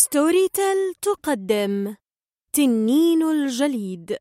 Storytel 0.00 0.94
تقدم. 1.02 1.96
تنين 2.52 3.22
الجليد. 3.22 4.16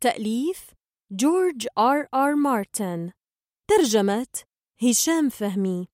تأليف 0.00 0.70
جورج 1.12 1.66
آر 1.78 2.06
آر 2.14 2.34
مارتن. 2.34 3.12
ترجمة 3.68 4.26
هشام 4.82 5.28
فهمي. 5.28 5.88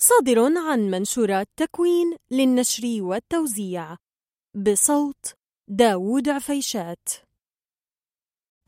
صادر 0.00 0.58
عن 0.58 0.90
منشورات 0.90 1.48
تكوين 1.56 2.16
للنشر 2.30 3.02
والتوزيع. 3.02 3.96
بصوت 4.54 5.34
داوود 5.68 6.28
عفيشات. 6.28 7.08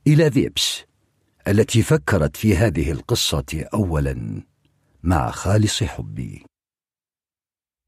إلى 0.07 0.31
فيبس 0.31 0.83
التي 1.49 1.83
فكرت 1.83 2.37
في 2.37 2.57
هذه 2.57 2.93
القصة 2.93 3.69
أولا 3.75 4.47
مع 5.03 5.31
خالص 5.31 5.83
حبي. 5.83 6.45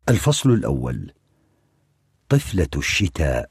الفصل 0.09 0.51
الأول. 0.51 1.24
طفلة 2.29 2.69
الشتاء. 2.77 3.51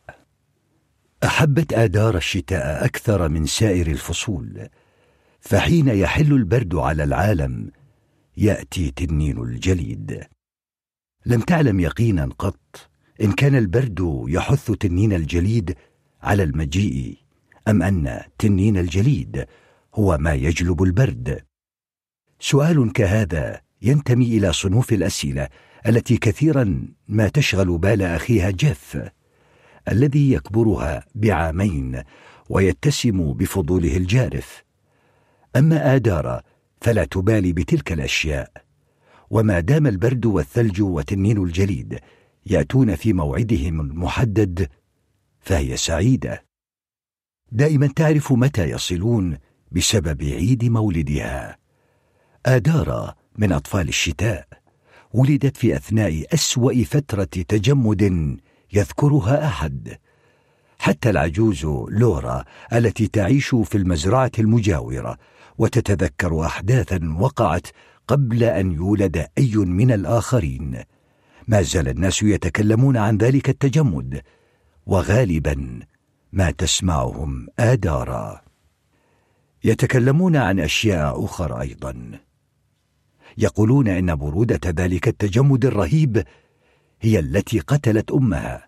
أحبت 1.23 1.73
آدار 1.73 2.17
الشتاء 2.17 2.85
أكثر 2.85 3.29
من 3.29 3.45
سائر 3.45 3.87
الفصول 3.87 4.67
فحين 5.39 5.87
يحل 5.87 6.33
البرد 6.33 6.75
على 6.75 7.03
العالم 7.03 7.71
يأتي 8.37 8.91
تنين 8.91 9.37
الجليد. 9.37 10.23
لم 11.25 11.41
تعلم 11.41 11.79
يقينا 11.79 12.29
قط 12.39 12.89
إن 13.21 13.31
كان 13.31 13.55
البرد 13.55 14.25
يحث 14.27 14.71
تنين 14.71 15.13
الجليد 15.13 15.75
على 16.21 16.43
المجيء 16.43 17.17
أم 17.67 17.83
أن 17.83 18.21
تنين 18.37 18.77
الجليد 18.77 19.45
هو 19.95 20.17
ما 20.17 20.33
يجلب 20.33 20.83
البرد. 20.83 21.43
سؤال 22.39 22.93
كهذا 22.93 23.61
ينتمي 23.81 24.37
إلى 24.37 24.53
صنوف 24.53 24.93
الأسئلة 24.93 25.49
التي 25.87 26.17
كثيرا 26.17 26.87
ما 27.07 27.27
تشغل 27.27 27.77
بال 27.77 28.01
أخيها 28.01 28.49
جيف 28.49 28.97
الذي 29.91 30.31
يكبرها 30.31 31.05
بعامين 31.15 32.03
ويتسم 32.49 33.33
بفضوله 33.33 33.97
الجارف. 33.97 34.63
أما 35.55 35.95
ادارا 35.95 36.41
فلا 36.81 37.05
تبالي 37.05 37.53
بتلك 37.53 37.91
الأشياء 37.91 38.51
وما 39.29 39.59
دام 39.59 39.87
البرد 39.87 40.25
والثلج 40.25 40.81
وتنين 40.81 41.43
الجليد 41.43 41.99
يأتون 42.45 42.95
في 42.95 43.13
موعدهم 43.13 43.81
المحدد 43.81 44.69
فهي 45.39 45.77
سعيدة. 45.77 46.45
دائما 47.51 47.87
تعرف 47.87 48.31
متى 48.31 48.69
يصلون 48.69 49.37
بسبب 49.71 50.23
عيد 50.23 50.65
مولدها. 50.65 51.57
ادارا 52.45 53.15
من 53.37 53.51
أطفال 53.51 53.87
الشتاء. 53.87 54.62
ولدت 55.13 55.57
في 55.57 55.75
أثناء 55.75 56.25
أسوأ 56.33 56.83
فترة 56.83 57.23
تجمد 57.23 58.37
يذكرها 58.73 59.47
أحد 59.47 59.97
حتى 60.79 61.09
العجوز 61.09 61.65
لورا 61.89 62.43
التي 62.73 63.07
تعيش 63.07 63.55
في 63.55 63.77
المزرعة 63.77 64.31
المجاورة 64.39 65.17
وتتذكر 65.57 66.45
أحداثا 66.45 67.15
وقعت 67.19 67.67
قبل 68.07 68.43
أن 68.43 68.71
يولد 68.71 69.27
أي 69.37 69.55
من 69.55 69.91
الآخرين. 69.91 70.83
ما 71.47 71.61
زال 71.61 71.87
الناس 71.87 72.23
يتكلمون 72.23 72.97
عن 72.97 73.17
ذلك 73.17 73.49
التجمد 73.49 74.21
وغالبا 74.85 75.79
ما 76.33 76.51
تسمعهم 76.51 77.47
آدارا. 77.59 78.41
يتكلمون 79.63 80.35
عن 80.35 80.59
أشياء 80.59 81.25
أخرى 81.25 81.61
أيضا. 81.61 82.19
يقولون 83.37 83.87
إن 83.87 84.15
برودة 84.15 84.59
ذلك 84.65 85.07
التجمد 85.07 85.65
الرهيب 85.65 86.23
هي 87.01 87.19
التي 87.19 87.59
قتلت 87.59 88.11
أمها. 88.11 88.67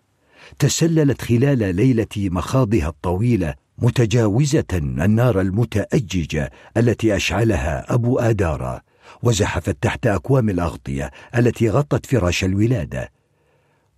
تسللت 0.58 1.22
خلال 1.22 1.74
ليلة 1.76 2.06
مخاضها 2.16 2.88
الطويلة 2.88 3.54
متجاوزة 3.78 4.64
النار 4.72 5.40
المتأججة 5.40 6.50
التي 6.76 7.16
أشعلها 7.16 7.94
أبو 7.94 8.18
ادارا 8.18 8.80
وزحفت 9.22 9.76
تحت 9.82 10.06
أكوام 10.06 10.48
الأغطية 10.48 11.10
التي 11.36 11.70
غطت 11.70 12.06
فراش 12.06 12.44
الولادة. 12.44 13.12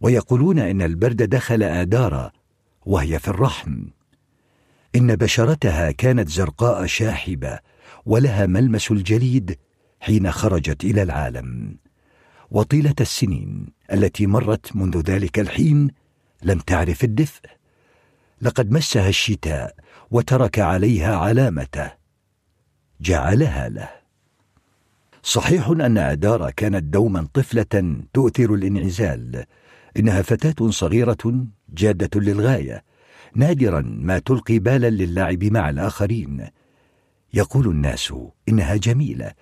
ويقولون 0.00 0.58
إن 0.58 0.82
البرد 0.82 1.22
دخل 1.22 1.62
ادارا 1.62 2.32
وهي 2.86 3.18
في 3.18 3.28
الرحم. 3.28 3.84
إن 4.96 5.16
بشرتها 5.16 5.90
كانت 5.90 6.28
زرقاء 6.28 6.86
شاحبة 6.86 7.58
ولها 8.06 8.46
ملمس 8.46 8.90
الجليد 8.90 9.58
حين 10.00 10.30
خرجت 10.30 10.84
إلى 10.84 11.02
العالم. 11.02 11.76
وطيلة 12.50 12.94
السنين 13.00 13.66
التي 13.92 14.26
مرت 14.26 14.76
منذ 14.76 15.00
ذلك 15.00 15.38
الحين 15.38 15.90
لم 16.42 16.58
تعرف 16.58 17.04
الدفء. 17.04 17.42
لقد 18.42 18.70
مسها 18.70 19.08
الشتاء 19.08 19.74
وترك 20.10 20.58
عليها 20.58 21.16
علامته. 21.16 21.92
جعلها 23.00 23.68
له. 23.68 23.88
صحيح 25.22 25.68
أن 25.68 25.98
اداره 25.98 26.50
كانت 26.50 26.84
دوما 26.84 27.28
طفلة 27.34 28.02
تؤثر 28.12 28.54
الانعزال. 28.54 29.44
إنها 29.96 30.22
فتاة 30.22 30.70
صغيرة 30.70 31.46
جادة 31.68 32.20
للغاية. 32.20 32.84
نادرا 33.34 33.80
ما 33.80 34.18
تلقي 34.18 34.58
بالا 34.58 34.90
للعب 34.90 35.44
مع 35.44 35.70
الآخرين. 35.70 36.46
يقول 37.34 37.68
الناس 37.68 38.14
إنها 38.48 38.76
جميلة. 38.76 39.32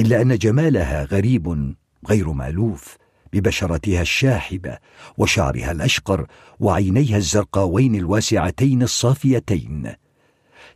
إلا 0.00 0.22
أن 0.22 0.38
جمالها 0.38 1.04
غريب 1.04 1.74
غير 2.08 2.32
مألوف 2.32 2.96
ببشرتها 3.32 4.02
الشاحبة 4.02 4.78
وشعرها 5.18 5.72
الأشقر 5.72 6.26
وعينيها 6.60 7.16
الزرقاوين 7.16 7.94
الواسعتين 7.94 8.82
الصافيتين. 8.82 9.92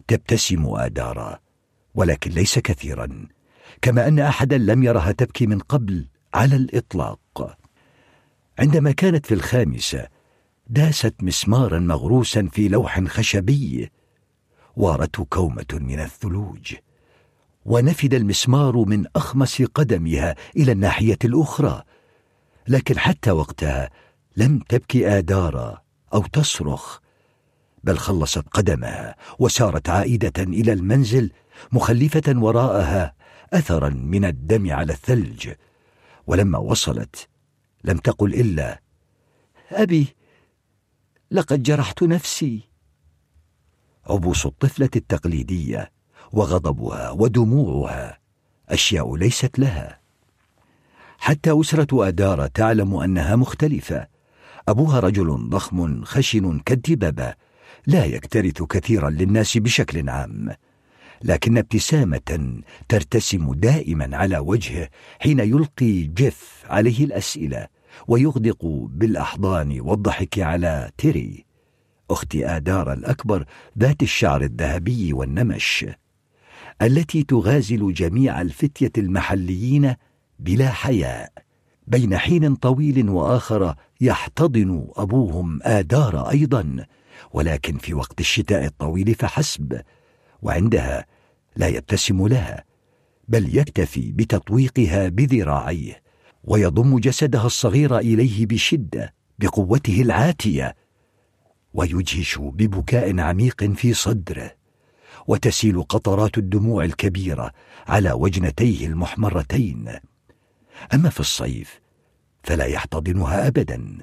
تبتسم 0.09 0.67
آدارا 0.67 1.39
ولكن 1.95 2.31
ليس 2.31 2.59
كثيرا 2.59 3.29
كما 3.83 4.09
أن 4.09 4.19
احدا 4.19 4.59
لم 4.59 4.83
يرها 4.83 5.13
تبكي 5.13 5.47
من 5.47 5.59
قبل 5.59 6.09
على 6.35 6.57
الإطلاق. 6.57 7.59
عندما 8.59 8.93
كانت 8.93 9.27
في 9.27 9.35
الخامسه 9.35 10.09
داست 10.67 11.15
مسمارا 11.23 11.79
مغروسا 11.79 12.49
في 12.53 12.69
لوح 12.69 13.01
خشبي 13.01 13.91
وارته 14.77 15.25
كومة 15.25 15.67
من 15.73 16.01
الثلوج. 16.01 16.75
ونفد 17.69 18.15
المسمار 18.15 18.77
من 18.77 19.05
اخمص 19.17 19.63
قدمها 19.63 20.35
إلى 20.57 20.73
الناحية 20.73 21.19
الأخرى. 21.25 21.83
لكن 22.69 22.99
حتى 22.99 23.31
وقتها 23.31 23.91
لم 24.37 24.59
تبكي 24.59 25.19
آدارا 25.19 25.83
أو 26.15 26.23
تصرخ 26.23 26.99
بل 27.85 27.99
خلصت 27.99 28.49
قدمها 28.49 29.17
وسارت 29.39 29.89
عائدة 29.89 30.43
إلى 30.43 30.73
المنزل 30.73 31.31
مخلفة 31.73 32.35
وراءها 32.37 33.15
اثرا 33.53 33.89
من 33.89 34.25
الدم 34.25 34.73
على 34.73 34.93
الثلج. 34.93 35.53
ولما 36.27 36.59
وصلت 36.59 37.29
لم 37.85 37.97
تقل 37.97 38.35
إلا 38.35 38.83
أبي 39.71 40.07
لقد 41.31 41.63
جرحت 41.63 42.03
نفسي. 42.03 42.61
عبوس 44.07 44.47
الطفلة 44.47 44.91
التقليدية 44.97 45.98
وغضبها 46.33 47.11
ودموعها. 47.11 48.19
أشياء 48.69 49.17
ليست 49.17 49.59
لها. 49.59 49.99
حتى 51.19 51.61
أسرة 51.61 52.09
أدارة 52.09 52.47
تعلم 52.47 52.97
أنها 52.97 53.37
مختلفة. 53.37 54.07
أبوها 54.69 55.01
رجل 55.01 55.49
ضخم 55.49 56.05
خشن 56.05 56.59
كالدببه 56.59 57.35
لا 57.87 58.05
يكترث 58.05 58.63
كثيرا 58.63 59.11
للناس 59.11 59.59
بشكل 59.59 60.09
عام. 60.09 60.55
لكن 61.23 61.59
ابتسامة 61.59 62.61
ترتسم 62.89 63.55
دائما 63.55 64.17
على 64.17 64.39
وجهه 64.39 64.89
حين 65.21 65.41
يلقي 65.41 66.03
جيف 66.03 66.65
عليه 66.67 67.05
الأسئلة 67.05 67.67
ويغدق 68.09 68.65
بالأحضان 68.91 69.81
والضحك 69.81 70.39
على 70.39 70.91
تيري 70.99 71.45
اخت 72.11 72.37
ادار 72.37 72.93
الأكبر 72.93 73.45
ذات 73.79 74.03
الشعر 74.03 74.43
الذهبي 74.43 75.13
والنمش. 75.13 75.87
التي 76.83 77.23
تغازل 77.23 77.93
جميع 77.93 78.41
الفتية 78.41 78.93
المحليين 78.99 79.95
بلا 80.39 80.71
حياء 80.71 81.33
بين 81.87 82.19
حين 82.19 82.55
طويل 82.55 83.09
وآخر 83.09 83.75
يحتضن 84.01 84.87
أبوهم 84.97 85.59
آدار 85.63 86.31
أيضا 86.31 86.87
ولكن 87.33 87.79
في 87.79 87.95
وقت 87.95 88.21
الشتاء 88.21 88.65
الطويل 88.65 89.15
فحسب 89.15 89.81
وعندها 90.43 91.07
لا 91.57 91.69
يبتسم 91.69 92.27
لها 92.27 92.65
بل 93.29 93.57
يكتفي 93.59 94.13
بتطويقها 94.13 95.09
بذراعيه 95.09 96.03
ويضم 96.45 96.99
جسدها 96.99 97.47
الصغير 97.47 97.99
إليه 97.99 98.47
بشدة 98.47 99.15
بقوته 99.39 100.03
العاتية 100.03 100.77
ويجهش 101.75 102.39
ببكاء 102.39 103.21
عميق 103.21 103.65
في 103.65 103.95
صدره. 103.95 104.58
وتسيل 105.29 105.83
قطرات 105.83 106.39
الدموع 106.39 106.85
الكبيرة 106.85 107.53
على 107.89 108.13
وجنتيه 108.13 108.87
المحمرتين. 108.87 109.89
أما 110.95 111.11
في 111.11 111.21
الصيف 111.21 111.81
فلا 112.43 112.65
يحتضنها 112.65 113.47
ابدا 113.47 113.99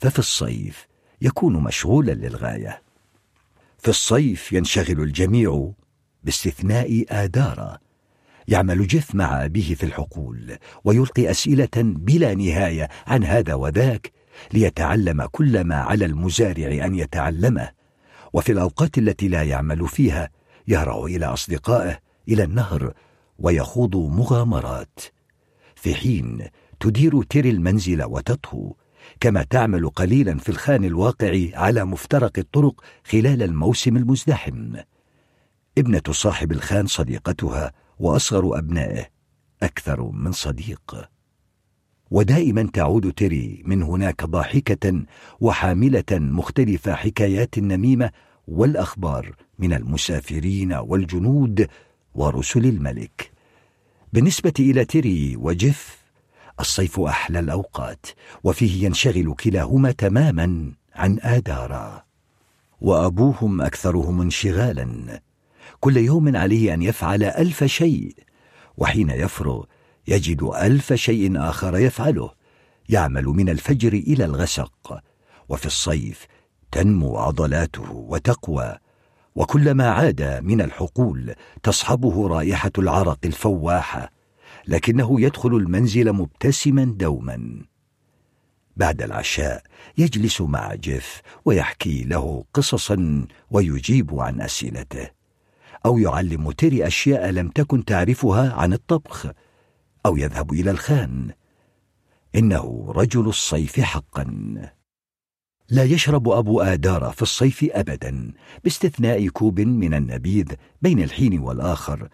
ففي 0.00 0.18
الصيف 0.18 0.86
يكون 1.22 1.56
مشغولا 1.56 2.12
للغاية. 2.12 2.82
في 3.78 3.88
الصيف 3.88 4.52
ينشغل 4.52 5.00
الجميع 5.00 5.70
باستثناء 6.24 7.04
آدارا 7.08 7.78
يعمل 8.48 8.86
جيف 8.86 9.14
مع 9.14 9.44
أبيه 9.44 9.74
في 9.74 9.86
الحقول 9.86 10.58
ويلقي 10.84 11.30
أسئلة 11.30 11.68
بلا 11.76 12.34
نهاية 12.34 12.88
عن 13.06 13.24
هذا 13.24 13.54
وذاك 13.54 14.12
ليتعلم 14.52 15.26
كل 15.26 15.64
ما 15.64 15.76
على 15.76 16.04
المزارع 16.04 16.86
أن 16.86 16.94
يتعلمه. 16.94 17.70
وفي 18.32 18.52
الأوقات 18.52 18.98
التي 18.98 19.28
لا 19.28 19.42
يعمل 19.42 19.88
فيها 19.88 20.30
يهرع 20.68 21.04
إلى 21.04 21.26
أصدقائه 21.26 21.98
إلى 22.28 22.42
النهر 22.42 22.92
ويخوض 23.38 23.96
مغامرات. 23.96 25.00
في 25.74 25.94
حين 25.94 26.48
تدير 26.80 27.22
تيري 27.22 27.50
المنزل 27.50 28.04
وتطهو 28.04 28.74
كما 29.20 29.42
تعمل 29.42 29.88
قليلا 29.88 30.38
في 30.38 30.48
الخان 30.48 30.84
الواقع 30.84 31.48
على 31.54 31.84
مفترق 31.84 32.38
الطرق 32.38 32.80
خلال 33.04 33.42
الموسم 33.42 33.96
المزدحم. 33.96 34.76
ابنة 35.78 36.02
صاحب 36.10 36.52
الخان 36.52 36.86
صديقتها 36.86 37.72
وأصغر 37.98 38.58
أبنائه 38.58 39.06
أكثر 39.62 40.10
من 40.10 40.32
صديق. 40.32 41.08
ودائما 42.10 42.70
تعود 42.72 43.12
تيري 43.12 43.62
من 43.66 43.82
هناك 43.82 44.24
ضاحكة 44.24 45.02
وحاملة 45.40 46.04
مختلف 46.12 46.88
حكايات 46.88 47.58
النميمة 47.58 48.10
والأخبار 48.48 49.47
من 49.58 49.72
المسافرين 49.72 50.72
والجنود 50.72 51.68
ورسل 52.14 52.64
الملك. 52.66 53.30
بالنسبة 54.12 54.52
إلى 54.58 54.84
تيري 54.84 55.36
وجيف 55.36 55.98
الصيف 56.60 57.00
أحلى 57.00 57.38
الأوقات 57.38 58.06
وفيه 58.44 58.84
ينشغل 58.84 59.34
كلاهما 59.34 59.92
تماما 59.92 60.72
عن 60.94 61.18
آدارا. 61.22 62.04
وأبوهم 62.80 63.62
أكثرهم 63.62 64.20
انشغالا. 64.20 65.20
كل 65.80 65.96
يوم 65.96 66.36
عليه 66.36 66.74
أن 66.74 66.82
يفعل 66.82 67.22
ألف 67.22 67.64
شيء 67.64 68.14
وحين 68.76 69.10
يفرغ 69.10 69.64
يجد 70.08 70.42
ألف 70.42 70.92
شيء 70.92 71.40
آخر 71.48 71.78
يفعله. 71.78 72.30
يعمل 72.88 73.24
من 73.24 73.48
الفجر 73.48 73.92
إلى 73.92 74.24
الغسق 74.24 75.00
وفي 75.48 75.66
الصيف 75.66 76.26
تنمو 76.72 77.16
عضلاته 77.16 77.92
وتقوى. 77.92 78.78
وكلما 79.38 79.88
عاد 79.90 80.22
من 80.44 80.60
الحقول 80.60 81.34
تصحبه 81.62 82.28
رائحة 82.28 82.70
العرق 82.78 83.18
الفواحه 83.24 84.12
لكنه 84.66 85.20
يدخل 85.20 85.48
المنزل 85.48 86.12
مبتسما 86.12 86.84
دوما. 86.84 87.62
بعد 88.76 89.02
العشاء 89.02 89.62
يجلس 89.98 90.40
مع 90.40 90.74
جيف 90.74 91.22
ويحكي 91.44 92.04
له 92.04 92.44
قصصا 92.54 93.26
ويجيب 93.50 94.20
عن 94.20 94.40
أسئلته 94.40 95.10
أو 95.86 95.98
يعلم 95.98 96.50
تيري 96.50 96.86
أشياء 96.86 97.30
لم 97.30 97.48
تكن 97.48 97.84
تعرفها 97.84 98.52
عن 98.52 98.72
الطبخ 98.72 99.26
أو 100.06 100.16
يذهب 100.16 100.52
إلى 100.52 100.70
الخان. 100.70 101.30
إنه 102.34 102.92
رجل 102.96 103.28
الصيف 103.28 103.80
حقا. 103.80 104.26
لا 105.70 105.84
يشرب 105.84 106.28
أبو 106.28 106.60
آدار 106.60 107.12
في 107.12 107.22
الصيف 107.22 107.64
ابدا 107.72 108.32
باستثناء 108.64 109.28
كوب 109.28 109.60
من 109.60 109.94
النبيذ 109.94 110.46
بين 110.82 111.02
الحين 111.02 111.38
والآخر 111.38 112.08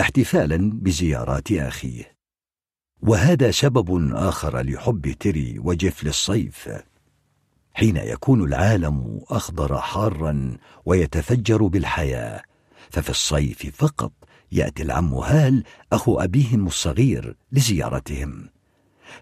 احتفالا 0.00 0.70
بزيارات 0.74 1.52
أخيه. 1.52 2.14
وهذا 3.02 3.50
سبب 3.50 4.14
آخر 4.14 4.60
لحب 4.60 5.12
تيري 5.12 5.58
وجيف 5.58 6.04
للصيف 6.04 6.68
حين 7.74 7.96
يكون 7.96 8.44
العالم 8.44 9.20
أخضر 9.28 9.78
حارا 9.78 10.56
ويتفجر 10.84 11.66
بالحياة 11.66 12.42
ففي 12.90 13.10
الصيف 13.10 13.76
فقط 13.76 14.12
يأتي 14.52 14.82
العم 14.82 15.14
هال 15.14 15.64
أخو 15.92 16.20
أبيهم 16.20 16.66
الصغير 16.66 17.36
لزيارتهم. 17.52 18.48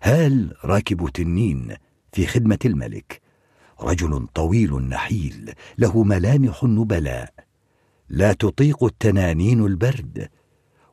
هال 0.02 0.54
راكب 0.64 1.08
تنين 1.14 1.76
في 2.12 2.26
خدمة 2.26 2.58
الملك. 2.64 3.21
رجل 3.82 4.26
طويل 4.34 4.74
نحيل 4.74 5.52
له 5.78 6.02
ملامح 6.02 6.64
النبلاء 6.64 7.32
لا 8.08 8.32
تطيق 8.32 8.84
التنانين 8.84 9.66
البرد. 9.66 10.28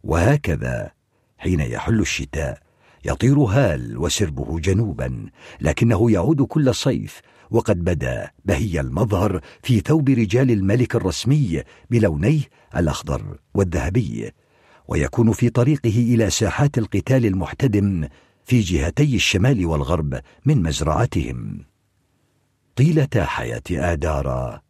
وهكذا 0.03 0.91
حين 1.37 1.59
يحل 1.59 1.99
الشتاء 1.99 2.61
يطير 3.05 3.39
هال 3.39 3.97
وسربه 3.97 4.59
جنوبا 4.59 5.29
لكنه 5.61 6.11
يعود 6.11 6.41
كل 6.41 6.75
صيف. 6.75 7.21
وقد 7.51 7.83
بدا 7.83 8.31
بهي 8.45 8.79
المظهر 8.79 9.41
في 9.63 9.79
ثوب 9.79 10.09
رجال 10.09 10.51
الملك 10.51 10.95
الرسمي 10.95 11.63
بلونيه 11.89 12.41
الأخضر 12.75 13.37
والذهبي. 13.53 14.31
ويكون 14.87 15.31
في 15.31 15.49
طريقه 15.49 16.13
إلى 16.13 16.29
ساحات 16.29 16.77
القتال 16.77 17.25
المحتدم 17.25 18.07
في 18.45 18.59
جهتي 18.59 19.15
الشمال 19.15 19.65
والغرب 19.65 20.21
من 20.45 20.63
مزرعتهم. 20.63 21.68
طيلة 22.79 23.25
حياة 23.25 23.61
آدارا 23.71 24.61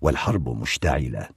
والحرب 0.00 0.48
مشتعلة. 0.48 1.28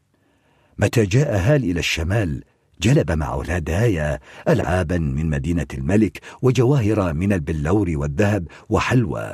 متى 0.78 1.06
جاء 1.06 1.38
هال 1.38 1.64
إلى 1.64 1.80
الشمال 1.80 2.44
جلب 2.82 3.12
معه 3.12 3.42
الهدايا 3.42 4.20
العابا 4.48 4.98
من 4.98 5.30
مدينة 5.30 5.66
الملك 5.74 6.20
وجواهر 6.42 7.14
من 7.14 7.34
البلور 7.34 7.92
والذهب 7.96 8.48
وحلوى. 8.70 9.34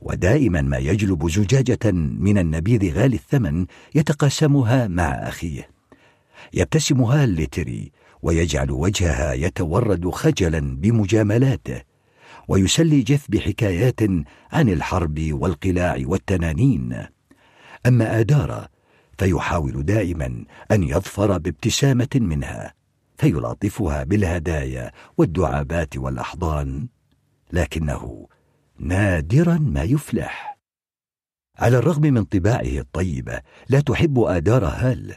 ودائما 0.00 0.62
ما 0.62 0.78
يجلب 0.78 1.30
زجاجة 1.30 1.92
من 1.92 2.38
النبيذ 2.38 2.94
غالي 2.94 3.16
الثمن 3.16 3.66
يتقاسمها 3.94 4.88
مع 4.88 5.04
أخيه. 5.04 5.68
يبتسم 6.54 7.00
هال 7.00 7.36
لتري 7.36 7.92
ويجعل 8.22 8.70
وجهها 8.70 9.32
يتورد 9.32 10.10
خجلا 10.10 10.76
بمجاملاته. 10.76 11.93
ويسلي 12.48 13.02
جيف 13.02 13.26
بحكايات 13.30 14.00
عن 14.52 14.68
الحرب 14.68 15.32
والقلاع 15.32 16.02
والتنانين. 16.04 17.06
أما 17.86 18.20
ادارا 18.20 18.68
فيحاول 19.18 19.82
دائما 19.82 20.44
أن 20.70 20.82
يظفر 20.82 21.38
بابتسامة 21.38 22.08
منها 22.14 22.74
فيلاطفها 23.18 24.04
بالهدايا 24.04 24.92
والدعابات 25.18 25.96
والأحضان 25.96 26.88
لكنه 27.52 28.28
نادرا 28.78 29.58
ما 29.58 29.82
يفلح. 29.82 30.58
على 31.58 31.78
الرغم 31.78 32.02
من 32.02 32.24
طباعه 32.24 32.78
الطيبة 32.78 33.40
لا 33.68 33.80
تحب 33.80 34.18
ادار 34.18 34.64
هال 34.64 35.16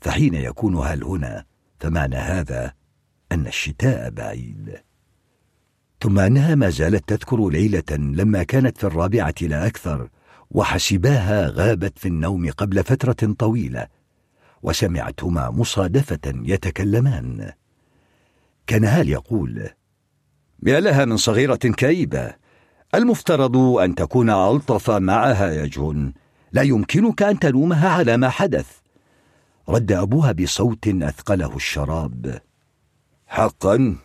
فحين 0.00 0.34
يكون 0.34 0.74
هال 0.74 1.04
هنا 1.04 1.44
فمعنى 1.80 2.16
هذا 2.16 2.72
أن 3.32 3.46
الشتاء 3.46 4.10
بعيد. 4.10 4.89
ثم 6.02 6.18
أنها 6.18 6.54
ما 6.54 6.70
زالت 6.70 7.08
تذكر 7.08 7.48
ليلة 7.48 7.90
لما 7.90 8.42
كانت 8.42 8.78
في 8.78 8.84
الرابعة 8.84 9.34
لا 9.42 9.66
أكثر 9.66 10.08
وحسباها 10.50 11.48
غابت 11.48 11.98
في 11.98 12.08
النوم 12.08 12.50
قبل 12.50 12.84
فترة 12.84 13.34
طويلة 13.38 13.86
وسمعتهما 14.62 15.50
مصادفة 15.50 16.20
يتكلمان. 16.26 17.52
كان 18.66 18.84
هال 18.84 19.08
يقول 19.08 19.68
يا 20.66 20.80
لها 20.80 21.04
من 21.04 21.16
صغيرة 21.16 21.56
كئيبة 21.56 22.34
المفترض 22.94 23.56
أن 23.56 23.94
تكون 23.94 24.30
ألطف 24.30 24.90
معها 24.90 25.50
يا 25.50 25.66
جون. 25.66 26.12
لا 26.52 26.62
يمكنك 26.62 27.22
أن 27.22 27.38
تلومها 27.38 27.88
على 27.88 28.16
ما 28.16 28.28
حدث. 28.28 28.80
رد 29.68 29.92
أبوها 29.92 30.32
بصوت 30.32 30.88
أثقله 30.88 31.56
الشراب 31.56 32.40
حقا 33.26 33.96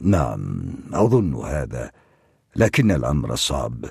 نعم 0.00 0.74
أظن 0.92 1.34
هذا 1.34 1.90
لكن 2.56 2.90
الأمر 2.90 3.34
صعب. 3.34 3.84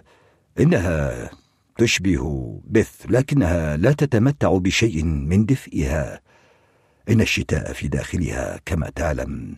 إنها 0.59 1.29
تشبه 1.77 2.61
بث 2.65 3.05
لكنها 3.09 3.77
لا 3.77 3.91
تتمتع 3.91 4.57
بشيء 4.57 5.03
من 5.03 5.45
دفئها. 5.45 6.21
إن 7.09 7.21
الشتاء 7.21 7.73
في 7.73 7.87
داخلها 7.87 8.59
كما 8.65 8.89
تعلم. 8.89 9.55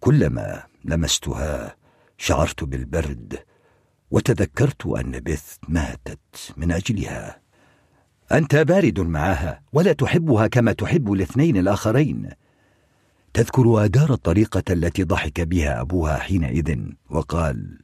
كلما 0.00 0.62
لمستها 0.84 1.76
شعرت 2.18 2.64
بالبرد 2.64 3.38
وتذكرت 4.10 4.86
أن 4.86 5.20
بث 5.20 5.56
ماتت 5.68 6.54
من 6.56 6.72
أجلها. 6.72 7.40
أنت 8.32 8.56
بارد 8.56 9.00
معها 9.00 9.62
ولا 9.72 9.92
تحبها 9.92 10.46
كما 10.46 10.72
تحب 10.72 11.12
الاثنين 11.12 11.56
الآخرين. 11.56 12.30
تذكر 13.34 13.84
أدار 13.84 14.12
الطريقة 14.12 14.62
التي 14.70 15.04
ضحك 15.04 15.40
بها 15.40 15.80
أبوها 15.80 16.18
حينئذ 16.18 16.78
وقال 17.10 17.78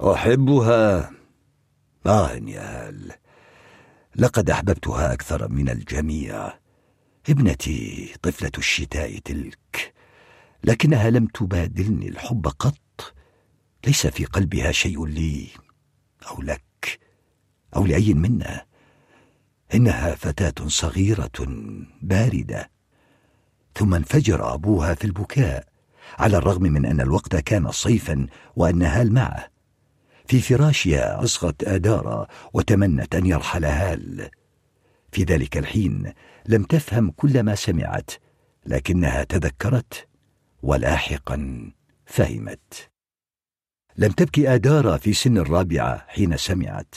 أحبها. 0.00 1.10
آه 2.06 2.32
يا 2.32 2.88
هال 2.88 3.12
لقد 4.16 4.50
أحببتها 4.50 5.12
أكثر 5.12 5.48
من 5.48 5.68
الجميع. 5.68 6.52
ابنتي 7.28 8.12
طفلة 8.22 8.50
الشتاء 8.58 9.18
تلك 9.18 9.94
لكنها 10.64 11.10
لم 11.10 11.26
تبادلني 11.26 12.08
الحب 12.08 12.46
قط. 12.46 13.14
ليس 13.86 14.06
في 14.06 14.24
قلبها 14.24 14.72
شيء 14.72 15.06
لي 15.06 15.48
أو 16.30 16.42
لك 16.42 17.00
أو 17.76 17.86
لأي 17.86 18.14
منا. 18.14 18.66
إنها 19.74 20.14
فتاة 20.14 20.68
صغيرة 20.68 21.30
باردة 22.02 22.70
ثم 23.80 23.94
انفجر 23.94 24.54
أبوها 24.54 24.94
في 24.94 25.04
البكاء 25.04 25.68
على 26.18 26.36
الرغم 26.36 26.62
من 26.62 26.86
أن 26.86 27.00
الوقت 27.00 27.36
كان 27.36 27.70
صيفا 27.70 28.26
هال 28.58 29.12
معه. 29.12 29.50
في 30.26 30.40
فراشها 30.40 31.24
أصغت 31.24 31.64
آدارا 31.64 32.26
وتمنت 32.52 33.14
أن 33.14 33.26
يرحل 33.26 33.64
هال. 33.64 34.30
في 35.12 35.24
ذلك 35.24 35.56
الحين 35.56 36.12
لم 36.46 36.62
تفهم 36.62 37.10
كل 37.10 37.42
ما 37.42 37.54
سمعت 37.54 38.10
لكنها 38.66 39.24
تذكرت 39.24 40.08
ولاحقا 40.62 41.70
فهمت. 42.06 42.90
لم 43.96 44.12
تبكي 44.12 44.54
آدارا 44.54 44.96
في 44.96 45.12
سن 45.12 45.38
الرابعة 45.38 46.04
حين 46.08 46.36
سمعت 46.36 46.94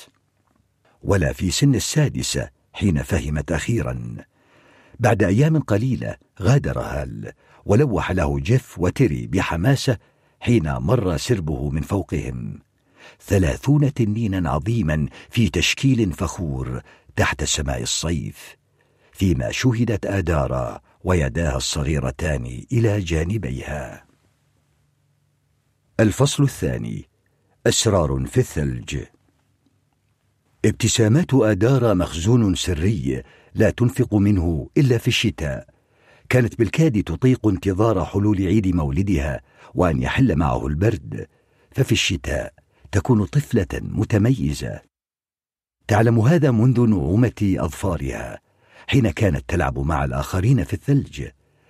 ولا 1.04 1.34
في 1.34 1.52
سن 1.52 1.76
السادسة 1.76 2.50
حين 2.74 3.04
فهمت 3.04 3.52
أخيرا. 3.52 4.26
بعد 5.00 5.24
أيام 5.24 5.60
قليلة 5.60 6.16
غادر 6.42 6.80
هال 6.80 7.32
ولوح 7.66 8.12
له 8.12 8.40
جيف 8.40 8.80
وتيري 8.80 9.28
بحماسة 9.28 9.98
حين 10.40 10.74
مر 10.74 11.18
سربه 11.18 11.70
من 11.70 11.82
فوقهم. 11.82 12.60
ثلاثون 13.22 13.94
تنينا 13.94 14.50
عظيما 14.50 15.08
في 15.30 15.50
تشكيل 15.50 16.14
فخور 16.14 16.82
تحت 17.16 17.44
سماء 17.44 17.82
الصيف. 17.82 18.56
فيما 19.12 19.52
شهدت 19.52 20.06
آدارا 20.06 20.82
ويداها 21.04 21.58
الصغيرتان 21.58 22.66
إلى 22.72 23.00
جانبيها. 23.00 24.06
الفصل 26.00 26.44
الثاني 26.44 27.10
أسرار 27.68 28.26
في 28.26 28.38
الثلج. 28.38 28.98
ابتسامات 30.66 31.34
آدارا 31.34 31.94
مخزون 31.94 32.56
سري 32.56 33.24
لا 33.56 33.70
تنفق 33.70 34.16
منه 34.16 34.70
إلا 34.78 34.98
في 34.98 35.08
الشتاء. 35.08 35.68
كانت 36.30 36.60
بالكاد 36.60 37.04
تطيق 37.04 37.48
انتظار 37.48 38.06
حلول 38.06 38.38
عيد 38.48 38.68
مولدها 38.68 39.42
وأن 39.76 40.02
يحل 40.02 40.36
معه 40.36 40.68
البرد. 40.68 41.28
ففي 41.72 41.92
الشتاء 41.92 42.54
تكون 42.92 43.26
طفلة 43.26 43.68
متميزة. 43.82 44.82
تعلم 45.88 46.20
هذا 46.20 46.52
منذ 46.52 46.90
نعومة 46.90 47.56
أظفارها 47.58 48.40
حين 48.88 49.10
كانت 49.10 49.44
تلعب 49.50 49.80
مع 49.80 50.04
الآخرين 50.04 50.64
في 50.64 50.74
الثلج. 50.74 51.28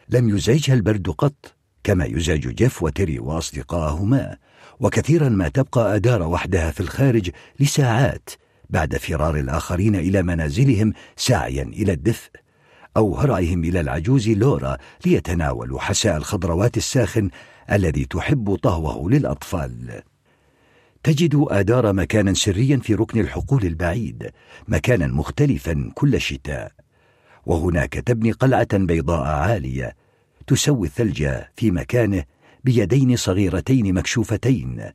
لم 0.10 0.30
يزعجها 0.30 0.74
البرد 0.74 1.10
قط 1.10 1.56
كما 1.84 2.06
يزعج 2.06 2.48
جيف 2.48 2.84
وتري 2.84 3.20
وأصدقائهما 3.20 4.38
وكثيرا 4.80 5.30
ما 5.30 5.48
تبقى 5.48 5.96
أدار 5.96 6.22
وحدها 6.22 6.72
في 6.72 6.80
الخارج 6.80 7.30
لساعات 7.60 8.30
بعد 8.74 8.98
فرار 8.98 9.36
الآخرين 9.36 9.96
إلى 9.96 10.24
منازلهم 10.24 10.94
سعيا 11.16 11.64
إلى 11.64 11.92
الدفء 11.92 12.32
أو 12.98 13.16
هرعهم 13.16 13.64
إلى 13.64 13.80
العجوز 13.80 14.30
لورا 14.30 14.78
ليتناولوا 15.06 15.80
حساء 15.80 16.18
الخضروات 16.18 16.78
الساخن 16.78 17.30
الذي 17.72 18.06
تحب 18.06 18.56
طهوه 18.56 19.12
للأطفال. 19.12 20.02
تجد 21.04 21.46
آدار 21.50 21.94
مكانا 21.94 22.34
سريا 22.34 22.78
في 22.78 22.94
ركن 22.94 23.20
الحقول 23.20 23.66
البعيد 23.66 24.32
مكانا 24.68 25.08
مختلفا 25.08 25.92
كل 25.96 26.22
شتاء 26.22 26.72
وهناك 27.46 27.94
تبني 27.94 28.32
قلعة 28.32 28.78
بيضاء 28.78 29.24
عالية 29.24 29.96
تسوي 30.48 30.88
الثلج 30.88 31.30
في 31.56 31.72
مكانه 31.72 32.24
بيدين 32.64 33.16
صغيرتين 33.16 33.94
مكشوفتين. 33.94 34.92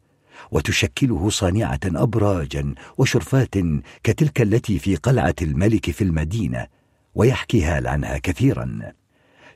وتشكله 0.50 1.30
صانعة 1.30 1.80
أبراجا 1.87 2.75
وشرفات 2.99 3.54
كتلك 4.02 4.40
التي 4.42 4.78
في 4.78 4.97
قلعة 4.97 5.35
الملك 5.42 5.90
في 5.90 6.04
المدينة 6.04 6.66
ويحكي 7.14 7.64
هال 7.64 7.87
عنها 7.87 8.18
كثيرا. 8.18 8.92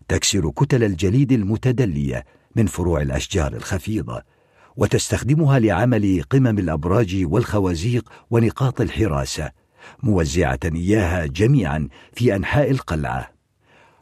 تكسر 0.09 0.51
كتل 0.51 0.85
الجليد 0.85 1.33
المتدلية 1.33 2.25
من 2.57 2.67
فروع 2.67 3.03
الأشجار 3.03 3.53
الخفيضة 3.53 4.23
وتستخدمها 4.77 5.59
لعمل 5.59 6.23
قمم 6.31 6.59
الأبراج 6.59 7.25
والخوازيق 7.25 8.13
ونقاط 8.31 8.81
الحراسة 8.81 9.51
موزعة 10.03 10.61
إياها 10.65 11.27
جميعا 11.27 11.89
في 12.13 12.37
أنحاء 12.37 12.71
القلعة. 12.71 13.33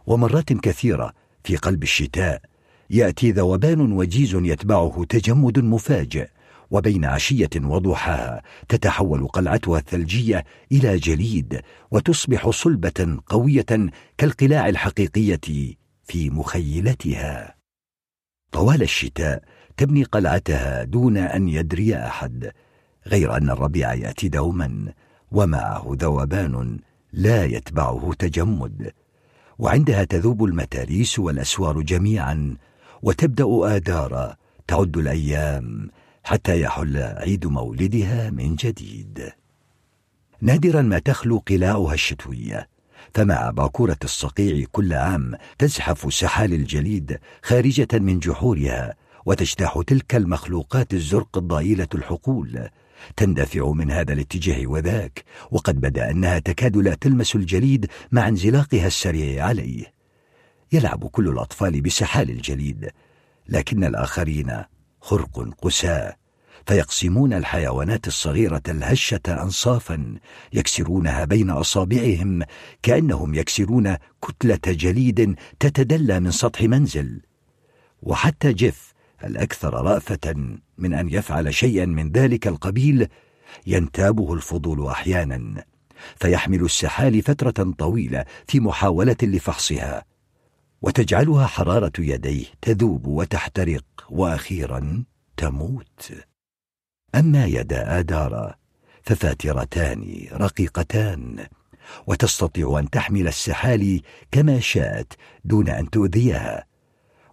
ومرات 0.06 0.52
كثيرة 0.52 1.12
في 1.44 1.56
قلب 1.56 1.82
الشتاء 1.82 2.42
يأتي 2.90 3.30
ذوبان 3.30 3.92
وجيز 3.92 4.34
يتبعه 4.34 5.04
تجمد 5.08 5.58
مفاجئ 5.58 6.28
وبين 6.71 7.05
عشية 7.05 7.50
وضحاها 7.57 8.43
تتحول 8.69 9.27
قلعتها 9.29 9.79
الثلجية 9.79 10.45
إلى 10.73 10.97
جليد 10.97 11.61
وتصبح 11.91 12.50
صلبة 12.50 13.19
قوية 13.27 13.91
كالقلاع 14.19 14.69
الحقيقية 14.69 15.77
في 16.05 16.31
مخيلتها. 16.31 17.55
طوال 18.53 18.83
الشتاء 18.83 19.43
تبني 19.77 20.03
قلعتها 20.03 20.85
دون 20.85 21.17
أن 21.17 21.49
يدري 21.49 21.97
أحد 21.97 22.53
غير 23.07 23.37
أن 23.37 23.50
الربيع 23.50 23.95
يأتي 23.95 24.29
دوما 24.29 24.93
ومعه 25.31 25.87
ذوبان 26.00 26.79
لا 27.12 27.45
يتبعه 27.45 28.12
تجمد. 28.19 28.93
وعندها 29.59 30.05
تذوب 30.05 30.45
المتاريس 30.45 31.19
والأسوار 31.19 31.81
جميعا 31.81 32.57
وتبدأ 33.03 33.77
آدارا 33.77 34.37
تعد 34.67 34.97
الأيام 34.97 35.91
حتى 36.25 36.61
يحل 36.61 36.97
عيد 36.97 37.47
مولدها 37.47 38.31
من 38.31 38.55
جديد. 38.57 39.33
نادرا 40.41 40.83
ما 40.83 40.99
تخلو 40.99 41.39
قلاعها 41.39 41.95
الشتوية 41.95 42.69
فمع 43.15 43.50
باكورة 43.50 43.97
الصقيع 44.05 44.67
كل 44.73 44.93
عام 44.93 45.35
تزحف 45.59 46.15
سحال 46.15 46.53
الجليد 46.53 47.19
خارجة 47.43 47.89
من 47.93 48.19
جحورها 48.19 48.95
وتجتاح 49.27 49.83
تلك 49.87 50.15
المخلوقات 50.15 50.95
الزرق 50.95 51.39
الضئيلة 51.39 51.89
الحقول. 51.95 52.69
تندفع 53.17 53.73
من 53.73 53.91
هذا 53.91 54.12
الاتجاه 54.12 54.67
وذاك 54.67 55.25
وقد 55.50 55.81
بدأ 55.81 56.11
أنها 56.11 56.39
تكاد 56.39 56.77
لا 56.77 56.95
تلمس 56.95 57.37
الجليد 57.37 57.87
مع 58.12 58.29
انزلاقها 58.29 58.87
السريع 58.87 59.45
عليه. 59.45 59.93
يلعب 60.73 61.07
كل 61.07 61.29
الأطفال 61.29 61.81
بسحال 61.81 62.31
الجليد 62.31 62.91
لكن 63.49 63.85
الآخرين 63.85 64.62
خرق 65.00 65.54
قساة 65.62 66.16
فيقسمون 66.66 67.33
الحيوانات 67.33 68.07
الصغيرة 68.07 68.62
الهشة 68.69 69.21
أنصافا 69.28 70.14
يكسرونها 70.52 71.25
بين 71.25 71.50
أصابعهم 71.50 72.42
كأنهم 72.83 73.35
يكسرون 73.35 73.97
كتلة 74.23 74.61
جليد 74.66 75.37
تتدلى 75.61 76.21
من 76.21 76.30
سطح 76.30 76.62
منزل. 76.62 77.21
وحتى 78.02 78.52
جيف 78.52 78.95
الأكثر 79.25 79.75
رأفة 79.75 80.35
من 80.78 80.95
أن 80.95 81.09
يفعل 81.09 81.54
شيئا 81.54 81.87
من 81.87 82.12
ذلك 82.12 82.47
القبيل 82.47 83.07
ينتابه 83.66 84.35
الفضول 84.35 84.87
أحيانا 84.87 85.64
فيحمل 86.16 86.61
السحال 86.64 87.23
فترة 87.23 87.75
طويلة 87.78 88.25
في 88.47 88.61
محاولة 88.61 89.16
لفحصها. 89.23 90.10
وتجعلها 90.82 91.46
حرارة 91.46 91.92
يديه 91.99 92.46
تذوب 92.62 93.06
وتحترق 93.06 93.84
وأخيرا 94.10 95.04
تموت. 95.37 96.12
أما 97.14 97.46
يدا 97.46 97.99
آدارا 97.99 98.54
ففاترتان 99.02 100.26
رقيقتان 100.32 101.46
وتستطيع 102.06 102.78
أن 102.78 102.90
تحمل 102.90 103.28
السحالي 103.28 104.02
كما 104.30 104.60
شاءت 104.60 105.12
دون 105.44 105.68
أن 105.68 105.90
تؤذيها 105.90 106.66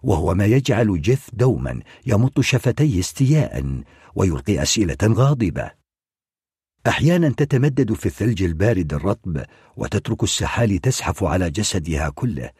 وهو 0.02 0.34
ما 0.34 0.44
يجعل 0.44 1.00
جيف 1.00 1.30
دوما 1.32 1.80
يمط 2.06 2.40
شفتيه 2.40 3.00
استياء 3.00 3.82
ويلقي 4.14 4.62
أسئلة 4.62 4.96
غاضبة. 5.02 5.70
أحيانا 6.86 7.28
تتمدد 7.28 7.92
في 7.92 8.06
الثلج 8.06 8.42
البارد 8.42 8.94
الرطب 8.94 9.44
وتترك 9.76 10.22
السحال 10.22 10.78
تزحف 10.78 11.24
على 11.24 11.50
جسدها 11.50 12.08
كله 12.08 12.50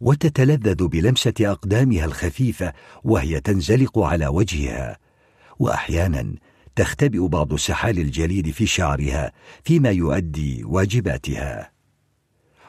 وتتلذذ 0.00 0.88
بلمسة 0.88 1.34
أقدامها 1.40 2.04
الخفيفة 2.04 2.72
وهي 3.04 3.40
تنزلق 3.40 3.98
على 3.98 4.26
وجهها. 4.26 4.98
وأحيانا 5.58 6.34
تختبئ 6.76 7.26
بعض 7.26 7.56
سحال 7.56 7.98
الجليد 7.98 8.50
في 8.50 8.66
شعرها 8.66 9.32
فيما 9.64 9.90
يؤدي 9.90 10.64
واجباتها. 10.64 11.70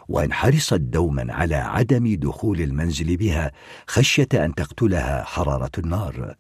وان 0.08 0.34
حرصت 0.34 0.74
دوما 0.74 1.34
على 1.34 1.56
عدم 1.56 2.16
دخول 2.16 2.62
المنزل 2.62 3.18
بها 3.18 3.52
خشية 3.88 4.28
أن 4.34 4.56
تقتلها 4.56 5.24
حرارة 5.24 5.72
النار. 5.78 6.36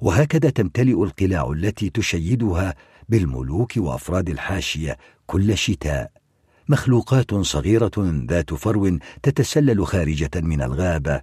وهكذا 0.00 0.50
تمتلئ 0.50 1.02
القلاع 1.02 1.50
التي 1.50 1.90
تشيدها 1.90 2.74
بالملوك 3.08 3.72
وأفراد 3.76 4.28
الحاشية 4.28 4.98
كل 5.26 5.58
شتاء. 5.58 6.21
مخلوقات 6.68 7.34
صغيرة 7.34 8.24
ذات 8.28 8.54
فرو 8.54 8.98
تتسلل 9.22 9.86
خارجة 9.86 10.30
من 10.36 10.62
الغابة 10.62 11.22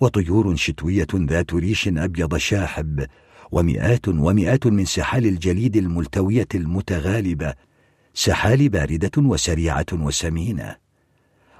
وطيور 0.00 0.56
شتوية 0.56 1.06
ذات 1.14 1.54
ريش 1.54 1.88
أبيض 1.88 2.36
شاحب 2.36 3.06
ومئات 3.52 4.08
ومئات 4.08 4.66
من 4.66 4.84
سحال 4.84 5.26
الجليد 5.26 5.76
الملتوية 5.76 6.48
المتغالبة 6.54 7.54
سحال 8.14 8.68
باردة 8.68 9.10
وسريعة 9.18 9.86
وسمينة. 9.92 10.76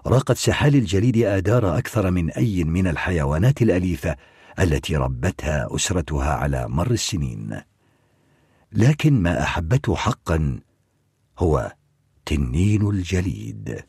راقت 0.06 0.36
سحال 0.36 0.74
الجليد 0.74 1.16
آدار 1.16 1.78
أكثر 1.78 2.10
من 2.10 2.30
أي 2.30 2.64
من 2.64 2.86
الحيوانات 2.86 3.62
الأليفة 3.62 4.16
التي 4.58 4.96
ربتها 4.96 5.68
أسرتها 5.76 6.34
على 6.34 6.68
مر 6.68 6.90
السنين. 6.90 7.60
لكن 8.72 9.22
ما 9.22 9.42
أحبته 9.42 9.96
حقا 9.96 10.60
هو 11.38 11.72
تنين 12.28 12.88
الجليد. 12.88 13.84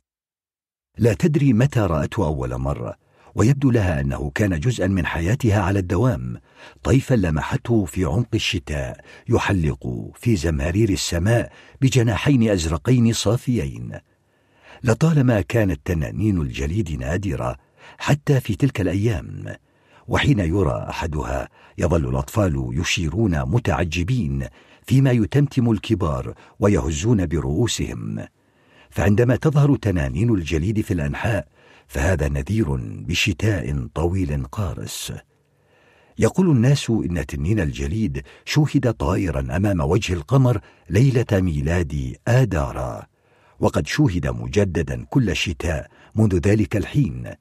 لا 0.97 1.13
تدري 1.13 1.53
متى 1.53 1.79
رأته 1.79 2.25
أول 2.25 2.57
مرة 2.57 2.95
ويبدو 3.35 3.71
لها 3.71 4.01
أنه 4.01 4.31
كان 4.35 4.59
جزءا 4.59 4.87
من 4.87 5.05
حياتها 5.05 5.61
على 5.61 5.79
الدوام. 5.79 6.37
طيفا 6.83 7.15
لمحته 7.15 7.85
في 7.85 8.05
عمق 8.05 8.27
الشتاء 8.33 9.01
يحلق 9.29 10.11
في 10.15 10.35
زمهرير 10.35 10.89
السماء 10.89 11.51
بجناحين 11.81 12.49
أزرقين 12.49 13.13
صافيين. 13.13 13.99
لطالما 14.83 15.41
كانت 15.41 15.79
تنانين 15.85 16.41
الجليد 16.41 16.91
نادرة 16.91 17.55
حتى 17.97 18.39
في 18.39 18.55
تلك 18.55 18.81
الأيام 18.81 19.55
وحين 20.07 20.39
يرى 20.39 20.85
أحدها 20.89 21.49
يظل 21.77 22.09
الأطفال 22.09 22.69
يشيرون 22.73 23.41
متعجبين 23.41 24.47
فيما 24.89 25.11
يتمتم 25.11 25.71
الكبار 25.71 26.33
ويهزون 26.59 27.25
برؤوسهم. 27.25 28.25
فعندما 28.89 29.35
تظهر 29.35 29.75
تنانين 29.75 30.29
الجليد 30.29 30.81
في 30.81 30.93
الأنحاء 30.93 31.47
فهذا 31.87 32.27
نذير 32.27 32.75
بشتاء 32.81 33.87
طويل 33.95 34.45
قارس. 34.45 35.13
يقول 36.19 36.49
الناس 36.49 36.89
إن 36.89 37.25
تنين 37.25 37.59
الجليد 37.59 38.21
شوهد 38.45 38.93
طائرا 38.93 39.55
أمام 39.55 39.81
وجه 39.81 40.13
القمر 40.13 40.59
ليلة 40.89 41.25
ميلاد 41.31 42.15
آدارا 42.27 43.07
وقد 43.59 43.87
شوهد 43.87 44.27
مجددا 44.27 45.05
كل 45.09 45.35
شتاء 45.35 45.91
منذ 46.15 46.35
ذلك 46.35 46.75
الحين. 46.75 47.33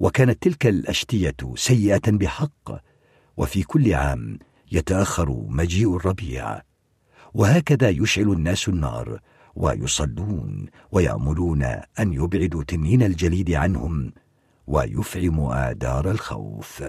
وكانت 0.00 0.42
تلك 0.42 0.66
الأشتية 0.66 1.36
سيئة 1.54 2.10
بحق 2.10 2.82
وفي 3.36 3.62
كل 3.62 3.94
عام 3.94 4.38
يتأخر 4.72 5.44
مجيء 5.48 5.96
الربيع. 5.96 6.73
وهكذا 7.34 7.88
يشعل 7.88 8.32
الناس 8.32 8.68
النار 8.68 9.20
ويصلون 9.54 10.66
ويأملون 10.92 11.62
أن 12.00 12.12
يبعدوا 12.12 12.64
تنين 12.64 13.02
الجليد 13.02 13.50
عنهم 13.50 14.12
ويفعموا 14.66 15.70
آدار 15.70 16.10
الخوف. 16.10 16.84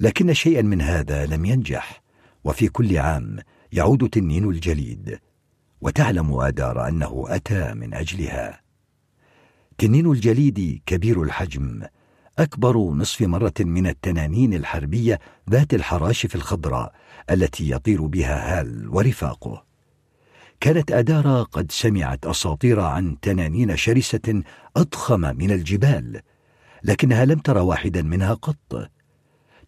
لكن 0.00 0.34
شيئا 0.34 0.62
من 0.62 0.80
هذا 0.80 1.26
لم 1.26 1.44
ينجح 1.44 2.02
وفي 2.44 2.68
كل 2.68 2.98
عام 2.98 3.38
يعود 3.72 4.08
تنين 4.08 4.44
الجليد 4.44 5.18
وتعلم 5.80 6.34
آدار 6.34 6.88
أنه 6.88 7.24
أتى 7.28 7.74
من 7.74 7.94
أجلها. 7.94 8.60
تنين 9.78 10.10
الجليد 10.10 10.82
كبير 10.86 11.22
الحجم 11.22 11.82
أكبر 12.38 12.78
نصف 12.78 13.22
مرة 13.22 13.54
من 13.60 13.86
التنانين 13.86 14.54
الحربية 14.54 15.20
ذات 15.50 15.74
الحراشف 15.74 16.34
الخضراء 16.34 16.94
التي 17.30 17.70
يطير 17.70 18.06
بها 18.06 18.60
هال 18.60 18.88
ورفاقه. 18.88 19.64
كانت 20.60 20.90
أدارا 20.92 21.42
قد 21.42 21.72
سمعت 21.72 22.26
أساطير 22.26 22.80
عن 22.80 23.20
تنانين 23.20 23.76
شرسة 23.76 24.42
أضخم 24.76 25.20
من 25.20 25.50
الجبال 25.50 26.20
لكنها 26.84 27.24
لم 27.24 27.38
تر 27.38 27.58
واحدا 27.58 28.02
منها 28.02 28.34
قط. 28.34 28.90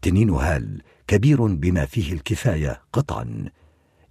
تنين 0.02 0.30
هال 0.30 0.82
كبير 1.06 1.46
بما 1.46 1.84
فيه 1.84 2.12
الكفاية 2.12 2.82
قطعا. 2.92 3.44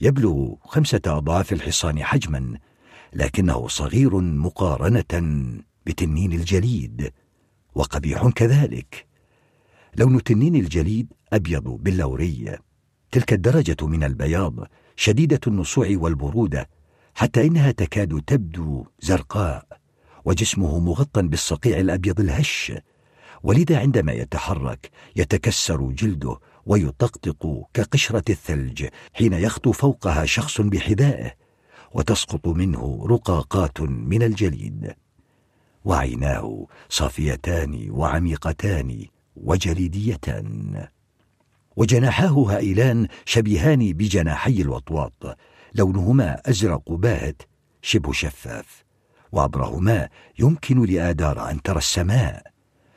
يبلغ 0.02 0.56
خمسة 0.66 1.02
أضعاف 1.08 1.54
الحصان 1.54 2.04
حجما 2.04 2.58
لكنه 3.14 3.68
صغير 3.68 4.20
مقارنة 4.20 5.44
بتنين 5.86 6.32
الجليد. 6.34 7.12
وقبيح 7.76 8.28
كذلك. 8.28 9.06
لون 9.96 10.24
تنين 10.24 10.56
الجليد 10.56 11.14
أبيض 11.34 11.64
باللوري. 11.64 12.58
تلك 13.12 13.34
الدرجة 13.34 13.78
من 13.82 14.04
البياض 14.04 14.56
شديدة 14.96 15.40
النصوع 15.48 15.88
والبرودة 15.92 16.70
حتى 17.16 17.48
إنها 17.48 17.72
تكاد 17.72 18.22
تبدو 18.28 18.86
زرقاء 19.00 19.68
وجسمه 20.26 20.80
مغطى 20.80 21.22
بالصقيع 21.22 21.80
الأبيض 21.80 22.20
الهش. 22.20 22.74
ولذا 23.44 23.80
عندما 23.80 24.12
يتحرك 24.12 24.92
يتكسر 25.16 25.92
جلده 25.92 26.40
ويطقطق 26.66 27.68
كقشرة 27.74 28.24
الثلج 28.30 28.88
حين 29.14 29.34
يخطو 29.34 29.72
فوقها 29.72 30.26
شخص 30.26 30.62
بحذائه 30.62 31.32
وتسقط 31.92 32.48
منه 32.48 33.06
رقاقات 33.10 33.82
من 33.82 34.24
الجليد. 34.24 34.94
وعيناه 35.86 36.68
صافيتان 36.90 37.88
وعميقتان 37.90 39.06
وجليديتان. 39.36 40.88
وجناحاه 41.76 42.46
هائلان 42.50 43.08
شبيهان 43.26 43.94
بجناحي 43.94 44.62
الوطواط 44.62 45.38
لونهما 45.76 46.50
أزرق 46.50 46.92
باهت 46.92 47.42
شبه 47.82 48.12
شفاف 48.12 48.84
وعبرهما 49.32 50.10
يمكن 50.40 50.86
لآدار 50.86 51.52
أن 51.52 51.62
ترى 51.62 51.78
السماء. 51.78 52.44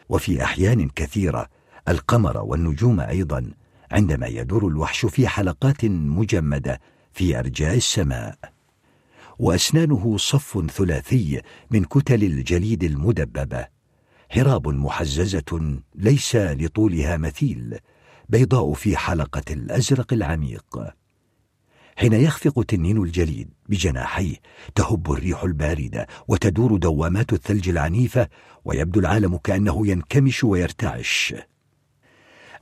وفي 0.08 0.42
أحيان 0.44 0.88
كثيرة 0.88 1.48
القمر 1.88 2.38
والنجوم 2.38 3.00
أيضا 3.00 3.50
عندما 3.90 4.26
يدور 4.26 4.68
الوحش 4.68 5.06
في 5.06 5.28
حلقات 5.28 5.84
مجمدة 5.84 6.80
في 7.12 7.38
أرجاء 7.38 7.76
السماء. 7.76 8.38
وأسنانه 9.42 10.16
صف 10.16 10.70
ثلاثي 10.70 11.40
من 11.70 11.84
كتل 11.84 12.24
الجليد 12.24 12.84
المدببة. 12.84 13.66
حراب 14.30 14.68
محززة 14.68 15.78
ليس 15.94 16.36
لطولها 16.36 17.16
مثيل 17.16 17.78
بيضاء 18.28 18.72
في 18.72 18.96
حلقة 18.96 19.42
الأزرق 19.50 20.12
العميق. 20.12 20.80
حين 21.96 22.12
يخفق 22.12 22.62
تنين 22.62 23.02
الجليد 23.02 23.48
بجناحيه 23.68 24.36
تهب 24.74 25.12
الريح 25.12 25.42
الباردة 25.42 26.06
وتدور 26.28 26.76
دوامات 26.76 27.32
الثلج 27.32 27.68
العنيفة 27.68 28.28
ويبدو 28.64 29.00
العالم 29.00 29.36
كأنه 29.36 29.86
ينكمش 29.86 30.44
ويرتعش. 30.44 31.34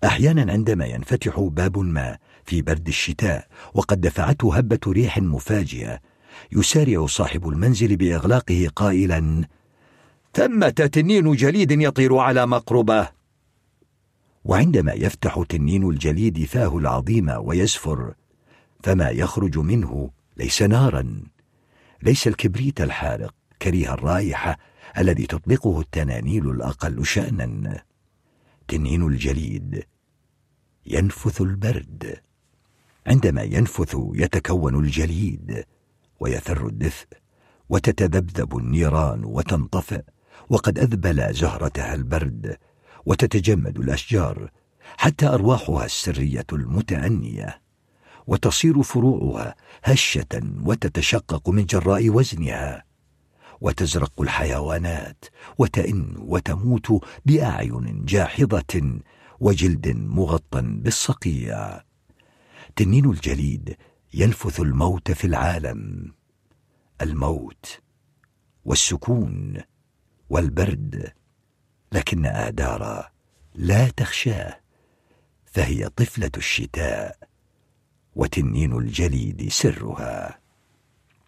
أحيانا 0.05 0.53
عندما 0.53 0.87
ينفتح 0.87 1.41
باب 1.41 1.79
ما 1.79 2.19
في 2.45 2.63
برد 2.63 2.89
الشتاء 2.89 3.47
وقد 3.75 4.01
دفعته 4.01 4.57
هبة 4.57 4.81
ريح 4.87 5.19
مفاجئة 5.19 6.10
يسارع 6.53 7.07
صاحب 7.07 7.49
المنزل 7.49 7.97
بإغلاقه 7.97 8.71
قائلا 8.77 9.45
ثمة 10.35 10.69
تنين 10.71 11.33
جليد 11.33 11.71
يطير 11.71 12.17
على 12.17 12.47
مقربة. 12.47 13.09
وعندما 14.45 14.93
يفتح 14.93 15.43
تنين 15.49 15.91
الجليد 15.91 16.45
فاه 16.45 16.79
العظيم 16.79 17.29
ويزفر 17.39 18.15
فما 18.83 19.11
يخرج 19.11 19.59
منه 19.59 20.11
ليس 20.37 20.63
نارا. 20.63 21.23
ليس 22.03 22.29
الكبريت 22.29 22.81
الحارق 22.81 23.35
كريه 23.63 23.95
الرائحة 23.95 24.59
الذي 24.99 25.27
تطلقه 25.27 25.81
التنانيل 25.81 26.51
الأقل 26.51 27.07
شأنا. 27.07 27.83
تنين 28.69 29.03
الجليد 29.03 29.85
ينفث 30.87 31.41
البرد. 31.41 32.21
عندما 33.07 33.43
ينفث 33.43 33.97
يتكون 34.15 34.85
الجليد. 34.85 35.65
ويثر 36.21 36.67
الدفء 36.67 37.07
وتتذبذب 37.69 38.57
النيران 38.57 39.25
وتنطفئ 39.25 40.03
وقد 40.49 40.79
أذبل 40.79 41.35
زهرتها 41.35 41.95
البرد 41.95 42.57
وتتجمد 43.07 43.79
الأشجار 43.79 44.51
حتى 44.97 45.27
أرواحها 45.27 45.85
السرية 45.85 46.47
المتأنية 46.53 47.61
وتصير 48.27 48.83
فروعها 48.83 49.55
هشة 49.85 50.43
وتتشقق 50.65 51.49
من 51.49 51.67
جراء 51.67 52.11
وزنها 52.11 52.85
وتزرق 53.61 54.21
الحيوانات 54.21 55.25
وتئن 55.59 56.15
وتموت 56.19 57.05
بأعين 57.27 58.05
جاحظة 58.05 59.01
وجلد 59.41 59.89
مغطى 59.89 60.63
بالصقيع. 60.63 61.81
تنين 62.77 63.11
الجليد 63.11 63.77
ينفث 64.15 64.61
الموت 64.61 65.11
في 65.11 65.27
العالم. 65.27 66.13
الموت 67.03 67.81
والسكون 68.65 69.63
والبرد. 70.31 71.13
لكن 71.93 72.27
آدارا 72.27 73.11
لا 73.55 73.89
تخشاه 73.89 74.61
فهي 75.45 75.89
طفلة 75.89 76.31
الشتاء 76.37 77.19
وتنين 78.15 78.79
الجليد 78.79 79.49
سرها. 79.49 80.39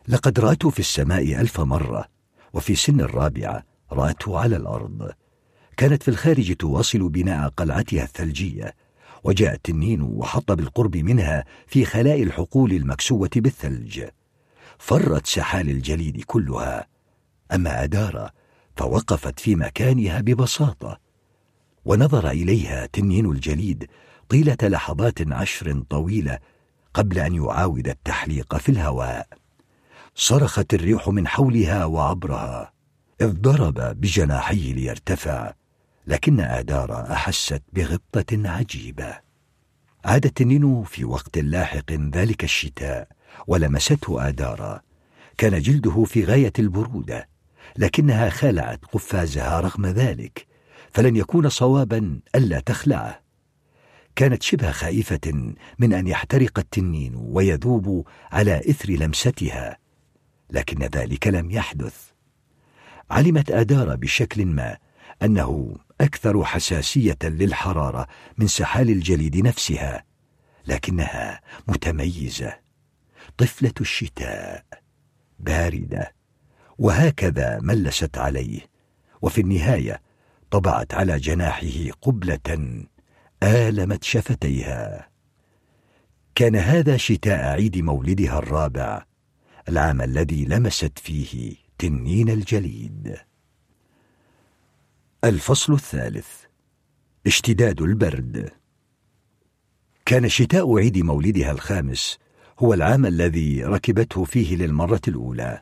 لقد 0.08 0.40
رأته 0.40 0.70
في 0.70 0.78
السماء 0.78 1.40
ألف 1.40 1.60
مرة 1.60 2.08
وفي 2.52 2.74
سن 2.74 3.00
الرابعة 3.00 3.64
رأته 3.92 4.38
على 4.38 4.56
الأرض. 4.56 5.12
كانت 5.76 6.02
في 6.02 6.08
الخارج 6.08 6.56
تواصل 6.56 7.08
بناء 7.08 7.48
قلعتها 7.48 8.02
الثلجية 8.02 8.74
وجاء 9.24 9.54
التنين 9.54 10.02
وحط 10.02 10.52
بالقرب 10.52 10.96
منها 10.96 11.44
في 11.66 11.84
خلاء 11.84 12.22
الحقول 12.22 12.72
المكسوة 12.72 13.30
بالثلج. 13.36 14.04
فرت 14.78 15.26
سحال 15.26 15.70
الجليد 15.70 16.22
كلها. 16.24 16.86
أما 17.52 17.84
أدارة 17.84 18.30
فوقفت 18.76 19.40
في 19.40 19.56
مكانها 19.56 20.20
ببساطة. 20.20 21.00
ونظر 21.84 22.30
إليها 22.30 22.86
تنين 22.86 23.26
الجليد 23.26 23.90
طيلة 24.28 24.56
لحظات 24.62 25.32
عشر 25.32 25.82
طويلة 25.90 26.38
قبل 26.94 27.18
أن 27.18 27.34
يعاود 27.34 27.88
التحليق 27.88 28.56
في 28.56 28.68
الهواء. 28.68 29.28
صرخت 30.14 30.74
الريح 30.74 31.08
من 31.08 31.28
حولها 31.28 31.84
وعبرها. 31.84 32.72
إذ 33.20 33.32
ضرب 33.32 33.74
بجناحيه 34.00 34.74
ليرتفع. 34.74 35.52
لكن 36.06 36.40
آدارة 36.40 37.12
أحست 37.12 37.62
بغبطة 37.72 38.48
عجيبة. 38.48 39.18
عاد 40.04 40.26
التنين 40.26 40.84
في 40.84 41.04
وقت 41.04 41.38
لاحق 41.38 41.92
ذلك 41.92 42.44
الشتاء 42.44 43.08
ولمسته 43.46 44.28
آدارة 44.28 44.82
كان 45.38 45.60
جلده 45.60 46.04
في 46.04 46.24
غاية 46.24 46.52
البرودة 46.58 47.28
لكنها 47.76 48.30
خلعت 48.30 48.84
قفازها 48.84 49.60
رغم 49.60 49.86
ذلك 49.86 50.46
فلن 50.92 51.16
يكون 51.16 51.48
صوابا 51.48 52.20
ألا 52.34 52.60
تخلعه. 52.60 53.22
كانت 54.16 54.42
شبه 54.42 54.70
خائفة 54.70 55.52
من 55.78 55.92
أن 55.92 56.06
يحترق 56.06 56.58
التنين 56.58 57.12
ويذوب 57.16 58.06
على 58.32 58.58
إثر 58.70 58.90
لمستها 58.90 59.78
لكن 60.50 60.82
ذلك 60.82 61.26
لم 61.26 61.50
يحدث. 61.50 61.96
علمت 63.10 63.50
آدارة 63.50 63.94
بشكل 63.94 64.46
ما 64.46 64.76
أنه 65.22 65.76
أكثر 66.02 66.44
حساسية 66.44 67.18
للحرارة 67.22 68.06
من 68.38 68.46
سحال 68.46 68.90
الجليد 68.90 69.36
نفسها 69.36 70.04
لكنها 70.66 71.40
متميزة. 71.68 72.58
طفلة 73.38 73.72
الشتاء. 73.80 74.64
باردة. 75.38 76.14
وهكذا 76.78 77.58
ملست 77.62 78.18
عليه. 78.18 78.60
وفي 79.22 79.40
النهاية 79.40 80.02
طبعت 80.50 80.94
على 80.94 81.18
جناحه 81.18 81.90
قبلة 82.02 82.84
آلمت 83.42 84.04
شفتيها. 84.04 85.08
كان 86.34 86.56
هذا 86.56 86.96
شتاء 86.96 87.44
عيد 87.44 87.78
مولدها 87.78 88.38
الرابع 88.38 89.04
العام 89.68 90.02
الذي 90.02 90.44
لمست 90.44 90.98
فيه 90.98 91.56
تنين 91.78 92.30
الجليد. 92.30 93.16
الفصل 95.24 95.72
الثالث. 95.72 96.28
اشتداد 97.26 97.82
البرد. 97.82 98.50
كان 100.06 100.28
شتاء 100.28 100.78
عيد 100.78 100.98
مولدها 100.98 101.52
الخامس 101.52 102.18
هو 102.58 102.74
العام 102.74 103.06
الذي 103.06 103.64
ركبته 103.64 104.24
فيه 104.24 104.56
للمرة 104.56 105.00
الأولى. 105.08 105.60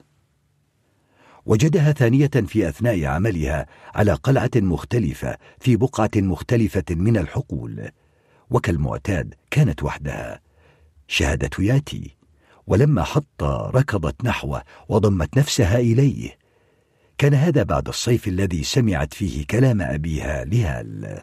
وجدها 1.47 1.93
ثانية 1.93 2.27
في 2.27 2.69
أثناء 2.69 3.05
عملها 3.05 3.67
على 3.95 4.13
قلعة 4.15 4.51
مختلفة 4.57 5.37
في 5.59 5.77
بقعة 5.77 6.11
مختلفة 6.17 6.85
من 6.91 7.17
الحقول. 7.17 7.91
وكالمعتاد 8.51 9.35
كانت 9.51 9.83
وحدها. 9.83 10.41
شهادة 11.09 11.65
ياتي. 11.65 12.17
ولما 12.67 13.03
حط 13.03 13.43
ركضت 13.75 14.25
نحوه 14.25 14.63
وضمت 14.89 15.39
نفسها 15.39 15.79
إليه 15.79 16.40
كان 17.21 17.35
هذا 17.35 17.63
بعد 17.63 17.89
الصيف 17.89 18.29
الذي 18.29 18.63
سمعت 18.63 19.15
فيه 19.15 19.47
كلام 19.47 19.83
أبيها 19.83 20.45
لهال. 20.45 21.21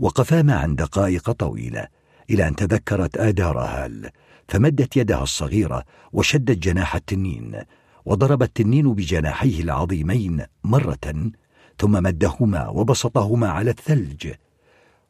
وقفا 0.00 0.42
معا 0.42 0.66
دقائق 0.66 1.30
طويلة 1.30 1.86
إلى 2.30 2.48
أن 2.48 2.56
تذكرت 2.56 3.16
آدار 3.16 3.58
هال 3.58 4.10
فمدت 4.48 4.96
يدها 4.96 5.22
الصغيرة 5.22 5.84
وشدت 6.12 6.58
جناح 6.58 6.94
التنين 6.94 7.62
وضرب 8.04 8.42
التنين 8.42 8.94
بجناحيه 8.94 9.62
العظيمين 9.62 10.44
مرة 10.64 11.30
ثم 11.78 11.92
مدهما 12.02 12.68
وبسطهما 12.68 13.48
على 13.48 13.70
الثلج. 13.70 14.32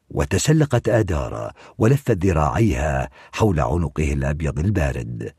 وتسلقت 0.09 0.89
آدارا 0.89 1.51
ولفت 1.77 2.25
ذراعيها 2.25 3.09
حول 3.31 3.59
عنقه 3.59 4.13
الأبيض 4.13 4.59
البارد. 4.59 5.33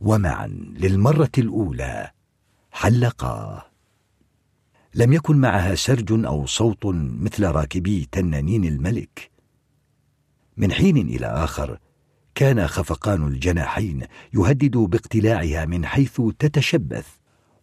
ومعا 0.00 0.46
للمرة 0.78 1.32
الأولى 1.38 2.15
حلقا. 2.76 3.62
لم 4.94 5.12
يكن 5.12 5.36
معها 5.36 5.74
سرج 5.74 6.26
أو 6.26 6.46
صوت 6.46 6.86
مثل 6.94 7.44
راكبي 7.44 8.08
تنانين 8.12 8.64
الملك. 8.64 9.30
من 10.56 10.72
حين 10.72 10.96
إلى 10.96 11.26
آخر 11.26 11.78
كان 12.34 12.66
خفقان 12.66 13.26
الجناحين 13.26 14.06
يهدد 14.34 14.76
باقتلاعها 14.76 15.64
من 15.64 15.86
حيث 15.86 16.20
تتشبث 16.38 17.06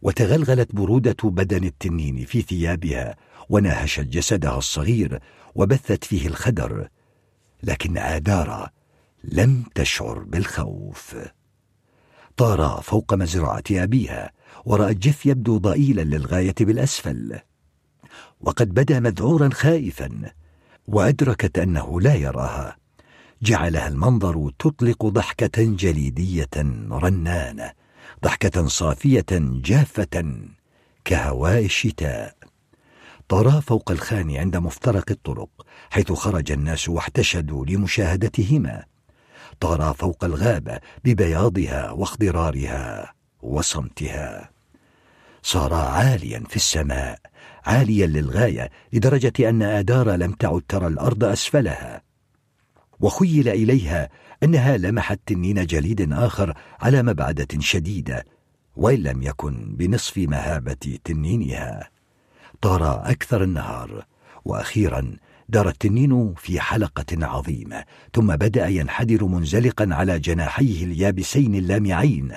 وتغلغلت 0.01 0.75
برودة 0.75 1.29
بدن 1.29 1.63
التنين 1.63 2.25
في 2.25 2.41
ثيابها 2.41 3.15
وناهشت 3.49 4.03
جسدها 4.03 4.57
الصغير 4.57 5.19
وبثت 5.55 6.03
فيه 6.03 6.27
الخدر. 6.27 6.87
لكن 7.63 7.97
آدارا 7.97 8.69
لم 9.23 9.63
تشعر 9.75 10.19
بالخوف. 10.19 11.15
طارا 12.37 12.81
فوق 12.81 13.13
مزرعة 13.13 13.63
أبيها 13.71 14.31
ورأت 14.65 14.95
جيف 14.95 15.25
يبدو 15.25 15.57
ضئيلا 15.57 16.01
للغاية 16.01 16.55
بالأسفل. 16.59 17.39
وقد 18.41 18.73
بدا 18.73 18.99
مذعورا 18.99 19.49
خائفا 19.53 20.31
وأدركت 20.87 21.59
أنه 21.59 22.01
لا 22.01 22.15
يراها. 22.15 22.77
جعلها 23.41 23.87
المنظر 23.87 24.51
تطلق 24.59 25.05
ضحكة 25.05 25.63
جليدية 25.63 26.49
رنانة 26.91 27.71
ضحكة 28.23 28.67
صافية 28.67 29.25
جافة 29.41 30.35
كهواء 31.05 31.65
الشتاء. 31.65 32.35
طرا 33.29 33.59
فوق 33.59 33.91
الخان 33.91 34.35
عند 34.35 34.57
مفترق 34.57 35.11
الطرق 35.11 35.49
حيث 35.89 36.11
خرج 36.11 36.51
الناس 36.51 36.89
واحتشدوا 36.89 37.65
لمشاهدتهما. 37.65 38.83
طارا 39.59 39.93
فوق 39.93 40.23
الغابة 40.23 40.79
ببياضها 41.05 41.91
واخضرارها 41.91 43.13
وصمتها. 43.43 44.49
صار 45.41 45.73
عاليا 45.73 46.43
في 46.49 46.55
السماء 46.55 47.19
عاليا 47.65 48.07
للغاية 48.07 48.69
لدرجة 48.93 49.49
أن 49.49 49.61
آدار 49.61 50.11
لم 50.15 50.31
تعد 50.31 50.61
ترى 50.67 50.87
الأرض 50.87 51.23
أسفلها. 51.23 52.01
وخيل 52.99 53.49
إليها 53.49 54.09
أنها 54.43 54.77
لمحت 54.77 55.19
تنين 55.25 55.65
جليد 55.65 56.13
آخر 56.13 56.53
على 56.79 57.03
مبعدة 57.03 57.47
شديدة 57.59 58.25
وإن 58.75 59.03
لم 59.03 59.23
يكن 59.23 59.75
بنصف 59.77 60.17
مهابة 60.17 60.97
تنينها. 61.03 61.89
طار 62.61 63.09
أكثر 63.09 63.43
النهار 63.43 64.05
وأخيرا 64.45 65.17
دار 65.49 65.69
التنين 65.69 66.33
في 66.37 66.59
حلقة 66.59 67.05
عظيمة 67.25 67.83
ثم 68.13 68.35
بدأ 68.35 68.67
ينحدر 68.67 69.25
منزلقا 69.25 69.87
على 69.91 70.19
جناحيه 70.19 70.83
اليابسين 70.83 71.55
اللامعين. 71.55 72.31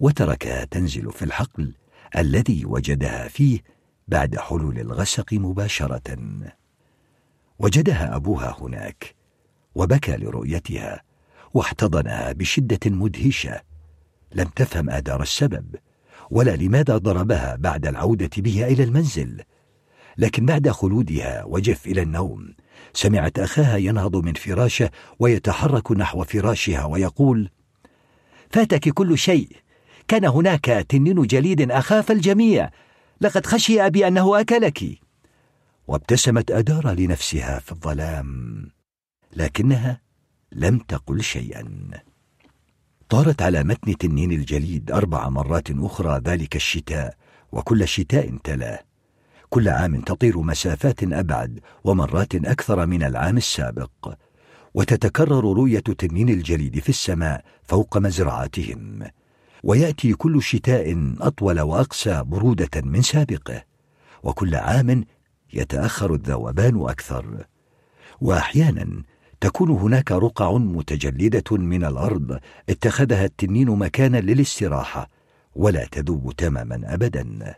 وتركها 0.00 0.64
تنزل 0.64 1.12
في 1.12 1.24
الحقل 1.24 1.74
الذي 2.16 2.64
وجدها 2.64 3.28
فيه 3.28 3.60
بعد 4.08 4.36
حلول 4.38 4.78
الغسق 4.78 5.32
مباشرة. 5.32 6.18
وجدها 7.58 8.16
أبوها 8.16 8.56
هناك 8.60 9.14
وبكى 9.74 10.16
لرؤيتها 10.16 11.02
واحتضنها 11.54 12.32
بشدة 12.32 12.90
مدهشة. 12.90 13.60
لم 14.34 14.46
تفهم 14.56 14.90
آدار 14.90 15.22
السبب 15.22 15.76
ولا 16.30 16.56
لماذا 16.56 16.98
ضربها 16.98 17.56
بعد 17.56 17.86
العودة 17.86 18.30
بها 18.36 18.66
إلى 18.66 18.82
المنزل. 18.82 19.42
لكن 20.18 20.46
بعد 20.46 20.68
خلودها 20.68 21.44
وجف 21.44 21.86
إلى 21.86 22.02
النوم 22.02 22.54
سمعت 22.92 23.38
أخاها 23.38 23.76
ينهض 23.76 24.16
من 24.16 24.32
فراشه 24.32 24.90
ويتحرك 25.18 25.92
نحو 25.92 26.24
فراشها 26.24 26.84
ويقول 26.84 27.50
فاتك 28.50 28.88
كل 28.88 29.18
شيء 29.18 29.63
كان 30.08 30.24
هناك 30.24 30.64
تنين 30.64 31.22
جليد 31.22 31.70
أخاف 31.70 32.10
الجميع. 32.10 32.70
لقد 33.20 33.46
خشي 33.46 33.86
أبي 33.86 34.06
أنه 34.08 34.40
أكلك. 34.40 34.98
وابتسمت 35.86 36.50
أدار 36.50 36.90
لنفسها 36.92 37.58
في 37.58 37.72
الظلام. 37.72 38.70
لكنها 39.36 40.00
لم 40.52 40.78
تقل 40.78 41.22
شيئا. 41.22 41.90
طارت 43.08 43.42
على 43.42 43.64
متن 43.64 43.98
تنين 43.98 44.32
الجليد 44.32 44.90
أربع 44.90 45.28
مرات 45.28 45.70
أخرى 45.70 46.20
ذلك 46.24 46.56
الشتاء 46.56 47.16
وكل 47.52 47.88
شتاء 47.88 48.36
تلاه 48.44 48.80
كل 49.50 49.68
عام 49.68 50.00
تطير 50.00 50.38
مسافات 50.38 51.02
أبعد 51.02 51.60
ومرات 51.84 52.34
أكثر 52.34 52.86
من 52.86 53.02
العام 53.02 53.36
السابق. 53.36 54.14
وتتكرر 54.74 55.44
رؤية 55.44 55.78
تنين 55.80 56.28
الجليد 56.28 56.78
في 56.78 56.88
السماء 56.88 57.44
فوق 57.62 57.98
مزرعتهم. 57.98 59.02
ويأتي 59.64 60.12
كل 60.12 60.42
شتاء 60.42 61.14
أطول 61.20 61.60
وأقسى 61.60 62.22
برودة 62.22 62.70
من 62.82 63.02
سابقه 63.02 63.64
وكل 64.22 64.54
عام 64.54 65.04
يتأخر 65.52 66.14
الذوبان 66.14 66.80
أكثر. 66.80 67.46
وأحيانا 68.20 69.02
تكون 69.40 69.70
هناك 69.70 70.12
رقع 70.12 70.52
متجلدة 70.58 71.56
من 71.56 71.84
الأرض 71.84 72.40
اتخذها 72.68 73.24
التنين 73.24 73.70
مكانا 73.70 74.18
للاستراحة 74.18 75.10
ولا 75.54 75.84
تذوب 75.84 76.32
تماما 76.32 76.94
ابدا. 76.94 77.54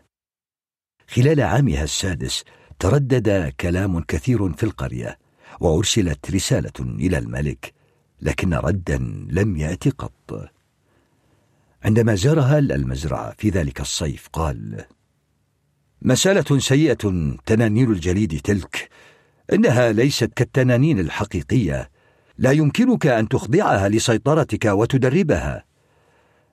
خلال 1.07 1.41
عامها 1.41 1.83
السادس 1.83 2.43
تردد 2.79 3.53
كلام 3.59 3.99
كثير 3.99 4.53
في 4.53 4.63
القرية 4.63 5.17
وأرسلت 5.59 6.31
رسالة 6.31 6.79
إلى 6.79 7.17
الملك 7.17 7.73
لكن 8.21 8.53
ردا 8.53 8.97
لم 9.29 9.57
يات 9.57 9.87
قط. 9.87 10.56
عندما 11.83 12.15
زارها 12.15 12.59
المزرعة 12.59 13.33
في 13.37 13.49
ذلك 13.49 13.81
الصيف 13.81 14.27
قال 14.33 14.85
مسالة 16.01 16.59
سيئة 16.59 17.35
تنانين 17.45 17.91
الجليد 17.91 18.41
تلك 18.43 18.89
إنها 19.53 19.91
ليست 19.91 20.33
كالتنانين 20.35 20.99
الحقيقية. 20.99 21.89
لا 22.37 22.51
يمكنك 22.51 23.07
أن 23.07 23.27
تخضعها 23.27 23.89
لسيطرتك 23.89 24.65
وتدربها. 24.65 25.65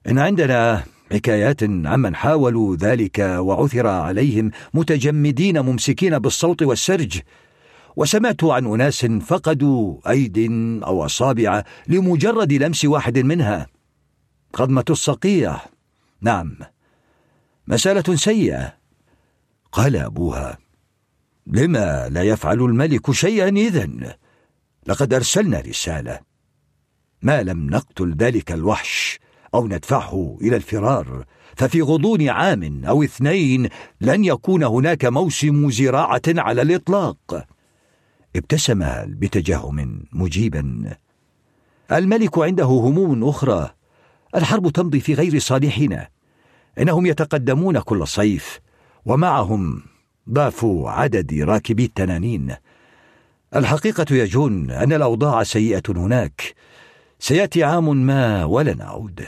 إن 0.09 0.19
عندنا 0.19 0.85
حكايات 1.13 1.63
عمن 1.63 2.15
حاولوا 2.15 2.77
ذلك 2.77 3.19
وعثر 3.19 3.87
عليهم 3.87 4.51
متجمدين 4.75 5.61
ممسكين 5.61 6.19
بالصوت 6.19 6.63
والسرج 6.63 7.21
وسمعت 7.97 8.45
عن 8.45 8.67
أناس 8.67 9.07
فقدوا 9.07 10.11
أيد 10.11 10.39
أو 10.83 11.05
أصابع 11.05 11.63
لمجرد 11.89 12.53
لمس 12.53 12.85
واحد 12.85 13.19
منها. 13.19 13.74
قضمه 14.55 14.85
الصقيع. 14.91 15.57
نعم. 16.21 16.57
مسألة 17.67 18.17
سيئة. 18.17 18.77
قال 19.73 19.97
أبوها 19.97 20.59
لما 21.47 22.09
لا 22.09 22.23
يفعل 22.23 22.61
الملك 22.63 23.11
شيئا 23.11 23.49
إذن؟ 23.49 24.13
لقد 24.87 25.15
أرسلنا 25.15 25.61
رسالة. 25.61 26.21
ما 27.23 27.43
لم 27.43 27.71
نقتل 27.71 28.15
ذلك 28.15 28.53
الوحش 28.53 29.19
أو 29.55 29.67
ندفعه 29.67 30.39
إلى 30.41 30.57
الفرار 30.57 31.25
ففي 31.57 31.83
غضون 31.83 32.29
عام 32.29 32.85
أو 32.85 33.03
اثنين 33.03 33.69
لن 34.01 34.25
يكون 34.25 34.65
هناك 34.65 35.05
موسم 35.05 35.71
زراعة 35.71 36.23
على 36.29 36.63
الإطلاق. 36.63 37.47
ابتسم 38.37 38.85
بتجهم 39.07 40.05
مجيبا. 40.13 40.97
الملك 41.93 42.39
عنده 42.39 42.65
هموم 42.65 43.25
أخرى. 43.25 43.75
الحرب 44.35 44.69
تمضي 44.69 45.01
في 45.01 45.15
غير 45.15 45.39
صالحنا. 45.39 46.09
إنهم 46.79 47.07
يتقدمون 47.07 47.81
كل 47.81 48.09
صيف 48.09 48.61
ومعهم 49.05 49.83
ضعف 50.31 50.65
عدد 50.85 51.35
راكبي 51.35 51.85
التنانين. 51.85 52.55
الحقيقة 53.57 54.15
يا 54.15 54.25
جون 54.25 54.71
أن 54.71 54.93
الأوضاع 54.93 55.43
سيئة 55.43 55.83
هناك. 55.89 56.55
سيأتي 57.19 57.65
عام 57.65 57.97
ما 57.97 58.45
ولا 58.45 58.75
نعود 58.75 59.27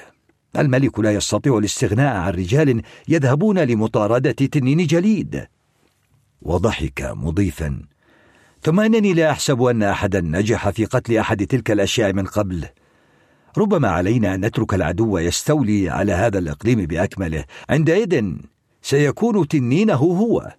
الملك 0.59 0.99
لا 1.01 1.13
يستطيع 1.13 1.59
الاستغناء 1.59 2.17
عن 2.17 2.33
رجال 2.33 2.83
يذهبون 3.09 3.59
لمطاردة 3.59 4.31
تنين 4.33 4.87
جليد. 4.87 5.47
وضحك 6.43 7.03
مضيفا. 7.15 7.83
ثم 8.63 8.81
إنني 8.81 9.13
لا 9.13 9.31
أحسب 9.31 9.63
أن 9.63 9.83
احدا 9.83 10.21
نجح 10.21 10.71
في 10.71 10.85
قتل 10.85 11.17
أحد 11.17 11.47
تلك 11.47 11.71
الأشياء 11.71 12.13
من 12.13 12.27
قبل. 12.27 12.65
ربما 13.59 13.89
علينا 13.89 14.35
أن 14.35 14.45
نترك 14.45 14.75
العدو 14.75 15.19
يستولي 15.19 15.91
على 15.91 16.13
هذا 16.13 16.39
الإقليم 16.39 16.87
بأكمله. 16.87 17.45
عندئذ 17.71 18.33
سيكون 18.83 19.49
تنينه 19.49 19.95
هو. 19.95 20.57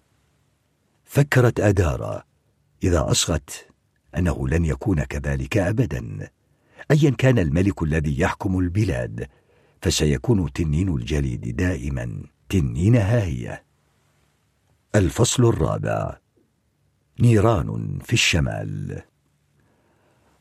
فكرت 1.06 1.60
ادارا 1.60 2.24
إذا 2.84 3.12
أصغت 3.12 3.68
أنه 4.18 4.48
لن 4.48 4.66
يكون 4.66 5.04
كذلك 5.04 5.58
ابدا. 5.58 6.30
ايا 6.92 7.10
كان 7.10 7.40
الملك 7.40 7.84
الذي 7.84 8.20
يحكم 8.20 8.60
البلاد 8.60 9.28
فسيكون 9.82 10.54
تنين 10.54 10.90
الجليد 10.90 11.56
دائما 11.56 12.24
تنينها 12.50 13.24
هي 13.24 13.62
الفصل 14.96 15.46
الرابع. 15.46 16.18
نيران 17.20 18.00
في 18.04 18.14
الشمال. 18.14 19.02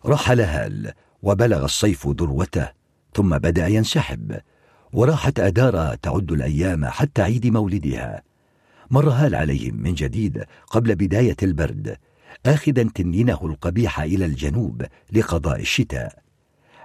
رحل 0.06 0.40
هال 0.40 0.92
وبلغ 1.26 1.64
الصيف 1.64 2.08
ذروته 2.08 2.68
ثم 3.14 3.38
بدأ 3.38 3.66
ينسحب. 3.66 4.40
وراحت 4.92 5.40
ادارا 5.40 5.94
تعد 5.94 6.32
الأيام 6.32 6.86
حتى 6.86 7.22
عيد 7.22 7.46
مولدها. 7.46 8.22
مر 8.90 9.08
هال 9.08 9.34
عليهم 9.34 9.76
من 9.76 9.94
جديد 9.94 10.44
قبل 10.66 10.94
بداية 10.94 11.36
البرد 11.42 11.96
اخذا 12.46 12.82
تنينه 12.82 13.38
القبيح 13.42 14.00
إلى 14.00 14.24
الجنوب 14.24 14.86
لقضاء 15.12 15.60
الشتاء. 15.60 16.22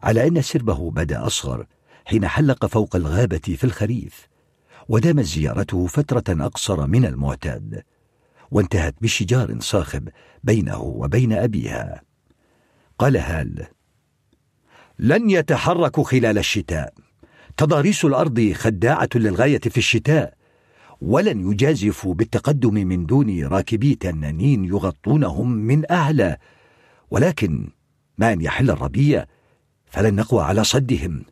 على 0.04 0.28
أن 0.28 0.42
سربه 0.42 0.92
بدأ 0.92 1.26
أصغر 1.26 1.66
حين 2.06 2.28
حلق 2.28 2.66
فوق 2.66 2.96
الغابة 2.96 3.38
في 3.38 3.64
الخريف 3.64 4.28
ودامت 4.90 5.26
زيارته 5.26 5.88
فترة 5.88 6.46
أقصر 6.46 6.88
من 6.88 7.06
المعتاد. 7.06 7.84
وانتهت 8.52 8.96
بشجار 9.02 9.60
صاخب 9.60 10.10
بينه 10.44 10.82
وبين 10.82 11.34
أبيها. 11.34 12.02
قال 13.00 13.18
هال 13.18 13.68
لن 15.02 15.30
يتحركوا 15.30 16.04
خلال 16.04 16.38
الشتاء. 16.38 16.94
تضاريس 17.58 18.06
الأرض 18.06 18.52
خداعة 18.56 19.10
للغاية 19.16 19.60
في 19.60 19.78
الشتاء. 19.78 20.34
ولن 21.02 21.52
يجازفوا 21.52 22.14
بالتقدم 22.14 22.74
من 22.74 23.06
دون 23.06 23.44
راكبي 23.44 23.96
تنانين 23.96 24.66
يغطونهم 24.66 25.52
من 25.52 25.92
اعلى 25.92 26.38
ولكن 27.12 27.70
ما 28.18 28.34
ان 28.34 28.42
يحل 28.42 28.70
الربيع 28.70 29.26
فلن 29.86 30.16
نقوى 30.16 30.44
على 30.44 30.64
صدهم. 30.64 31.26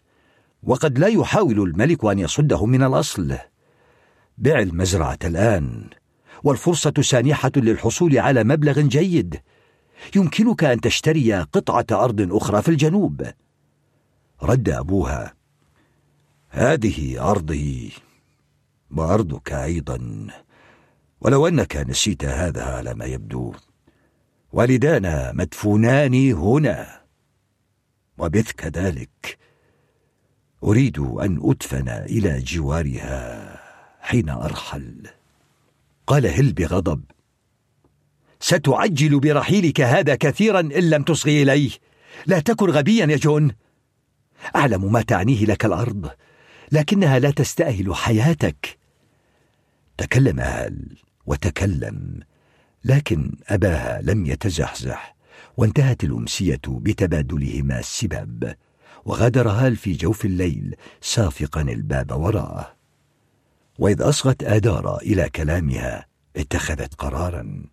وقد 0.64 1.00
لا 1.00 1.08
يحاول 1.08 1.60
الملك 1.60 2.06
أن 2.06 2.20
يصدهم 2.20 2.70
من 2.70 2.84
الأصل. 2.84 3.38
بع 4.38 4.60
المزرعة 4.60 5.20
الآن. 5.24 5.90
والفرصة 6.44 6.94
سانحة 7.02 7.52
للحصول 7.56 8.18
على 8.18 8.44
مبلغ 8.44 8.82
جيد. 8.82 9.42
يمكنك 10.16 10.64
أن 10.64 10.82
تشتري 10.82 11.34
قطعة 11.34 12.04
أرض 12.04 12.34
أخرى 12.36 12.62
في 12.62 12.70
الجنوب. 12.70 13.24
رد 14.44 14.70
أبوها. 14.70 15.34
هذه 16.50 17.30
أرضي 17.32 17.94
وأرضك 18.92 19.52
أيضا. 19.54 20.28
ولو 21.22 21.48
أنك 21.48 21.78
نسيت 21.78 22.26
هذا 22.26 22.64
على 22.64 22.94
ما 22.94 23.06
يبدو. 23.06 23.54
والدانا 24.54 25.32
مدفونان 25.32 26.32
هنا. 26.34 27.02
وبث 28.18 28.52
كذلك 28.52 29.38
أريد 30.64 31.00
أن 31.00 31.40
أدفن 31.44 31.90
إلى 31.90 32.40
جوارها 32.40 33.60
حين 34.02 34.30
أرحل. 34.30 35.08
قال 36.08 36.28
هل 36.28 36.54
بغضب. 36.54 37.04
ستعجل 38.40 39.20
برحيلك 39.20 39.82
هذا 39.82 40.16
كثيرا 40.16 40.60
إن 40.60 40.90
لم 40.90 41.04
تصغي 41.04 41.44
إليه. 41.44 41.72
لا 42.26 42.40
تكن 42.40 42.70
غبيا 42.70 43.06
يا 43.06 43.18
جون. 43.18 43.52
أعلم 44.56 44.92
ما 44.92 45.02
تعنيه 45.02 45.46
لك 45.46 45.66
الأرض 45.66 46.10
لكنها 46.72 47.20
لا 47.20 47.32
تستأهل 47.32 47.96
حياتك. 47.96 48.78
تكلم 49.98 50.40
هال 50.40 50.98
وتكلم 51.26 52.20
لكن 52.86 53.36
أباها 53.48 54.02
لم 54.02 54.26
يتزحزح 54.26 55.16
وانتهت 55.58 56.04
الأمسية 56.04 56.62
بتبادلهما 56.68 57.80
السباب 57.80 58.56
وغادر 59.06 59.50
هال 59.50 59.76
في 59.76 59.94
جوف 59.94 60.26
الليل 60.26 60.76
سافقا 61.02 61.62
الباب 61.62 62.12
وراءه. 62.12 62.76
وإذ 63.80 64.02
أصغت 64.02 64.44
آدارا 64.44 64.98
إلى 64.98 65.30
كلامها 65.30 66.06
اتخذت 66.36 66.94
قرارا. 66.94 67.64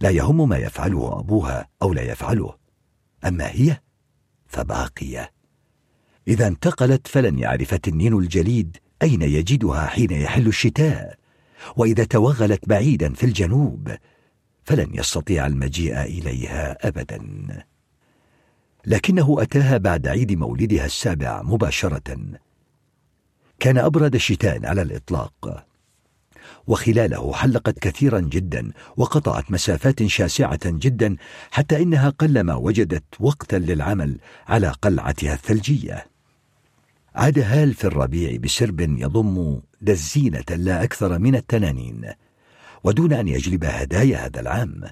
لا 0.00 0.10
يهم 0.10 0.48
ما 0.48 0.56
يفعله 0.56 1.18
أبوها 1.18 1.68
أو 1.82 1.92
لا 1.92 2.02
يفعله 2.02 2.54
أما 3.26 3.50
هي 3.50 3.80
فباقية. 4.46 5.37
إذا 6.28 6.46
انتقلت 6.46 7.06
فلن 7.06 7.38
يعرف 7.38 7.74
تنين 7.74 8.18
الجليد 8.18 8.76
أين 9.02 9.22
يجدها 9.22 9.86
حين 9.86 10.10
يحل 10.10 10.46
الشتاء 10.46 11.18
وإذا 11.76 12.04
توغلت 12.04 12.68
بعيدا 12.68 13.14
في 13.14 13.26
الجنوب 13.26 13.96
فلن 14.64 14.94
يستطيع 14.94 15.46
المجيء 15.46 16.02
إليها 16.02 16.88
ابدا. 16.88 17.20
لكنه 18.86 19.36
أتاها 19.42 19.76
بعد 19.76 20.06
عيد 20.06 20.32
مولدها 20.32 20.86
السابع 20.86 21.42
مباشرة. 21.42 22.18
كان 23.60 23.78
أبرد 23.78 24.16
شتاء 24.16 24.66
على 24.66 24.82
الإطلاق 24.82 25.64
وخلاله 26.66 27.32
حلقت 27.32 27.78
كثيرا 27.78 28.20
جدا 28.20 28.72
وقطعت 28.96 29.50
مسافات 29.50 30.06
شاسعة 30.06 30.60
جدا 30.64 31.16
حتى 31.50 31.82
إنها 31.82 32.10
قلما 32.10 32.54
وجدت 32.54 33.04
وقتا 33.20 33.56
للعمل 33.56 34.18
على 34.48 34.68
قلعتها 34.68 35.34
الثلجية. 35.34 36.17
عاد 37.14 37.38
هال 37.38 37.74
في 37.74 37.84
الربيع 37.84 38.36
بسرب 38.36 38.80
يضم 38.80 39.60
دزينة 39.80 40.44
لا 40.50 40.82
أكثر 40.82 41.18
من 41.18 41.34
التنانين 41.34 42.12
ودون 42.84 43.12
أن 43.12 43.28
يجلب 43.28 43.64
هدايا 43.64 44.26
هذا 44.26 44.40
العام 44.40 44.84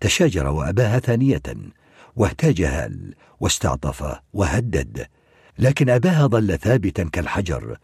تشاجر 0.00 0.46
وأباها 0.46 0.98
ثانية 0.98 1.42
واهتاج 2.16 2.62
هال 2.62 3.14
واستعطف 3.40 4.18
وهدد 4.32 5.06
لكن 5.58 5.90
أباها 5.90 6.26
ظل 6.26 6.58
ثابتا 6.58 7.04
كالحجر 7.04 7.76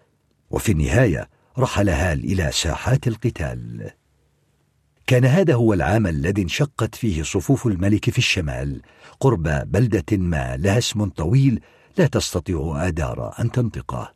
وفي 0.51 0.73
النهاية 0.73 1.29
رحل 1.59 1.89
هال 1.89 2.25
إلى 2.25 2.51
ساحات 2.53 3.09
القتال. 3.09 3.91
كان 5.07 5.25
هذا 5.25 5.55
هو 5.55 5.73
العام 5.73 6.07
الذي 6.07 6.43
انشقت 6.43 6.95
فيه 6.95 7.23
صفوف 7.23 7.67
الملك 7.67 8.11
في 8.11 8.19
الشمال 8.19 8.83
قرب 9.21 9.43
بلدة 9.73 10.17
ما 10.17 10.57
لها 10.57 10.79
اسم 10.79 11.05
طويل 11.05 11.61
لا 11.99 12.07
تستطيع 12.07 12.75
آدارا 12.77 13.35
أن 13.41 13.51
تنطقه. 13.51 14.15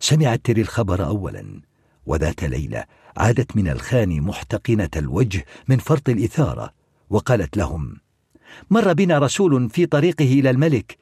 سمعت 0.00 0.40
تري 0.44 0.60
الخبر 0.60 1.06
أولا 1.06 1.60
وذات 2.06 2.44
ليلة 2.44 2.84
عادت 3.16 3.56
من 3.56 3.68
الخان 3.68 4.20
محتقنة 4.20 4.90
الوجه 4.96 5.44
من 5.68 5.78
فرط 5.78 6.08
الإثارة 6.08 6.70
وقالت 7.10 7.56
لهم 7.56 7.96
مر 8.70 8.92
بنا 8.92 9.18
رسول 9.18 9.70
في 9.70 9.86
طريقه 9.86 10.24
إلى 10.24 10.50
الملك. 10.50 10.98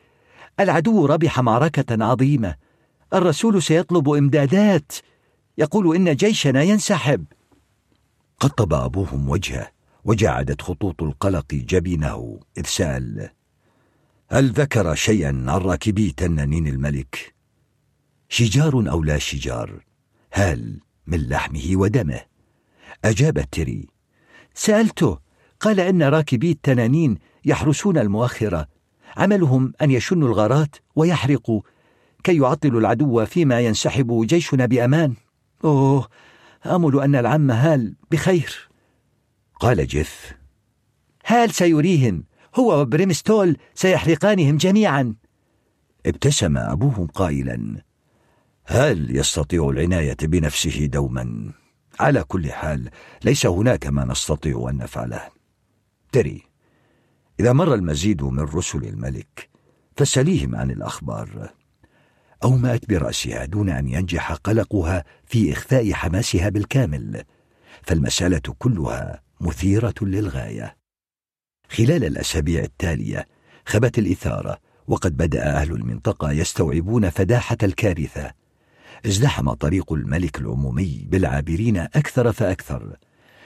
العدو 0.60 1.06
ربح 1.06 1.40
معركة 1.40 2.04
عظيمة. 2.04 2.54
الرسول 3.14 3.62
سيطلب 3.62 4.08
إمدادات. 4.08 4.92
يقول 5.58 5.96
إن 5.96 6.16
جيشنا 6.16 6.62
ينسحب. 6.62 7.24
قطب 8.40 8.74
أبوهم 8.74 9.28
وجهه 9.28 9.70
وجعدت 10.04 10.62
خطوط 10.62 11.02
القلق 11.02 11.54
جبينه 11.54 12.40
إذ 12.58 12.64
سأل 12.66 13.37
هل 14.30 14.50
ذكر 14.50 14.94
شيئا 14.94 15.28
عن 15.28 15.48
راكبي 15.48 16.10
تنانين 16.10 16.66
الملك؟ 16.66 17.34
شجار 18.28 18.90
أو 18.90 19.02
لا 19.02 19.18
شجار؟ 19.18 19.84
هل 20.32 20.80
من 21.06 21.28
لحمه 21.28 21.64
ودمه؟ 21.72 22.20
أجابت 23.04 23.48
تري 23.52 23.88
سألته 24.54 25.18
قال 25.60 25.80
إن 25.80 26.02
راكبي 26.02 26.50
التنانين 26.50 27.18
يحرسون 27.44 27.98
المؤخرة. 27.98 28.68
عملهم 29.16 29.72
أن 29.82 29.90
يشنوا 29.90 30.28
الغارات 30.28 30.76
ويحرقوا 30.96 31.60
كي 32.24 32.36
يعطلوا 32.36 32.80
العدو 32.80 33.24
فيما 33.24 33.60
ينسحب 33.60 34.26
جيشنا 34.26 34.66
بأمان. 34.66 35.14
أوه 35.64 36.08
آمل 36.66 37.00
أن 37.00 37.14
العم 37.14 37.50
هال 37.50 37.94
بخير. 38.10 38.68
قال 39.60 39.86
جيف 39.86 40.32
هال 41.26 41.54
سيريهم. 41.54 42.27
هو 42.54 42.80
وبريمستول 42.80 43.56
سيحرقانهم 43.74 44.56
جميعا. 44.56 45.14
ابتسم 46.06 46.56
أبوهم 46.56 47.06
قائلا 47.06 47.82
هل 48.64 49.16
يستطيع 49.16 49.68
العناية 49.68 50.16
بنفسه 50.22 50.86
دوما؟ 50.86 51.52
على 52.00 52.24
كل 52.24 52.52
حال 52.52 52.90
ليس 53.24 53.46
هناك 53.46 53.86
ما 53.86 54.04
نستطيع 54.04 54.66
أن 54.70 54.76
نفعله. 54.76 55.22
تري 56.12 56.42
إذا 57.40 57.52
مر 57.52 57.74
المزيد 57.74 58.22
من 58.22 58.40
رسل 58.40 58.84
الملك 58.84 59.48
فسليهم 59.96 60.56
عن 60.56 60.70
الأخبار. 60.70 61.52
أومأت 62.44 62.88
برأسها 62.88 63.44
دون 63.44 63.70
أن 63.70 63.88
ينجح 63.88 64.32
قلقها 64.32 65.04
في 65.26 65.52
إخفاء 65.52 65.92
حماسها 65.92 66.48
بالكامل. 66.48 67.22
فالمسألة 67.82 68.42
كلها 68.58 69.22
مثيرة 69.40 69.94
للغاية. 70.02 70.77
خلال 71.68 72.04
الأسابيع 72.04 72.62
التالية 72.62 73.26
خبت 73.66 73.98
الإثارة 73.98 74.58
وقد 74.88 75.16
بدأ 75.16 75.56
أهل 75.56 75.72
المنطقة 75.72 76.32
يستوعبون 76.32 77.10
فداحة 77.10 77.56
الكارثة. 77.62 78.32
ازدحم 79.06 79.52
طريق 79.52 79.92
الملك 79.92 80.38
العمومي 80.38 81.06
بالعابرين 81.08 81.76
أكثر 81.76 82.32
فأكثر. 82.32 82.96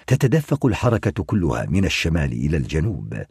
تتدفق 0.07 0.67
الحركة 0.67 1.23
كلها 1.23 1.67
من 1.67 1.85
الشمال 1.85 2.33
إلى 2.33 2.57
الجنوب 2.57 3.23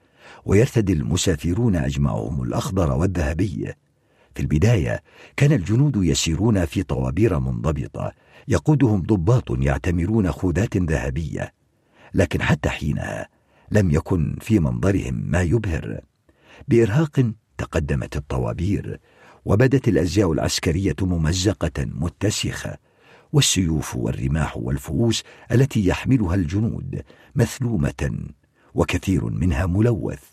ويرتدي 0.46 0.94
المسافرون 0.94 1.76
أجمعهم 1.76 2.44
الأخضر 2.44 2.92
والذهبي. 2.92 3.74
في 4.36 4.42
البداية 4.42 5.02
كان 5.38 5.52
الجنود 5.52 5.96
يسيرون 5.96 6.66
في 6.66 6.84
طوابير 6.84 7.40
منضبطة 7.40 8.12
يقودهم 8.48 9.02
ضباط 9.02 9.52
يعتمرون 9.52 10.32
خوذات 10.32 10.78
ذهبية. 10.78 11.54
لكن 12.14 12.42
حتى 12.42 12.70
حينها 12.70 13.28
لم 13.72 13.92
يكن 13.92 14.36
في 14.42 14.60
منظرهم 14.60 15.14
ما 15.14 15.42
يبهر. 15.42 16.02
بإرهاق 16.68 17.32
تقدمت 17.58 18.16
الطوابير 18.16 19.00
وبدت 19.46 19.88
الأزياء 19.88 20.32
العسكرية 20.32 20.96
ممزقة 21.02 21.86
متسخة 21.86 22.78
والسيوف 23.34 23.96
والرماح 23.96 24.58
والفؤوس 24.58 25.24
التي 25.52 25.88
يحملها 25.88 26.36
الجنود 26.36 27.02
مثلومة 27.36 28.20
وكثير 28.74 29.26
منها 29.26 29.66
ملوث. 29.66 30.24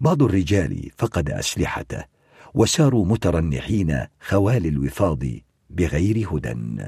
بعض 0.00 0.22
الرجال 0.22 0.90
فقد 0.96 1.30
أسلحته 1.30 2.04
وساروا 2.54 3.06
مترنحين 3.06 4.06
خوال 4.20 4.66
الوفاض 4.66 5.24
بغير 5.70 6.28
هدى. 6.32 6.86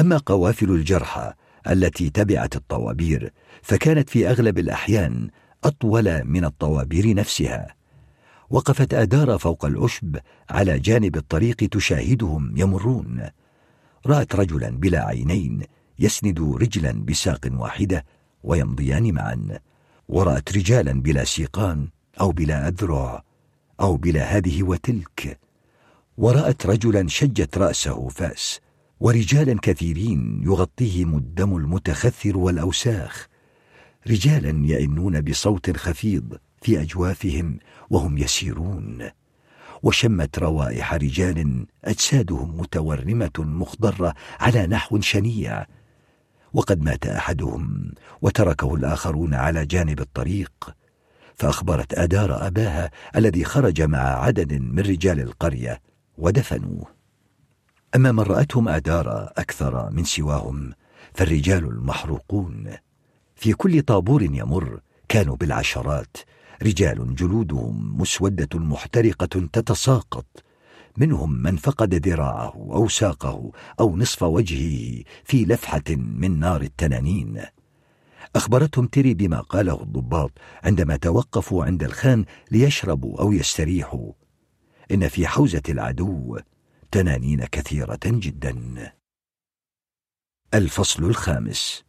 أما 0.00 0.18
قوافل 0.18 0.70
الجرحى 0.70 1.32
التي 1.70 2.10
تبعت 2.10 2.56
الطوابير 2.56 3.32
فكانت 3.62 4.10
في 4.10 4.30
أغلب 4.30 4.58
الأحيان 4.58 5.30
أطول 5.64 6.24
من 6.24 6.44
الطوابير 6.44 7.14
نفسها. 7.14 7.74
وقفت 8.50 8.94
آدار 8.94 9.38
فوق 9.38 9.64
العشب 9.64 10.16
على 10.50 10.78
جانب 10.78 11.16
الطريق 11.16 11.56
تشاهدهم 11.56 12.56
يمرون. 12.56 13.22
رأت 14.06 14.36
رجلا 14.36 14.70
بلا 14.70 15.04
عينين 15.04 15.62
يسند 15.98 16.40
رجلا 16.40 17.04
بساق 17.04 17.48
واحدة 17.52 18.04
ويمضيان 18.42 19.14
معا. 19.14 19.58
ورأت 20.08 20.56
رجالا 20.56 21.02
بلا 21.02 21.24
سيقان 21.24 21.88
أو 22.20 22.32
بلا 22.32 22.68
أذرع 22.68 23.22
أو 23.80 23.96
بلا 23.96 24.36
هذه 24.36 24.62
وتلك. 24.62 25.38
ورأت 26.18 26.66
رجلا 26.66 27.08
شجت 27.08 27.58
رأسه 27.58 28.08
فاس. 28.08 28.60
ورجالا 29.04 29.56
كثيرين 29.62 30.40
يغطيهم 30.44 31.16
الدم 31.16 31.56
المتخثر 31.56 32.36
والأوساخ. 32.36 33.28
رجالا 34.06 34.66
يئنون 34.66 35.20
بصوت 35.20 35.76
خفيض 35.76 36.38
في 36.62 36.80
أجوافهم 36.80 37.58
وهم 37.90 38.18
يسيرون. 38.18 39.10
وشمت 39.82 40.38
روائح 40.38 40.94
رجال 40.94 41.66
أجسادهم 41.84 42.60
متورمة 42.60 43.30
مخضرة 43.38 44.14
على 44.40 44.66
نحو 44.66 45.00
شنيع. 45.00 45.66
وقد 46.54 46.82
مات 46.82 47.06
أحدهم 47.06 47.92
وتركه 48.22 48.74
الآخرون 48.74 49.34
على 49.34 49.66
جانب 49.66 50.00
الطريق. 50.00 50.74
فأخبرت 51.34 51.94
آدار 51.94 52.46
أباها 52.46 52.90
الذي 53.16 53.44
خرج 53.44 53.82
مع 53.82 53.98
عدد 53.98 54.52
من 54.52 54.80
رجال 54.80 55.20
القرية 55.20 55.80
ودفنوه. 56.18 57.03
أما 57.94 58.12
من 58.12 58.20
رأتهم 58.20 58.68
آدار 58.68 59.32
أكثر 59.36 59.90
من 59.90 60.04
سواهم 60.04 60.72
فالرجال 61.14 61.64
المحروقون. 61.64 62.70
في 63.36 63.52
كل 63.52 63.82
طابور 63.82 64.22
يمر 64.22 64.80
كانوا 65.08 65.36
بالعشرات 65.36 66.16
رجال 66.62 67.14
جلودهم 67.14 68.00
مسودة 68.00 68.58
محترقة 68.58 69.48
تتساقط. 69.52 70.26
منهم 70.96 71.32
من 71.42 71.56
فقد 71.56 72.08
ذراعه 72.08 72.54
أو 72.54 72.88
ساقه 72.88 73.52
أو 73.80 73.96
نصف 73.96 74.22
وجهه 74.22 75.02
في 75.24 75.44
لفحة 75.44 75.84
من 75.90 76.38
نار 76.40 76.62
التنانين. 76.62 77.42
أخبرتهم 78.36 78.86
تيري 78.86 79.14
بما 79.14 79.40
قاله 79.40 79.82
الضباط 79.82 80.30
عندما 80.64 80.96
توقفوا 80.96 81.64
عند 81.64 81.82
الخان 81.82 82.24
ليشربوا 82.50 83.20
أو 83.20 83.32
يستريحوا. 83.32 84.12
إن 84.90 85.08
في 85.08 85.26
حوزة 85.26 85.62
العدو 85.68 86.38
تنانين 86.94 87.44
كثيرة 87.44 87.98
جدا. 88.04 88.92
الفصل 90.54 91.04
الخامس. 91.04 91.84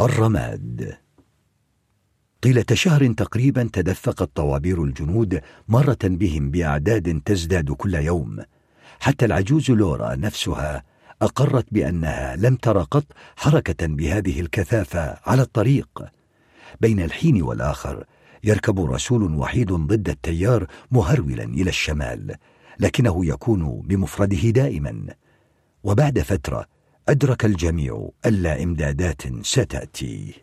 الرماد. 0.00 0.98
طيلة 2.42 2.64
شهر 2.72 3.12
تقريبا 3.12 3.70
تدفقت 3.72 4.30
طوابير 4.34 4.84
الجنود 4.84 5.40
مرة 5.68 5.98
بهم 6.04 6.50
بأعداد 6.50 7.22
تزداد 7.24 7.72
كل 7.72 7.94
يوم. 7.94 8.42
حتى 9.00 9.24
العجوز 9.24 9.70
لورا 9.70 10.14
نفسها 10.14 10.84
أقرت 11.22 11.66
بأنها 11.72 12.36
لم 12.36 12.56
تر 12.56 12.82
قط 12.82 13.06
حركة 13.36 13.86
بهذه 13.86 14.40
الكثافة 14.40 15.18
على 15.26 15.42
الطريق. 15.42 16.04
بين 16.80 17.00
الحين 17.00 17.42
والآخر 17.42 18.04
يركب 18.44 18.80
رسول 18.80 19.34
وحيد 19.34 19.72
ضد 19.72 20.08
التيار 20.08 20.66
مهرولا 20.90 21.44
إلى 21.44 21.70
الشمال. 21.70 22.36
لكنه 22.80 23.26
يكون 23.26 23.82
بمفرده 23.84 24.50
دائما. 24.50 25.06
وبعد 25.84 26.18
فترة 26.18 26.66
أدرك 27.08 27.44
الجميع 27.44 28.10
ألا 28.26 28.62
إمدادات 28.62 29.22
ستأتي. 29.42 30.34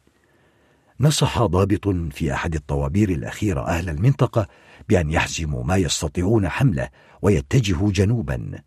نصح 0.99 1.43
ضابط 1.43 1.87
في 1.87 2.33
أحد 2.33 2.55
الطوابير 2.55 3.09
الأخيرة 3.09 3.67
أهل 3.67 3.89
المنطقة 3.89 4.47
بأن 4.89 5.11
يحزموا 5.11 5.63
ما 5.63 5.75
يستطيعون 5.75 6.49
حمله 6.49 6.89
ويتجهوا 7.21 7.91
جنوبا. 7.91 8.61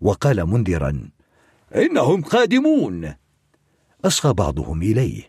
وقال 0.00 0.46
منذرا 0.46 1.10
إنهم 1.74 2.22
قادمون. 2.22 3.14
أصغى 4.04 4.32
بعضهم 4.32 4.82
إليه 4.82 5.22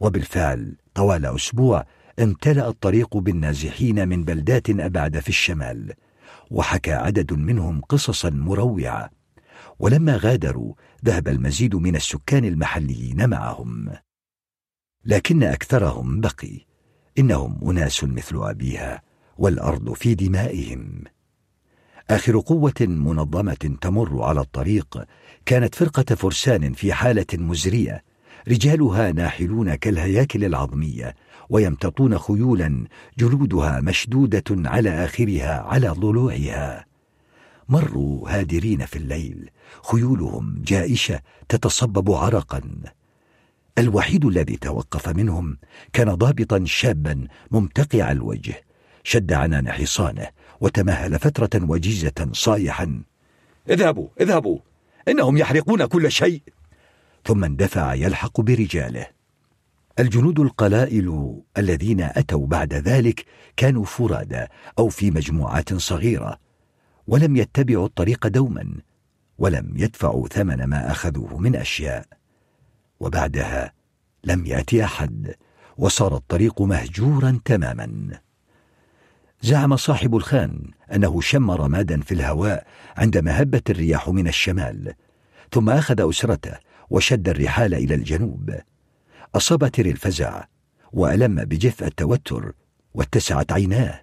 وبالفعل 0.00 0.76
طوال 0.94 1.26
أسبوع 1.26 1.84
امتلأ 2.20 2.68
الطريق 2.68 3.16
بالنازحين 3.16 4.08
من 4.08 4.24
بلدات 4.24 4.70
أبعد 4.70 5.18
في 5.18 5.28
الشمال. 5.28 5.94
وحكى 6.50 6.92
عدد 6.92 7.32
منهم 7.32 7.80
قصصا 7.80 8.30
مروعة. 8.30 9.10
ولما 9.78 10.16
غادروا 10.16 10.74
ذهب 11.04 11.28
المزيد 11.28 11.74
من 11.74 11.96
السكان 11.96 12.44
المحليين 12.44 13.28
معهم. 13.28 13.90
لكن 15.04 15.42
أكثرهم 15.42 16.20
بقي. 16.20 16.66
إنهم 17.18 17.70
أناس 17.70 18.04
مثل 18.04 18.36
أبيها 18.36 19.02
والأرض 19.38 19.92
في 19.92 20.14
دمائهم. 20.14 21.04
آخر 22.10 22.38
قوة 22.38 22.80
منظمة 22.80 23.76
تمر 23.80 24.22
على 24.22 24.40
الطريق 24.40 25.04
كانت 25.46 25.74
فرقة 25.74 26.14
فرسان 26.14 26.72
في 26.72 26.92
حالة 26.92 27.26
مزرية 27.32 28.04
رجالها 28.48 29.12
ناحلون 29.12 29.74
كالهياكل 29.74 30.44
العظمية 30.44 31.14
ويمتطون 31.50 32.18
خيولا 32.18 32.84
جلودها 33.18 33.80
مشدودة 33.80 34.44
على 34.50 35.04
آخرها 35.04 35.60
على 35.60 35.88
ضلوعها. 35.88 36.86
مروا 37.68 38.30
هادرين 38.30 38.86
في 38.86 38.96
الليل 38.96 39.50
خيولهم 39.90 40.62
جائشة 40.66 41.20
تتصبب 41.48 42.10
عرقا. 42.10 42.62
الوحيد 43.78 44.24
الذي 44.24 44.56
توقف 44.56 45.08
منهم 45.08 45.58
كان 45.92 46.14
ضابطا 46.14 46.64
شابا 46.64 47.26
ممتقع 47.50 48.12
الوجه 48.12 48.64
شد 49.04 49.32
عنان 49.32 49.72
حصانه 49.72 50.28
وتمهل 50.60 51.18
فترة 51.18 51.64
وجيزة 51.70 52.30
صايحا. 52.32 53.02
اذهبوا 53.70 54.08
اذهبوا 54.20 54.58
إنهم 55.08 55.36
يحرقون 55.36 55.86
كل 55.86 56.12
شيء. 56.12 56.42
ثم 57.24 57.44
اندفع 57.44 57.94
يلحق 57.94 58.40
برجاله. 58.40 59.17
الجنود 59.98 60.40
القلائل 60.40 61.38
الذين 61.58 62.00
أتوا 62.00 62.46
بعد 62.46 62.74
ذلك 62.74 63.24
كانوا 63.56 63.84
فرادى 63.84 64.44
أو 64.78 64.88
في 64.88 65.10
مجموعات 65.10 65.74
صغيرة 65.74 66.38
ولم 67.06 67.36
يتبعوا 67.36 67.86
الطريق 67.86 68.26
دوما 68.26 68.74
ولم 69.38 69.72
يدفعوا 69.76 70.28
ثمن 70.28 70.64
ما 70.64 70.90
أخذوه 70.90 71.38
من 71.38 71.56
أشياء. 71.56 72.06
وبعدها 73.00 73.72
لم 74.24 74.46
يأتي 74.46 74.84
أحد 74.84 75.34
وصار 75.76 76.16
الطريق 76.16 76.62
مهجورا 76.62 77.40
تماما. 77.44 78.18
زعم 79.42 79.76
صاحب 79.76 80.16
الخان 80.16 80.70
أنه 80.94 81.20
شم 81.20 81.50
رمادا 81.50 82.00
في 82.00 82.14
الهواء 82.14 82.66
عندما 82.96 83.42
هبت 83.42 83.70
الرياح 83.70 84.08
من 84.08 84.28
الشمال 84.28 84.94
ثم 85.52 85.70
أخذ 85.70 86.08
أسرته 86.08 86.52
وشد 86.90 87.28
الرحال 87.28 87.74
إلى 87.74 87.94
الجنوب. 87.94 88.54
أصاب 89.38 89.68
تيري 89.68 89.90
الفزع 89.90 90.44
وألم 90.92 91.44
بجفء 91.44 91.86
التوتر 91.86 92.52
واتسعت 92.94 93.52
عيناه 93.52 94.00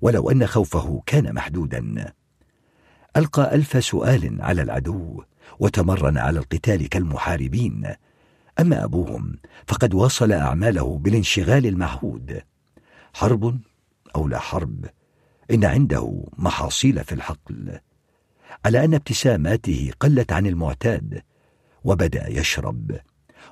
ولو 0.00 0.30
أن 0.30 0.46
خوفه 0.46 1.02
كان 1.06 1.34
محدودا. 1.34 2.12
ألقى 3.16 3.54
ألف 3.54 3.84
سؤال 3.84 4.42
على 4.42 4.62
العدو 4.62 5.22
وتمرن 5.58 6.18
على 6.18 6.38
القتال 6.38 6.88
كالمحاربين. 6.88 7.94
أما 8.60 8.84
أبوهم 8.84 9.36
فقد 9.66 9.94
واصل 9.94 10.32
أعماله 10.32 10.98
بالانشغال 10.98 11.66
المعهود 11.66 12.42
حرب 13.14 13.60
أو 14.16 14.28
لا 14.28 14.38
حرب؟ 14.38 14.86
إن 15.50 15.64
عنده 15.64 16.24
محاصيل 16.38 17.04
في 17.04 17.12
الحقل. 17.12 17.78
على 18.64 18.84
أن 18.84 18.94
ابتساماته 18.94 19.92
قلت 20.00 20.32
عن 20.32 20.46
المعتاد 20.46 21.22
وبدأ 21.84 22.28
يشرب. 22.28 23.00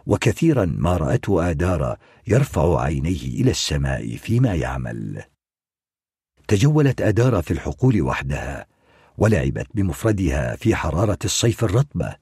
وكثيرا 0.07 0.64
ما 0.78 0.97
رأته 0.97 1.51
آدارا 1.51 1.97
يرفع 2.26 2.80
عينيه 2.80 3.41
إلى 3.41 3.51
السماء 3.51 4.16
فيما 4.16 4.55
يعمل. 4.55 5.22
تجولت 6.49 7.01
آدارا 7.01 7.41
في 7.41 7.51
الحقول 7.51 8.03
وحدها 8.03 8.66
ولعبت 9.18 9.66
بمفردها 9.74 10.57
في 10.57 10.74
حرارة 10.74 11.18
الصيف 11.24 11.64
الرطبة 11.64 12.16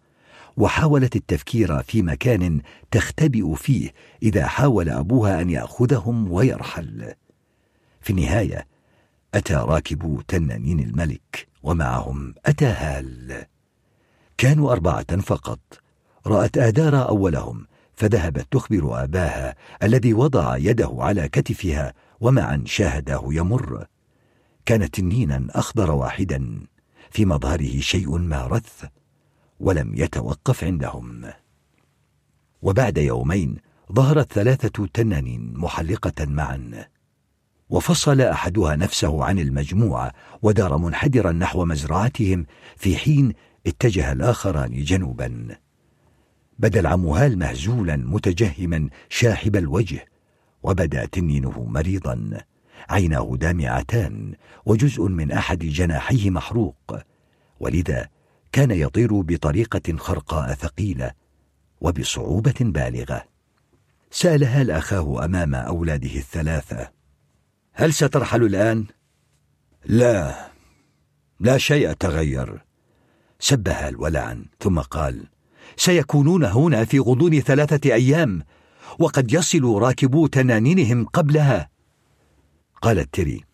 وحاولت 0.57 1.17
التفكير 1.17 1.83
في 1.83 2.03
مكان 2.03 2.61
تختبئ 2.91 3.55
فيه 3.55 3.93
إذا 4.23 4.47
حاول 4.47 4.89
أبوها 4.89 5.41
أن 5.41 5.51
يأخذهم 5.51 6.33
ويرحل. 6.33 7.15
في 8.01 8.11
النهاية 8.11 8.67
أتى 9.35 9.55
راكب 9.55 10.23
تنانين 10.29 10.81
الملك 10.81 11.49
ومعهم 11.63 12.35
أتى 12.47 12.67
هال. 12.67 13.47
كانوا 14.39 14.73
أربعة 14.73 15.21
فقط. 15.21 15.82
رأت 16.27 16.59
آدارا 16.59 16.99
أولهم 16.99 17.67
فذهبت 17.95 18.47
تخبر 18.51 19.05
أباها 19.05 19.55
الذي 19.83 20.15
وضع 20.15 20.57
يده 20.57 20.91
على 20.99 21.29
كتفها 21.29 21.95
ومعا 22.21 22.63
شاهداه 22.67 23.25
يمر. 23.27 23.87
كان 24.67 24.91
تنينا 24.91 25.47
أخضر 25.51 25.91
واحدا 25.91 26.61
في 27.11 27.27
مظهره 27.27 27.81
شيء 27.81 28.19
ما 28.19 28.47
رث 28.47 28.85
ولم 29.61 29.95
يتوقف 29.95 30.65
عندهم. 30.65 31.25
وبعد 32.63 32.99
يومين 32.99 33.57
ظهرت 33.93 34.33
ثلاثة 34.33 34.87
تنانين 34.87 35.53
محلقة 35.57 36.25
معا. 36.27 36.87
وفصل 37.71 38.21
أحدها 38.21 38.77
نفسه 38.77 39.25
عن 39.25 39.39
المجموعة 39.39 40.13
ودار 40.43 40.79
منحدرا 40.79 41.33
نحو 41.33 41.65
مزرعتهم 41.65 42.47
في 42.77 42.97
حين 42.97 43.33
اتجه 43.67 44.13
الآخران 44.13 44.85
جنوبا. 44.85 45.57
بدا 46.63 46.81
العمهال 46.81 47.39
مهزولا 47.39 47.97
متجهما 47.97 48.89
شاحب 49.09 49.57
الوجه 49.57 50.07
وبدا 50.63 51.05
تنينه 51.05 51.65
مريضا. 51.65 52.45
عيناه 52.91 53.37
دامعتان 53.37 54.35
وجزء 54.67 55.09
من 55.09 55.33
أحد 55.33 55.59
جناحيه 55.59 56.31
محروق. 56.31 56.99
ولذا 57.61 58.09
كان 58.53 58.71
يطير 58.71 59.21
بطريقة 59.21 59.97
خرقاء 59.97 60.55
ثقيلة 60.55 61.13
وبصعوبة 61.81 62.55
بالغة. 62.61 63.25
سأل 64.11 64.45
هال 64.45 64.71
أخاه 64.71 65.25
أمام 65.25 65.55
أولاده 65.55 66.15
الثلاثة 66.17 66.91
هل 67.73 67.93
سترحل 67.93 68.45
الآن؟ 68.45 68.87
لا 69.85 70.35
لا 71.41 71.59
شيء 71.59 71.93
تغير 71.93 72.65
سب 73.39 73.69
هال 73.69 74.47
ثم 74.61 74.81
قال 74.81 75.27
سيكونون 75.77 76.45
هنا 76.45 76.85
في 76.85 76.99
غضون 76.99 77.41
ثلاثة 77.41 77.95
أيام 77.95 78.43
وقد 78.99 79.33
يصل 79.33 79.65
راكبو 79.65 80.27
تنانينهم 80.27 81.07
قبلها. 81.07 81.71
قالت 82.83 83.15
تري 83.15 83.45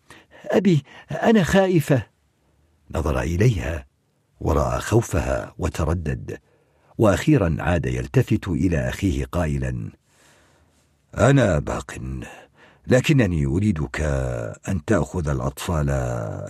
أبي 0.45 0.83
أنا 1.11 1.43
خائفة. 1.43 2.03
نظر 2.91 3.19
إليها 3.19 3.85
ورأى 4.39 4.79
خوفها 4.79 5.53
وتردد 5.57 6.37
وأخيرا 6.97 7.55
عاد 7.59 7.85
يلتفت 7.85 8.47
إلى 8.47 8.89
أخيه 8.89 9.25
قائلا 9.25 9.89
أنا 11.17 11.59
باق 11.59 11.97
لكنني 12.87 13.45
أريدك 13.45 14.01
أن 14.67 14.85
تأخذ 14.85 15.29
الأطفال 15.29 15.89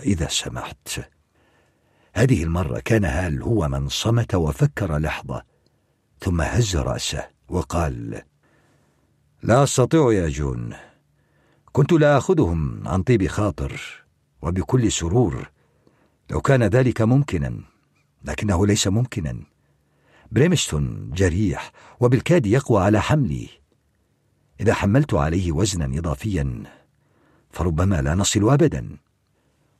إذا 0.04 0.28
سمحت. 0.28 1.00
هذه 2.14 2.42
المرة 2.42 2.78
كان 2.78 3.04
هال 3.04 3.42
هو 3.42 3.68
من 3.68 3.88
صمت 3.88 4.34
وفكر 4.34 4.98
لحظة 4.98 5.49
ثم 6.20 6.40
هز 6.40 6.76
رأسه 6.76 7.28
وقال 7.48 8.22
لا 9.42 9.62
أستطيع 9.62 10.12
يا 10.12 10.28
جون. 10.28 10.74
كنت 11.72 11.92
لا 11.92 12.18
أخذهم 12.18 12.88
عن 12.88 13.02
طيب 13.02 13.26
خاطر 13.26 13.80
وبكل 14.42 14.92
سرور. 14.92 15.50
لو 16.30 16.40
كان 16.40 16.62
ذلك 16.62 17.02
ممكنا 17.02 17.60
لكنه 18.24 18.66
ليس 18.66 18.86
ممكنا. 18.88 19.42
بريمستون 20.32 21.10
جريح 21.10 21.72
وبالكاد 22.00 22.46
يقوى 22.46 22.82
على 22.82 23.00
حملي. 23.00 23.48
إذا 24.60 24.74
حملت 24.74 25.14
عليه 25.14 25.52
وزنا 25.52 25.98
إضافيا 25.98 26.62
فربما 27.50 28.02
لا 28.02 28.14
نصل 28.14 28.50
أبدا. 28.50 28.96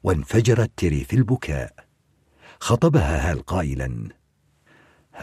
وانفجرت 0.03 0.71
تيري 0.77 1.05
في 1.05 1.17
البكاء. 1.17 1.75
خاطبها 2.61 3.31
هال 3.31 3.47
قائلا 3.47 4.20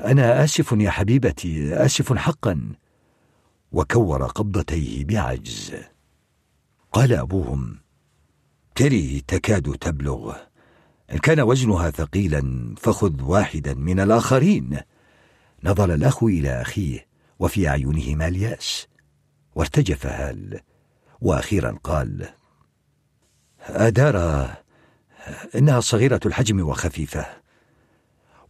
أنا 0.05 0.43
آسف 0.43 0.71
يا 0.71 0.89
حبيبتي 0.89 1.73
آسف 1.85 2.13
حقا. 2.13 2.75
وكور 3.71 4.25
قبضتيه 4.25 5.05
بعجز. 5.05 5.75
قال 6.91 7.13
أبوهم 7.13 7.77
تري 8.75 9.23
تكاد 9.27 9.77
تبلغ. 9.77 10.35
إن 11.11 11.17
كان 11.17 11.39
وزنها 11.39 11.89
ثقيلا 11.89 12.75
فخذ 12.77 13.21
واحدا 13.21 13.73
من 13.73 13.99
الآخرين. 13.99 14.79
نظر 15.63 15.93
الأخ 15.93 16.23
إلى 16.23 16.61
أخيه 16.61 17.07
وفي 17.39 17.67
أعينهما 17.67 18.27
اليأس. 18.27 18.87
وارتجف 19.55 20.05
هال 20.05 20.59
وأخيرا 21.21 21.71
قال 21.83 22.29
أدارا 23.61 24.55
إنها 25.55 25.79
صغيرة 25.79 26.19
الحجم 26.25 26.67
وخفيفة. 26.67 27.46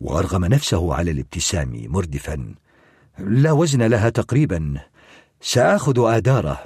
وأرغم 0.01 0.45
نفسه 0.45 0.93
على 0.95 1.11
الابتسام 1.11 1.85
مردفا. 1.87 2.55
لا 3.19 3.51
وزن 3.51 3.81
لها 3.81 4.09
تقريبا. 4.09 4.81
سآخذ 5.41 5.99
آدارة. 5.99 6.63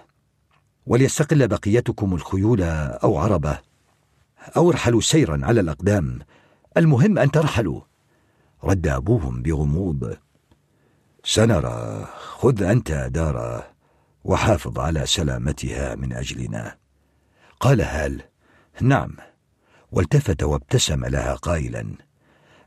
وليستقل 0.85 1.47
بقيتكم 1.47 2.13
الخيول 2.13 2.61
أو 3.03 3.17
عربة. 3.17 3.59
أو 4.57 4.69
ارحلوا 4.69 5.01
سيرا 5.01 5.39
على 5.43 5.59
الأقدام. 5.61 6.19
المهم 6.77 7.17
أن 7.17 7.31
ترحلوا. 7.31 7.81
رد 8.63 8.87
أبوهم 8.87 9.41
بغموض. 9.41 10.17
سنرى. 11.23 12.07
خذ 12.37 12.63
أنت 12.63 12.91
دارا 12.91 13.71
وحافظ 14.23 14.79
على 14.79 15.05
سلامتها 15.05 15.95
من 15.95 16.13
أجلنا. 16.13 16.77
قال 17.59 17.81
هال. 17.81 18.21
نعم. 18.81 19.15
والتفت 19.91 20.43
وابتسم 20.43 21.05
لها 21.05 21.35
قائلا. 21.35 22.10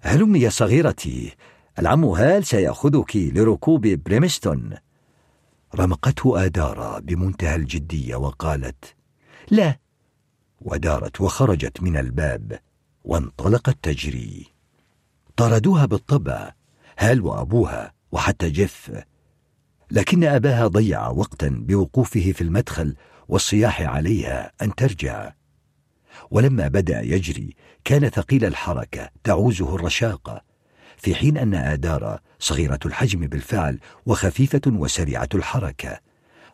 هلم 0.06 0.36
يا 0.36 0.48
صغيرتي؟ 0.48 1.34
العم 1.78 2.04
هال 2.04 2.46
سيأخذك 2.46 3.16
لركوب 3.16 3.86
بريمستون؟ 3.86 4.74
رمقته 5.74 6.44
آدارا 6.44 6.98
بمنتهى 6.98 7.54
الجدية 7.56 8.16
وقالت 8.16 8.94
لا 9.50 9.78
ودارت 10.60 11.20
وخرجت 11.20 11.82
من 11.82 11.96
الباب 11.96 12.60
وانطلقت 13.04 13.78
تجري 13.82 14.46
طردوها 15.36 15.86
بالطبع 15.86 16.52
هال 16.98 17.20
وأبوها 17.20 17.92
وحتى 18.12 18.50
جيف. 18.50 18.92
لكن 19.90 20.24
أباها 20.24 20.66
ضيع 20.66 21.08
وقتا 21.08 21.48
بوقوفه 21.48 22.32
في 22.32 22.40
المدخل 22.40 22.96
والصياح 23.28 23.82
عليها 23.82 24.52
أن 24.62 24.74
ترجع. 24.74 25.32
ولما 26.30 26.68
بدأ 26.68 27.00
يجري 27.00 27.56
كان 27.84 28.08
ثقيل 28.08 28.44
الحركة 28.44 29.10
تعوزه 29.24 29.74
الرشاقة. 29.74 30.42
في 30.96 31.14
حين 31.14 31.38
أن 31.38 31.54
آدارا 31.54 32.20
صغيرة 32.38 32.78
الحجم 32.86 33.20
بالفعل 33.20 33.78
وخفيفة 34.06 34.60
وسريعة 34.66 35.28
الحركة. 35.34 35.98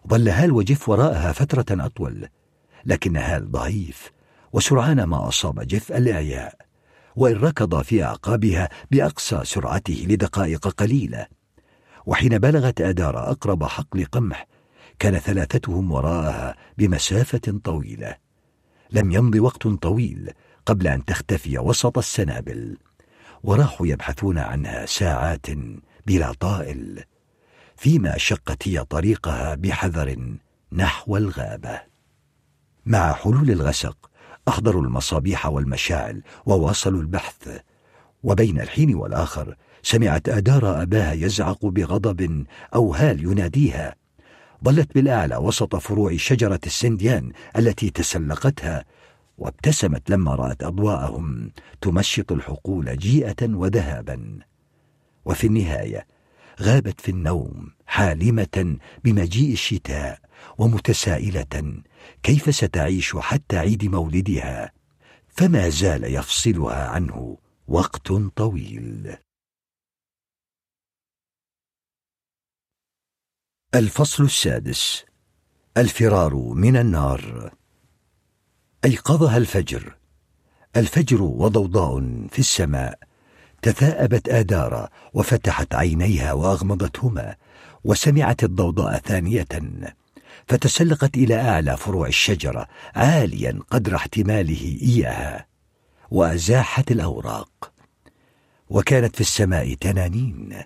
ظل 0.08 0.28
هال 0.28 0.52
وجف 0.52 0.88
وراءها 0.88 1.32
فترة 1.32 1.84
أطول 1.86 2.28
لكن 2.84 3.16
هال 3.16 3.50
ضعيف 3.50 4.10
وسرعان 4.52 5.02
ما 5.02 5.28
أصاب 5.28 5.66
جف 5.66 5.92
الإعياء. 5.92 6.54
وإن 7.16 7.36
ركض 7.36 7.82
في 7.82 8.04
أعقابها 8.04 8.68
بأقصى 8.90 9.40
سرعته 9.44 10.06
لدقائق 10.08 10.68
قليلة. 10.68 11.26
وحين 12.06 12.38
بلغت 12.38 12.80
آدارا 12.80 13.30
أقرب 13.30 13.64
حقل 13.64 14.04
قمح 14.04 14.46
كان 14.98 15.18
ثلاثتهم 15.18 15.92
وراءها 15.92 16.56
بمسافة 16.78 17.60
طويلة. 17.64 18.29
لم 18.92 19.10
يمض 19.10 19.34
وقت 19.34 19.68
طويل 19.68 20.30
قبل 20.66 20.86
أن 20.86 21.04
تختفي 21.04 21.58
وسط 21.58 21.98
السنابل 21.98 22.76
وراحوا 23.42 23.86
يبحثون 23.86 24.38
عنها 24.38 24.86
ساعات 24.86 25.46
بلا 26.06 26.32
طائل 26.32 27.04
فيما 27.76 28.18
شقت 28.18 28.68
هي 28.68 28.84
طريقها 28.84 29.54
بحذر 29.54 30.36
نحو 30.72 31.16
الغابة. 31.16 31.80
مع 32.86 33.12
حلول 33.12 33.50
الغسق 33.50 34.10
أحضروا 34.48 34.82
المصابيح 34.82 35.46
والمشاعل 35.46 36.22
وواصلوا 36.46 37.00
البحث 37.00 37.60
وبين 38.22 38.60
الحين 38.60 38.94
والآخر 38.94 39.56
سمعت 39.82 40.28
أدار 40.28 40.82
أباها 40.82 41.12
يزعق 41.12 41.66
بغضب 41.66 42.46
أو 42.74 42.94
هال 42.94 43.24
يناديها. 43.24 43.94
ظلت 44.64 44.94
بالأعلى 44.94 45.36
وسط 45.36 45.76
فروع 45.76 46.16
شجرة 46.16 46.60
السنديان 46.66 47.32
التي 47.56 47.90
تسلقتها 47.90 48.84
وابتسمت 49.38 50.10
لما 50.10 50.34
رأت 50.34 50.62
أضواءهم 50.62 51.50
تمشط 51.80 52.32
الحقول 52.32 52.96
جيئة 52.96 53.48
وذهابا. 53.48 54.38
وفي 55.24 55.46
النهاية 55.46 56.06
غابت 56.62 57.00
في 57.00 57.08
النوم 57.08 57.70
حالمة 57.86 58.76
بمجيء 59.04 59.52
الشتاء 59.52 60.18
ومتسائلة 60.58 61.82
كيف 62.22 62.54
ستعيش 62.54 63.16
حتى 63.16 63.58
عيد 63.58 63.84
مولدها؟ 63.84 64.72
فما 65.28 65.68
زال 65.68 66.14
يفصلها 66.14 66.88
عنه 66.88 67.38
وقت 67.68 68.12
طويل. 68.36 69.16
الفصل 73.74 74.24
السادس. 74.24 75.04
الفرار 75.76 76.34
من 76.34 76.76
النار. 76.76 77.52
أيقظها 78.84 79.36
الفجر. 79.36 79.96
الفجر 80.76 81.22
وضوضاء 81.22 82.00
في 82.30 82.38
السماء. 82.38 82.98
تثاءبت 83.62 84.28
آدارا 84.28 84.88
وفتحت 85.14 85.74
عينيها 85.74 86.32
وأغمضتهما 86.32 87.36
وسمعت 87.84 88.44
الضوضاء 88.44 88.98
ثانية. 88.98 89.48
فتسلقت 90.48 91.16
إلى 91.16 91.34
أعلى 91.34 91.76
فروع 91.76 92.06
الشجرة 92.06 92.66
عاليا 92.94 93.58
قدر 93.70 93.96
احتماله 93.96 94.78
إياها. 94.82 95.46
وأزاحت 96.10 96.90
الأوراق. 96.90 97.72
وكانت 98.70 99.14
في 99.14 99.20
السماء 99.20 99.74
تنانين. 99.74 100.62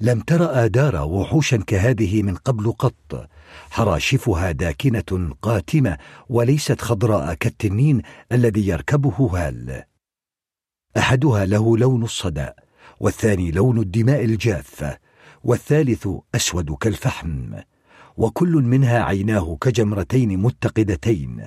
لم 0.00 0.20
تر 0.20 0.64
آدارا 0.64 1.00
وحوشا 1.00 1.56
كهذه 1.56 2.22
من 2.22 2.34
قبل 2.34 2.72
قط. 2.72 3.28
حراشفها 3.70 4.52
داكنة 4.52 5.34
قاتمة 5.42 5.98
وليست 6.28 6.80
خضراء 6.80 7.34
كالتنين 7.34 8.02
الذي 8.32 8.68
يركبه 8.68 9.30
هال. 9.32 9.82
أحدها 10.96 11.46
له 11.46 11.78
لون 11.78 12.02
الصدى 12.02 12.48
والثاني 13.00 13.50
لون 13.50 13.78
الدماء 13.78 14.24
الجافة 14.24 14.98
والثالث 15.44 16.08
أسود 16.34 16.72
كالفحم 16.72 17.54
وكل 18.16 18.52
منها 18.52 19.02
عيناه 19.02 19.56
كجمرتين 19.60 20.38
متقدتين. 20.38 21.44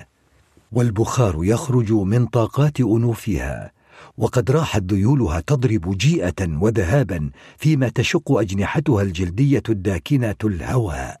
والبخار 0.72 1.44
يخرج 1.44 1.92
من 1.92 2.26
طاقات 2.26 2.80
أنوفها 2.80 3.72
وقد 4.18 4.50
راحت 4.50 4.82
ذيولها 4.82 5.40
تضرب 5.40 5.98
جيئة 5.98 6.58
وذهابا 6.60 7.30
فيما 7.56 7.88
تشق 7.88 8.32
أجنحتها 8.32 9.02
الجلدية 9.02 9.62
الداكنة 9.68 10.36
الهواء. 10.44 11.20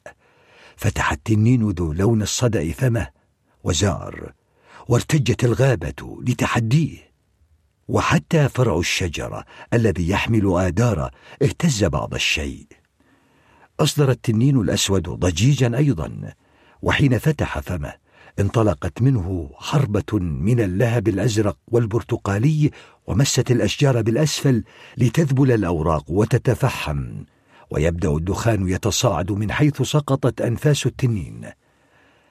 فتح 0.76 1.12
التنين 1.12 1.70
ذو 1.70 1.92
لون 1.92 2.22
الصدأ 2.22 2.72
فمه 2.72 3.08
وزار 3.64 4.32
وارتجت 4.88 5.44
الغابة 5.44 6.20
لتحديه. 6.26 7.08
وحتى 7.88 8.48
فرع 8.48 8.78
الشجرة 8.78 9.44
الذي 9.74 10.08
يحمل 10.08 10.52
آدار 10.58 11.10
اهتز 11.42 11.84
بعض 11.84 12.14
الشيء. 12.14 12.66
أصدر 13.80 14.10
التنين 14.10 14.60
الأسود 14.60 15.02
ضجيجا 15.02 15.76
أيضا 15.76 16.34
وحين 16.82 17.18
فتح 17.18 17.58
فمه 17.58 18.07
انطلقت 18.40 19.02
منه 19.02 19.50
حربة 19.54 20.18
من 20.18 20.60
اللهب 20.60 21.08
الأزرق 21.08 21.56
والبرتقالي 21.68 22.70
ومست 23.06 23.50
الأشجار 23.50 24.02
بالأسفل 24.02 24.64
لتذبل 24.96 25.52
الأوراق 25.52 26.10
وتتفحم. 26.10 27.24
ويبدأ 27.70 28.08
الدخان 28.08 28.68
يتصاعد 28.68 29.32
من 29.32 29.52
حيث 29.52 29.82
سقطت 29.82 30.40
أنفاس 30.40 30.86
التنين. 30.86 31.50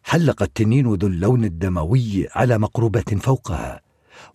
حلق 0.03 0.43
التنين 0.43 0.93
ذو 0.93 1.07
اللون 1.07 1.43
الدموي 1.43 2.27
على 2.31 2.57
مقربة 2.57 3.17
فوقها 3.21 3.81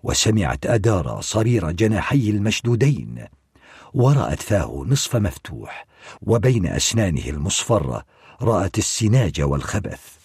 وسمعت 0.02 0.66
أدارا 0.66 1.20
صرير 1.20 1.70
جناحيه 1.70 2.30
المشدودين. 2.30 3.24
ورأت 3.94 4.42
فاه 4.42 4.84
نصف 4.88 5.16
مفتوح 5.16 5.86
وبين 6.22 6.66
أسنانه 6.66 7.28
المصفرة 7.28 8.04
رأت 8.42 8.78
السناج 8.78 9.40
والخبث. 9.40 10.21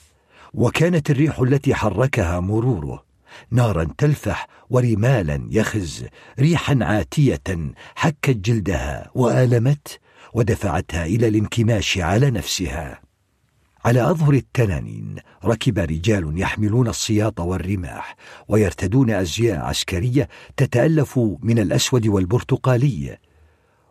وكانت 0.57 1.09
الريح 1.09 1.39
التي 1.39 1.75
حركها 1.75 2.39
مروره 2.39 3.03
نارا 3.51 3.87
تلفح 3.97 4.47
ورمالا 4.69 5.47
يخز 5.51 6.05
ريحا 6.39 6.77
عاتية 6.81 7.73
حكت 7.95 8.37
جلدها 8.37 9.11
وآلمت 9.15 9.99
ودفعتها 10.33 11.05
إلى 11.05 11.27
الانكماش 11.27 11.97
على 11.97 12.31
نفسها. 12.31 13.01
على 13.85 14.09
أظهر 14.09 14.33
التنانين 14.33 15.15
ركب 15.45 15.79
رجال 15.79 16.39
يحملون 16.39 16.87
السياط 16.87 17.39
والرماح 17.39 18.15
ويرتدون 18.47 19.09
أزياء 19.09 19.65
عسكرية 19.65 20.29
تتألف 20.57 21.19
من 21.41 21.59
الأسود 21.59 22.07
والبرتقالي 22.07 23.17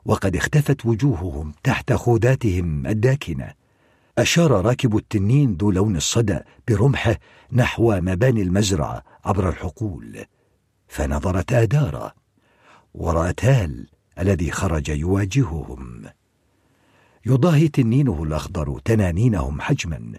وقد 0.05 0.37
اختفت 0.37 0.87
وجوههم 0.87 1.53
تحت 1.65 1.93
خوذاتهم 1.93 2.87
الداكنة. 2.87 3.66
أشار 4.19 4.51
راكب 4.51 4.97
التنين 4.97 5.57
ذو 5.61 5.71
لون 5.71 5.97
الصدى 5.97 6.39
برمحه 6.69 7.17
نحو 7.53 8.01
مباني 8.01 8.43
المزرعة 8.43 9.03
عبر 9.25 9.49
الحقول 9.49 10.25
فنظرت 10.89 11.53
آدارا 11.53 12.13
ورأت 12.95 13.45
هال 13.45 13.87
الذي 14.19 14.51
خرج 14.51 14.89
يواجههم. 14.89 16.05
يضاهي 17.27 17.69
تنينه 17.69 18.23
الأخضر 18.23 18.81
تنانينهم 18.85 19.61
حجما 19.61 20.13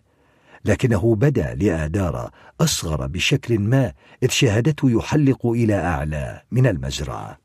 لكنه 0.66 1.16
بدا 1.16 1.56
لآدارا 1.56 2.32
أصغر 2.62 3.08
بشكل 3.08 3.60
ما 3.60 3.94
إذ 4.24 4.30
شاهدته 4.30 4.92
يحلق 4.92 5.46
إلى 5.46 5.76
أعلى 5.76 6.42
من 6.52 6.68
المزرعة 6.68 7.38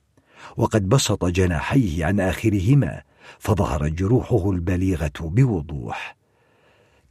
وقد 0.57 0.89
بسط 0.89 1.25
جناحيه 1.25 2.05
عن 2.05 2.21
آخرهما 2.21 3.03
فظهرت 3.39 3.93
جروحه 3.93 4.51
البليغة 4.51 5.13
بوضوح. 5.21 6.22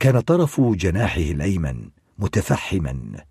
كان 0.01 0.19
طرف 0.19 0.61
جناحه 0.61 1.21
الأيمن 1.21 1.89
متفحما 2.19 3.25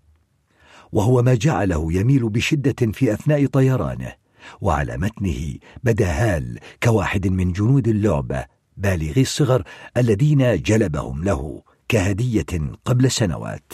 وهو 0.91 1.21
ما 1.21 1.35
جعله 1.35 1.93
يميل 1.93 2.29
بشدة 2.29 2.91
في 2.91 3.13
أثناء 3.13 3.45
طيرانه 3.45 4.13
وعلى 4.61 4.97
متنه 4.97 5.55
بدا 5.83 6.07
هال 6.07 6.59
كواحد 6.83 7.27
من 7.27 7.51
جنود 7.51 7.87
اللعبة 7.87 8.45
بالغي 8.77 9.21
الصغر 9.21 9.63
الذين 9.97 10.61
جلبهم 10.61 11.23
له 11.23 11.61
كهدية 11.87 12.71
قبل 12.85 13.11
سنوات. 13.11 13.73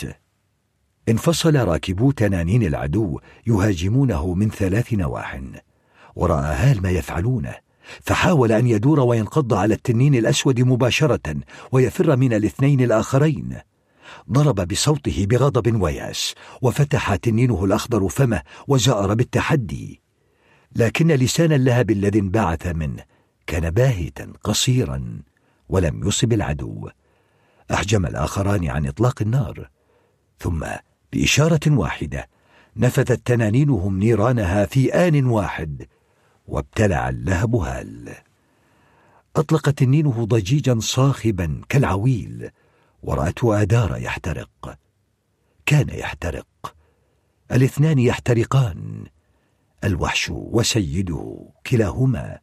انفصل 1.09 1.55
راكبو 1.55 2.11
تنانين 2.11 2.63
العدو 2.63 3.19
يهاجمونه 3.47 4.33
من 4.33 4.49
ثلاث 4.49 4.93
نواح 4.93 5.41
وراى 6.15 6.55
هال 6.55 6.81
ما 6.81 6.89
يفعلونه. 6.89 7.66
فحاول 8.01 8.51
أن 8.51 8.67
يدور 8.67 8.99
وينقض 8.99 9.53
على 9.53 9.73
التنين 9.73 10.15
الأسود 10.15 10.61
مباشرة 10.61 11.35
ويفر 11.71 12.15
من 12.15 12.33
الاثنين 12.33 12.81
الآخرين. 12.81 13.57
ضرب 14.31 14.67
بصوته 14.67 15.25
بغضب 15.29 15.81
ويأس 15.81 16.35
وفتح 16.61 17.15
تنينه 17.15 17.65
الأخضر 17.65 18.07
فمه 18.07 18.41
وجار 18.67 19.13
بالتحدي. 19.13 20.01
لكن 20.75 21.07
لسان 21.07 21.51
اللهب 21.51 21.91
الذي 21.91 22.19
انبعث 22.19 22.67
منه 22.67 23.03
كان 23.47 23.69
باهتا 23.69 24.33
قصيرا 24.43 25.21
ولم 25.69 26.07
يصب 26.07 26.33
العدو. 26.33 26.89
أحجم 27.73 28.05
الآخران 28.05 28.69
عن 28.69 28.87
إطلاق 28.87 29.21
النار. 29.21 29.69
ثم 30.39 30.65
بإشارة 31.13 31.59
واحدة 31.67 32.29
نفذت 32.77 33.27
تنانينهم 33.27 33.99
نيرانها 33.99 34.65
في 34.65 34.93
آن 34.93 35.25
واحد. 35.25 35.87
وابتلع 36.47 37.09
اللهب 37.09 37.55
هال. 37.55 38.15
اطلق 39.35 39.69
تنينه 39.69 40.25
ضجيجا 40.25 40.79
صاخبا 40.79 41.61
كالعويل 41.69 42.49
ورأته 43.03 43.61
آدار 43.61 43.97
يحترق. 43.97 44.77
كان 45.65 45.89
يحترق. 45.89 46.75
الاثنان 47.51 47.99
يحترقان. 47.99 49.05
الوحش 49.83 50.29
وسيده 50.29 51.39
كلاهما. 51.67 52.39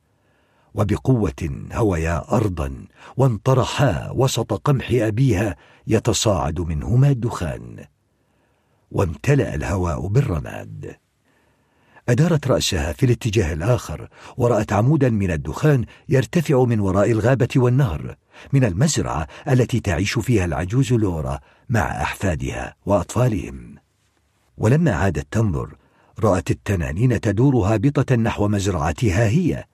وبقوة 0.74 1.68
هويا 1.72 2.34
ارضا 2.36 2.86
وانطرحا 3.16 4.10
وسط 4.10 4.52
قمح 4.52 4.88
أبيها 4.92 5.56
يتصاعد 5.86 6.60
منهما 6.60 7.08
الدخان. 7.08 7.84
وامتلأ 8.90 9.54
الهواء 9.54 10.06
بالرماد. 10.06 10.96
أدارت 12.08 12.46
رأسها 12.48 12.92
في 12.92 13.06
الاتجاه 13.06 13.52
الآخر 13.52 14.08
ورأت 14.36 14.72
عمودا 14.72 15.10
من 15.10 15.30
الدخان 15.30 15.84
يرتفع 16.08 16.64
من 16.64 16.80
وراء 16.80 17.10
الغابة 17.10 17.48
والنهر 17.56 18.16
من 18.52 18.64
المزرعة 18.64 19.26
التي 19.48 19.80
تعيش 19.80 20.18
فيها 20.18 20.44
العجوز 20.44 20.92
لورا 20.92 21.40
مع 21.68 22.02
أحفادها 22.02 22.74
وأطفالهم. 22.86 23.74
ولما 24.58 24.92
عادت 24.92 25.26
تنظر 25.30 25.76
رأت 26.20 26.50
التنانين 26.50 27.20
تدور 27.20 27.56
هابطة 27.56 28.16
نحو 28.16 28.48
مزرعتها 28.48 29.28
هي. 29.28 29.64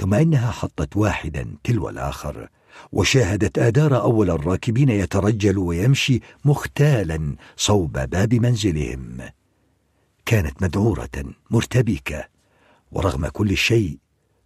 ثم 0.00 0.14
إنها 0.14 0.50
حطت 0.50 0.96
واحدا 0.96 1.56
تلو 1.64 1.88
الآخر 1.88 2.48
وشاهدت 2.92 3.58
آدار 3.58 4.02
أول 4.02 4.30
الراكبين 4.30 4.88
يترجل 4.88 5.58
ويمشي 5.58 6.20
مختالا 6.44 7.36
صوب 7.56 7.92
باب 7.92 8.34
منزلهم. 8.34 9.20
كانت 10.28 10.62
مذعورة 10.62 11.10
مرتبكة 11.50 12.28
ورغم 12.92 13.26
كل 13.26 13.56
شيء 13.56 13.98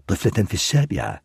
طفلة 0.06 0.44
في 0.44 0.54
السابعة 0.54 1.22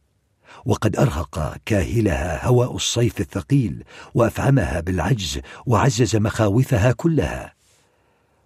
وقد 0.66 0.96
أرهق 0.96 1.58
كاهلها 1.66 2.48
هواء 2.48 2.76
الصيف 2.76 3.20
الثقيل 3.20 3.84
وأفعمها 4.14 4.80
بالعجز 4.80 5.42
وعزز 5.66 6.16
مخاوفها 6.16 6.92
كلها. 6.92 7.54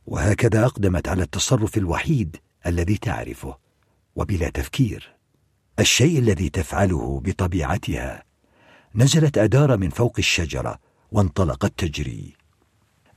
وهكذا 0.05 0.65
أقدمت 0.65 1.07
على 1.07 1.23
التصرف 1.23 1.77
الوحيد 1.77 2.37
الذي 2.65 2.97
تعرفه 2.97 3.57
وبلا 4.15 4.49
تفكير. 4.49 5.15
الشيء 5.79 6.19
الذي 6.19 6.49
تفعله 6.49 7.21
بطبيعتها 7.25 8.23
نزلت 8.95 9.37
أدار 9.37 9.77
من 9.77 9.89
فوق 9.89 10.15
الشجرة 10.17 10.79
وانطلقت 11.11 11.73
تجري. 11.77 12.40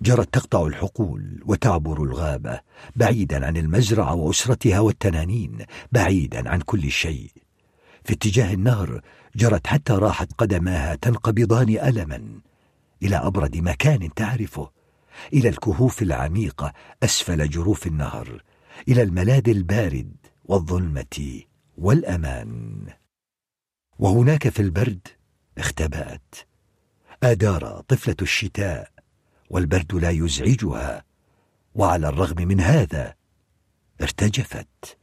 جرت 0.02 0.34
تقطع 0.34 0.66
الحقول 0.66 1.42
وتعبر 1.46 2.02
الغابة 2.02 2.60
بعيدا 2.96 3.46
عن 3.46 3.56
المزرعة 3.56 4.14
وأسرتها 4.14 4.80
والتنانين 4.80 5.64
بعيدا 5.92 6.50
عن 6.50 6.60
كل 6.60 6.90
شيء. 6.90 7.30
في 8.04 8.12
اتجاه 8.12 8.54
النهر 8.54 9.00
جرت 9.36 9.66
حتى 9.66 9.92
راحت 9.92 10.32
قدماها 10.32 10.94
تنقبضان 10.94 11.68
ألما. 11.68 12.40
إلى 13.02 13.16
أبرد 13.16 13.56
مكان 13.56 14.14
تعرفه. 14.14 14.70
إلى 15.32 15.48
الكهوف 15.48 16.02
العميقة 16.02 16.72
أسفل 17.02 17.48
جروف 17.48 17.86
النهر. 17.86 18.42
إلى 18.88 19.02
الملاذ 19.02 19.48
البارد 19.48 20.16
والظلمة 20.44 21.40
والأمان. 21.78 22.86
وهناك 23.98 24.48
في 24.48 24.62
البرد 24.62 25.08
اختبأت. 25.58 26.34
آدار 27.22 27.82
طفلة 27.88 28.16
الشتاء 28.22 28.93
والبرد 29.50 29.94
لا 29.94 30.10
يزعجها. 30.10 31.04
وعلى 31.74 32.08
الرغم 32.08 32.48
من 32.48 32.60
هذا 32.60 33.14
ارتجفت. 34.02 34.98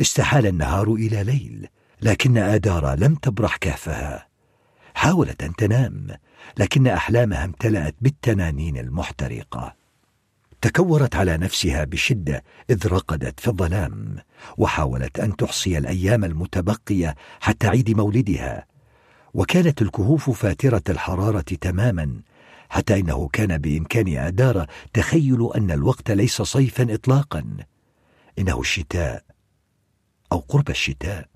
استحال 0.00 0.46
النهار 0.46 0.94
إلى 0.94 1.24
ليل 1.24 1.68
لكن 2.02 2.38
آدار 2.38 2.94
لم 2.94 3.14
تبرح 3.14 3.56
كهفها. 3.56 4.26
حاولت 4.94 5.42
أن 5.42 5.56
تنام 5.56 6.06
لكن 6.58 6.86
أحلامها 6.86 7.44
امتلأت 7.44 7.94
بالتنانين 8.00 8.78
المحترقة. 8.78 9.74
تكورت 10.62 11.16
على 11.16 11.36
نفسها 11.36 11.84
بشدة 11.84 12.44
إذ 12.70 12.86
رقدت 12.86 13.40
في 13.40 13.48
الظلام 13.48 14.16
وحاولت 14.58 15.20
أن 15.20 15.36
تحصي 15.36 15.78
الأيام 15.78 16.24
المتبقية 16.24 17.14
حتى 17.40 17.68
عيد 17.68 17.90
مولدها. 17.90 18.66
وكانت 19.34 19.82
الكهوف 19.82 20.30
فاترة 20.30 20.82
الحرارة 20.88 21.40
تماما 21.40 22.20
حتى 22.70 23.00
إنه 23.00 23.28
كان 23.28 23.58
بإمكان 23.58 24.16
أدار 24.16 24.66
تخيل 24.92 25.50
أن 25.56 25.70
الوقت 25.70 26.10
ليس 26.10 26.42
صيفا 26.42 26.94
إطلاقا. 26.94 27.44
إنه 28.38 28.60
الشتاء 28.60 29.24
أو 30.32 30.38
قرب 30.38 30.70
الشتاء. 30.70 31.28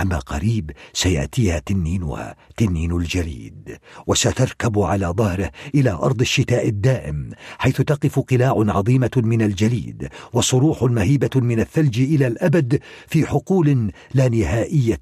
أما 0.00 0.18
قريب 0.18 0.70
سيأتيها 0.92 1.58
تنينها 1.58 2.36
تنين 2.56 2.92
الجليد 2.92 3.78
وستركب 4.06 4.78
على 4.78 5.06
ظهره 5.06 5.50
إلى 5.74 5.90
أرض 5.90 6.20
الشتاء 6.20 6.68
الدائم 6.68 7.30
حيث 7.58 7.76
تقف 7.82 8.18
قلاع 8.18 8.54
عظيمة 8.58 9.10
من 9.16 9.42
الجليد 9.42 10.08
وصروح 10.32 10.82
مهيبة 10.82 11.30
من 11.34 11.60
الثلج 11.60 12.00
إلى 12.00 12.26
الأبد 12.26 12.80
في 13.06 13.26
حقول 13.26 13.92
لا 14.14 14.28
نهائية 14.28 15.00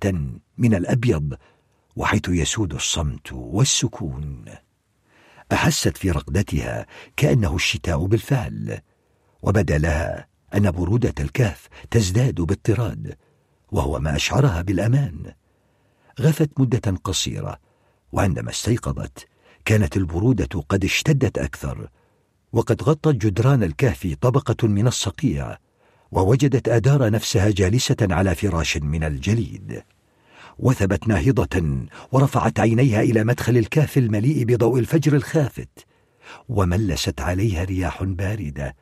من 0.58 0.74
الأبيض 0.74 1.34
وحيث 1.96 2.28
يسود 2.28 2.74
الصمت 2.74 3.32
والسكون. 3.32 4.44
أحست 5.52 5.96
في 5.96 6.10
رقدتها 6.10 6.86
كأنه 7.16 7.54
الشتاء 7.56 8.06
بالفعل 8.06 8.80
وبدا 9.42 9.78
لها 9.78 10.26
أن 10.54 10.70
برودة 10.70 11.14
الكهف 11.20 11.68
تزداد 11.90 12.34
باضطراد 12.34 13.16
وهو 13.72 13.98
ما 13.98 14.16
أشعرها 14.16 14.62
بالأمان. 14.62 15.32
غفت 16.20 16.50
مدة 16.60 16.96
قصيرة 17.04 17.58
وعندما 18.12 18.50
استيقظت 18.50 19.26
كانت 19.64 19.96
البرودة 19.96 20.60
قد 20.68 20.84
اشتدت 20.84 21.38
أكثر 21.38 21.88
وقد 22.52 22.82
غطت 22.82 23.14
جدران 23.14 23.62
الكهف 23.62 24.16
طبقة 24.20 24.68
من 24.68 24.86
الصقيع 24.86 25.58
ووجدت 26.12 26.68
آدار 26.68 27.10
نفسها 27.10 27.50
جالسة 27.50 27.96
على 28.00 28.34
فراش 28.34 28.76
من 28.76 29.04
الجليد. 29.04 29.82
وثبت 30.58 31.08
ناهضة 31.08 31.86
ورفعت 32.12 32.60
عينيها 32.60 33.00
إلى 33.00 33.24
مدخل 33.24 33.56
الكهف 33.56 33.98
المليء 33.98 34.44
بضوء 34.44 34.78
الفجر 34.78 35.16
الخافت 35.16 35.86
وملست 36.48 37.20
عليها 37.20 37.64
رياح 37.64 38.02
باردة 38.02 38.76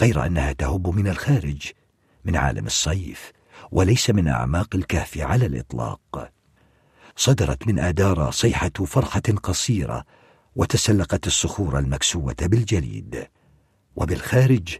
غير 0.00 0.26
أنها 0.26 0.52
تهب 0.52 0.88
من 0.88 1.08
الخارج 1.08 1.62
من 2.24 2.36
عالم 2.36 2.66
الصيف 2.66 3.32
وليس 3.72 4.10
من 4.10 4.28
أعماق 4.28 4.76
الكهف 4.76 5.18
على 5.18 5.46
الإطلاق. 5.46 6.32
صدرت 7.16 7.66
من 7.66 7.78
آدار 7.78 8.30
صيحة 8.30 8.70
فرحة 8.86 9.22
قصيرة 9.42 10.04
وتسلقت 10.56 11.26
الصخور 11.26 11.78
المكسوة 11.78 12.36
بالجليد. 12.40 13.28
وبالخارج 13.96 14.76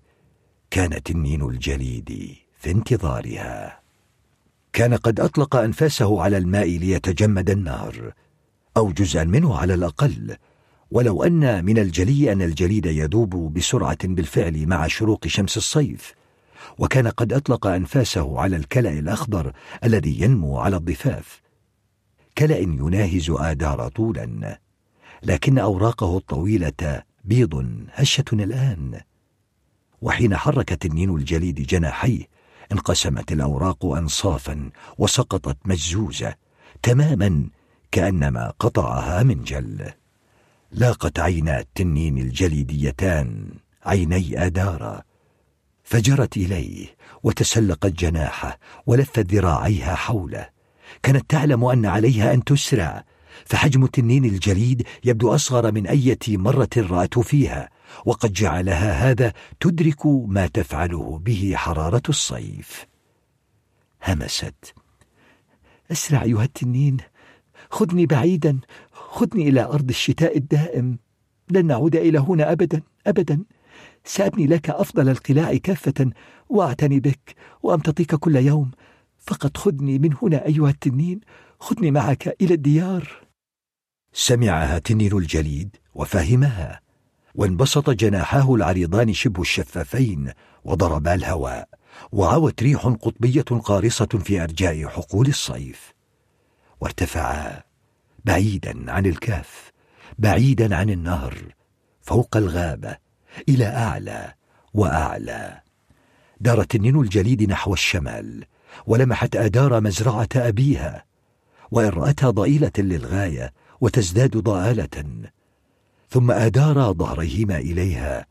كان 0.70 1.02
تنين 1.02 1.42
الجليد 1.42 2.36
في 2.58 2.70
انتظارها. 2.70 3.85
كان 4.76 4.94
قد 4.94 5.20
أطلق 5.20 5.56
أنفاسه 5.56 6.22
على 6.22 6.38
الماء 6.38 6.78
ليتجمد 6.78 7.50
النهر 7.50 8.12
أو 8.76 8.92
جزءا 8.92 9.24
منه 9.24 9.56
على 9.56 9.74
الأقل. 9.74 10.36
ولو 10.90 11.22
أن 11.22 11.64
من 11.64 11.78
الجلي 11.78 12.32
أن 12.32 12.42
الجليد 12.42 12.86
يذوب 12.86 13.54
بسرعة 13.54 13.98
بالفعل 14.04 14.66
مع 14.66 14.86
شروق 14.86 15.26
شمس 15.26 15.56
الصيف. 15.56 16.14
وكان 16.78 17.08
قد 17.08 17.32
أطلق 17.32 17.66
أنفاسه 17.66 18.40
على 18.40 18.56
الكلأ 18.56 18.90
الأخضر 18.98 19.52
الذي 19.84 20.20
ينمو 20.20 20.58
على 20.58 20.76
الضفاف. 20.76 21.40
كلأ 22.38 22.58
يناهز 22.58 23.30
آدار 23.30 23.88
طولا 23.88 24.58
لكن 25.22 25.58
أوراقه 25.58 26.16
الطويلة 26.16 27.02
بيض 27.24 27.66
هشة 27.92 28.24
الآن. 28.32 29.00
وحين 30.02 30.36
حرك 30.36 30.68
تنين 30.68 31.16
الجليد 31.16 31.62
جناحيه 31.62 32.35
انقسمت 32.72 33.32
الأوراق 33.32 33.86
أنصافا 33.86 34.70
وسقطت 34.98 35.56
مجزوزة 35.64 36.34
تماما 36.82 37.48
كأنما 37.92 38.52
قطعها 38.58 39.22
من 39.22 39.44
جل. 39.44 39.90
لاقت 40.72 41.18
عينا 41.18 41.60
التنين 41.60 42.18
الجليديتان 42.18 43.48
عيني 43.84 44.46
آدارا. 44.46 45.02
فجرت 45.84 46.36
إليه 46.36 46.86
وتسلقت 47.22 47.92
جناحه 47.92 48.58
ولفت 48.86 49.34
ذراعيها 49.34 49.94
حوله. 49.94 50.48
كانت 51.02 51.30
تعلم 51.30 51.64
أن 51.64 51.86
عليها 51.86 52.34
أن 52.34 52.44
تسرع 52.44 53.04
فحجم 53.44 53.84
التنين 53.84 54.24
الجليد 54.24 54.86
يبدو 55.04 55.34
أصغر 55.34 55.72
من 55.72 55.86
أية 55.86 56.18
مرة 56.28 56.68
رأته 56.76 57.22
فيها. 57.22 57.68
وقد 58.06 58.32
جعلها 58.32 59.10
هذا 59.10 59.32
تدرك 59.60 60.06
ما 60.06 60.46
تفعله 60.46 61.18
به 61.18 61.52
حرارة 61.56 62.02
الصيف. 62.08 62.86
همست. 64.04 64.74
أسرع 65.92 66.22
أيها 66.22 66.44
التنين. 66.44 66.96
خذني 67.70 68.06
بعيدا. 68.06 68.60
خذني 68.92 69.48
إلى 69.48 69.62
أرض 69.64 69.88
الشتاء 69.88 70.36
الدائم. 70.36 70.98
لن 71.50 71.66
نعود 71.66 71.96
إلى 71.96 72.18
هنا 72.18 72.52
أبدا. 72.52 72.82
أبدا. 73.06 73.44
سأبني 74.04 74.46
لك 74.46 74.70
أفضل 74.70 75.08
القلاع 75.08 75.56
كافة. 75.56 76.10
وأعتني 76.48 77.00
بك 77.00 77.34
وأمتطيك 77.62 78.14
كل 78.14 78.36
يوم. 78.36 78.70
فقط 79.18 79.56
خذني 79.56 79.98
من 79.98 80.14
هنا 80.22 80.46
أيها 80.46 80.70
التنين. 80.70 81.20
خذني 81.60 81.90
معك 81.90 82.36
إلى 82.40 82.54
الديار. 82.54 83.26
سمعها 84.12 84.78
تنين 84.78 85.12
الجليد 85.12 85.76
وفهمها. 85.94 86.85
وانبسط 87.36 87.90
جناحاه 87.90 88.54
العريضان 88.54 89.12
شبه 89.12 89.42
الشفافين 89.42 90.32
وضربا 90.64 91.14
الهواء 91.14 91.68
وعوت 92.12 92.62
ريح 92.62 92.86
قطبية 92.86 93.42
قارصة 93.42 94.06
في 94.06 94.42
أرجاء 94.42 94.88
حقول 94.88 95.26
الصيف. 95.26 95.94
وارتفعا 96.80 97.62
بعيدا 98.24 98.92
عن 98.92 99.06
الكهف 99.06 99.72
بعيدا 100.18 100.76
عن 100.76 100.90
النهر 100.90 101.34
فوق 102.02 102.36
الغابة 102.36 102.96
إلى 103.48 103.66
أعلى 103.66 104.34
وأعلى. 104.74 105.60
دار 106.40 106.64
تنين 106.64 107.00
الجليد 107.00 107.50
نحو 107.50 107.72
الشمال 107.72 108.44
ولمحت 108.86 109.36
آدار 109.36 109.80
مزرعة 109.80 110.28
أبيها 110.36 111.04
وإن 111.70 111.88
رأتها 111.88 112.30
ضئيلة 112.30 112.72
للغاية 112.78 113.52
وتزداد 113.80 114.36
ضآلة. 114.36 115.26
ثم 116.10 116.30
أدارا 116.30 116.92
ظهريهما 116.92 117.58
إليها 117.58 118.26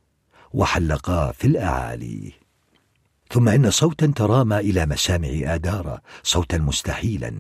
وحلقا 0.53 1.31
في 1.31 1.47
الأعالي. 1.47 2.33
ثم 3.31 3.49
إن 3.49 3.71
صوتا 3.71 4.13
ترامى 4.15 4.57
إلى 4.57 4.85
مسامع 4.85 5.29
آدارا 5.43 6.01
صوتا 6.23 6.57
مستحيلا 6.57 7.33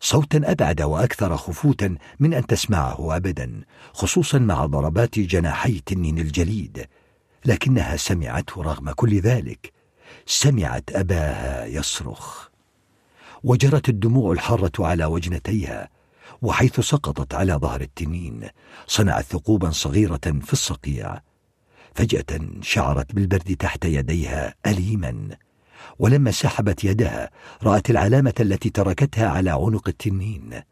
صوتا 0.00 0.40
أبعد 0.44 0.82
وأكثر 0.82 1.36
خفوتا 1.36 1.96
من 2.20 2.34
أن 2.34 2.46
تسمعه 2.46 3.16
أبدا 3.16 3.62
خصوصا 3.92 4.38
مع 4.38 4.66
ضربات 4.66 5.18
جناحي 5.18 5.80
تنين 5.86 6.18
الجليد. 6.18 6.86
لكنها 7.44 7.96
سمعته 7.96 8.62
رغم 8.62 8.90
كل 8.90 9.20
ذلك. 9.20 9.72
سمعت 10.26 10.84
أباها 10.92 11.66
يصرخ. 11.66 12.48
وجرت 13.44 13.88
الدموع 13.88 14.32
الحارة 14.32 14.72
على 14.78 15.04
وجنتيها. 15.04 15.88
وحيث 16.42 16.80
سقطت 16.80 17.34
على 17.34 17.52
ظهر 17.52 17.80
التنين 17.80 18.48
صنعت 18.86 19.24
ثقوبا 19.24 19.70
صغيرة 19.70 20.20
في 20.42 20.52
الصقيع. 20.52 21.20
فجأة 21.94 22.40
شعرت 22.62 23.14
بالبرد 23.14 23.56
تحت 23.56 23.84
يديها 23.84 24.54
أليما. 24.66 25.36
ولما 25.98 26.30
سحبت 26.30 26.84
يدها 26.84 27.30
رأت 27.62 27.90
العلامة 27.90 28.34
التي 28.40 28.70
تركتها 28.70 29.28
على 29.28 29.50
عنق 29.50 29.88
التنين. 29.88 30.62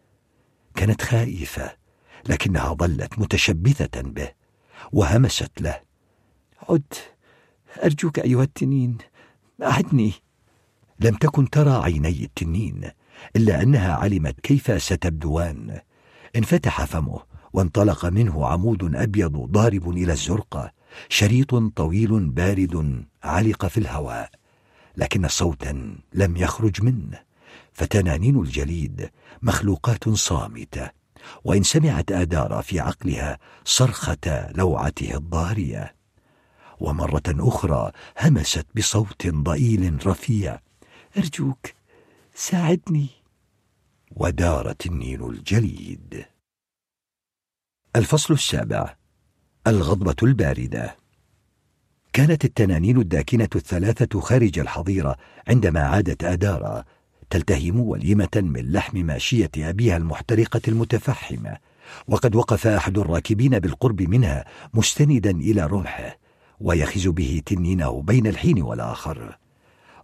كانت 0.74 1.02
خائفة 1.02 1.76
لكنها 2.28 2.74
ظلت 2.74 3.18
متشبثة 3.18 4.02
به 4.02 4.28
وهمست 4.92 5.60
له. 5.60 5.80
عد 6.68 6.94
أرجوك 7.84 8.18
أيها 8.18 8.42
التنين 8.42 8.98
أعدني. 9.62 10.12
لم 11.00 11.14
تكن 11.14 11.50
ترى 11.50 11.70
عيني 11.70 12.24
التنين. 12.24 12.90
إلا 13.36 13.62
أنها 13.62 13.94
علمت 13.94 14.40
كيف 14.40 14.82
ستبدوان 14.82 15.80
انفتح 16.36 16.84
فمه 16.84 17.20
وانطلق 17.52 18.06
منه 18.06 18.46
عمود 18.46 18.96
أبيض 18.96 19.32
ضارب 19.32 19.90
إلى 19.90 20.12
الزرقة 20.12 20.72
شريط 21.08 21.54
طويل 21.54 22.28
بارد 22.30 23.04
علق 23.24 23.66
في 23.66 23.78
الهواء 23.78 24.30
لكن 24.96 25.28
صوتا 25.28 25.96
لم 26.12 26.36
يخرج 26.36 26.82
منه. 26.82 27.20
فتنانين 27.72 28.40
الجليد 28.40 29.10
مخلوقات 29.42 30.08
صامتة 30.08 30.90
وإن 31.44 31.62
سمعت 31.62 32.12
آدار 32.12 32.62
في 32.62 32.80
عقلها 32.80 33.38
صرخة 33.64 34.50
لوعته 34.54 35.16
الضارية. 35.16 35.94
ومرة 36.80 37.22
أخرى 37.28 37.92
همست 38.20 38.66
بصوت 38.76 39.26
ضئيل 39.26 40.06
رفيع 40.06 40.58
أرجوك 41.18 41.75
ساعدني. 42.38 43.08
ودار 44.10 44.72
تنين 44.72 45.22
الجليد. 45.22 46.24
الفصل 47.96 48.34
السابع. 48.34 48.96
الغضبة 49.66 50.16
الباردة. 50.22 50.96
كانت 52.12 52.44
التنانين 52.44 53.00
الداكنة 53.00 53.48
الثلاثة 53.56 54.20
خارج 54.20 54.58
الحظيرة 54.58 55.16
عندما 55.48 55.80
عادت 55.80 56.24
آدارا 56.24 56.84
تلتهم 57.30 57.80
وليمة 57.80 58.28
من 58.34 58.72
لحم 58.72 58.98
ماشية 58.98 59.50
أبيها 59.58 59.96
المحترقة 59.96 60.60
المتفحمة 60.68 61.56
وقد 62.08 62.36
وقف 62.36 62.66
أحد 62.66 62.98
الراكبين 62.98 63.58
بالقرب 63.58 64.02
منها 64.02 64.44
مستندا 64.74 65.30
إلى 65.30 65.66
رمحه 65.66 66.18
ويخز 66.60 67.08
به 67.08 67.42
تنينه 67.46 68.02
بين 68.02 68.26
الحين 68.26 68.62
والآخر. 68.62 69.38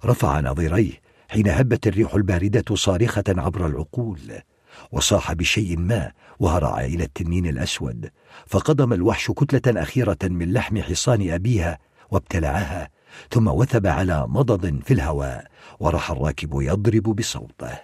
رفع 0.05 0.41
نظيريه 0.41 1.02
حين 1.33 1.49
هبت 1.49 1.87
الريح 1.87 2.15
الباردة 2.15 2.75
صارخة 2.75 3.25
عبر 3.29 3.67
العقول 3.67 4.21
وصاح 4.93 5.33
بشيء 5.33 5.79
ما 5.79 6.13
وهرع 6.39 6.81
إلى 6.81 7.05
التنين 7.05 7.47
الأسود 7.47 8.11
فقضم 8.47 8.93
الوحش 8.93 9.31
كتلة 9.31 9.83
أخيرة 9.83 10.19
من 10.23 10.53
لحم 10.53 10.83
حصان 10.83 11.31
أبيها 11.31 11.79
وابتلعها 12.11 12.89
ثم 13.31 13.49
وثب 13.49 13.87
على 13.87 14.27
مضض 14.29 14.83
في 14.85 14.95
الهواء 14.95 15.47
وراح 15.81 16.11
الراكب 16.11 16.61
يضرب 16.61 17.03
بصوته. 17.03 17.79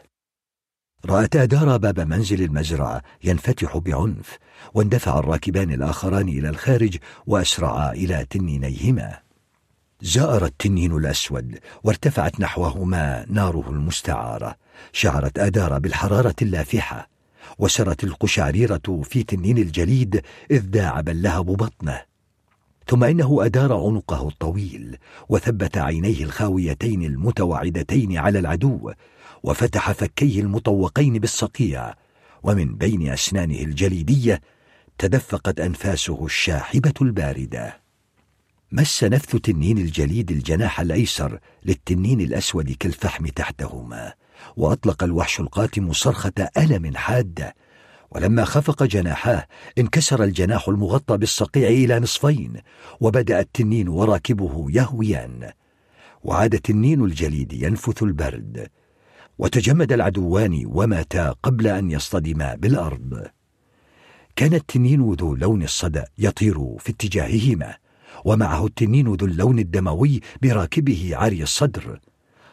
رأت 1.06 1.36
أدار 1.36 1.76
باب 1.76 2.00
منزل 2.00 2.42
المزرعة 2.42 3.02
ينفتح 3.24 3.78
بعنف 3.78 4.38
واندفع 4.74 5.18
الراكبان 5.18 5.72
الآخران 5.72 6.28
إلى 6.28 6.48
الخارج 6.48 6.96
وأسرعا 7.26 7.92
إلى 7.92 8.26
تنينيهما. 8.30 9.27
زأر 10.02 10.44
التنين 10.44 10.96
الأسود 10.96 11.58
وارتفعت 11.84 12.40
نحوهما 12.40 13.26
ناره 13.28 13.70
المستعارة 13.70 14.56
شعرت 14.92 15.38
آدار 15.38 15.78
بالحرارة 15.78 16.34
اللافحة 16.42 17.08
وسرت 17.58 18.04
القشعريرة 18.04 19.02
في 19.04 19.22
تنين 19.22 19.58
الجليد 19.58 20.22
إذ 20.50 20.60
داعب 20.60 21.08
اللهب 21.08 21.46
بطنه. 21.46 22.02
ثم 22.86 23.04
إنه 23.04 23.44
أدار 23.44 23.72
عنقه 23.72 24.28
الطويل 24.28 24.96
وثبت 25.28 25.78
عينيه 25.78 26.24
الخاويتين 26.24 27.02
المتوعدتين 27.02 28.18
على 28.18 28.38
العدو 28.38 28.92
وفتح 29.42 29.92
فكيه 29.92 30.40
المطوقين 30.40 31.18
بالصقيع 31.18 31.94
ومن 32.42 32.74
بين 32.74 33.08
أسنانه 33.08 33.58
الجليدية 33.60 34.40
تدفقت 34.98 35.60
أنفاسه 35.60 36.24
الشاحبة 36.24 36.94
الباردة. 37.02 37.87
مس 38.72 39.04
نفث 39.04 39.36
تنين 39.36 39.78
الجليد 39.78 40.30
الجناح 40.30 40.80
الأيسر 40.80 41.38
للتنين 41.64 42.20
الأسود 42.20 42.70
كالفحم 42.72 43.26
تحتهما 43.26 44.14
وأطلق 44.56 45.04
الوحش 45.04 45.40
القاتم 45.40 45.92
صرخة 45.92 46.48
ألم 46.56 46.96
حادة 46.96 47.54
ولما 48.10 48.44
خفق 48.44 48.82
جناحاه 48.82 49.46
انكسر 49.78 50.24
الجناح 50.24 50.68
المغطى 50.68 51.16
بالصقيع 51.16 51.68
إلى 51.68 52.00
نصفين 52.00 52.60
وبدأ 53.00 53.40
التنين 53.40 53.88
وراكبه 53.88 54.66
يهويان. 54.70 55.50
وعاد 56.22 56.54
التنين 56.54 57.04
الجليد 57.04 57.52
ينفث 57.52 58.02
البرد. 58.02 58.68
وتجمد 59.38 59.92
العدوان 59.92 60.62
وماتا 60.66 61.34
قبل 61.42 61.66
أن 61.66 61.90
يصطدما 61.90 62.54
بالأرض. 62.54 63.26
كان 64.36 64.54
التنين 64.54 65.12
ذو 65.12 65.34
لون 65.34 65.62
الصدأ 65.62 66.04
يطير 66.18 66.76
في 66.78 66.90
اتجاههما. 66.90 67.74
ومعه 68.24 68.66
التنين 68.66 69.14
ذو 69.14 69.26
اللون 69.26 69.58
الدموي 69.58 70.20
براكبه 70.42 71.10
عري 71.12 71.42
الصدر. 71.42 72.00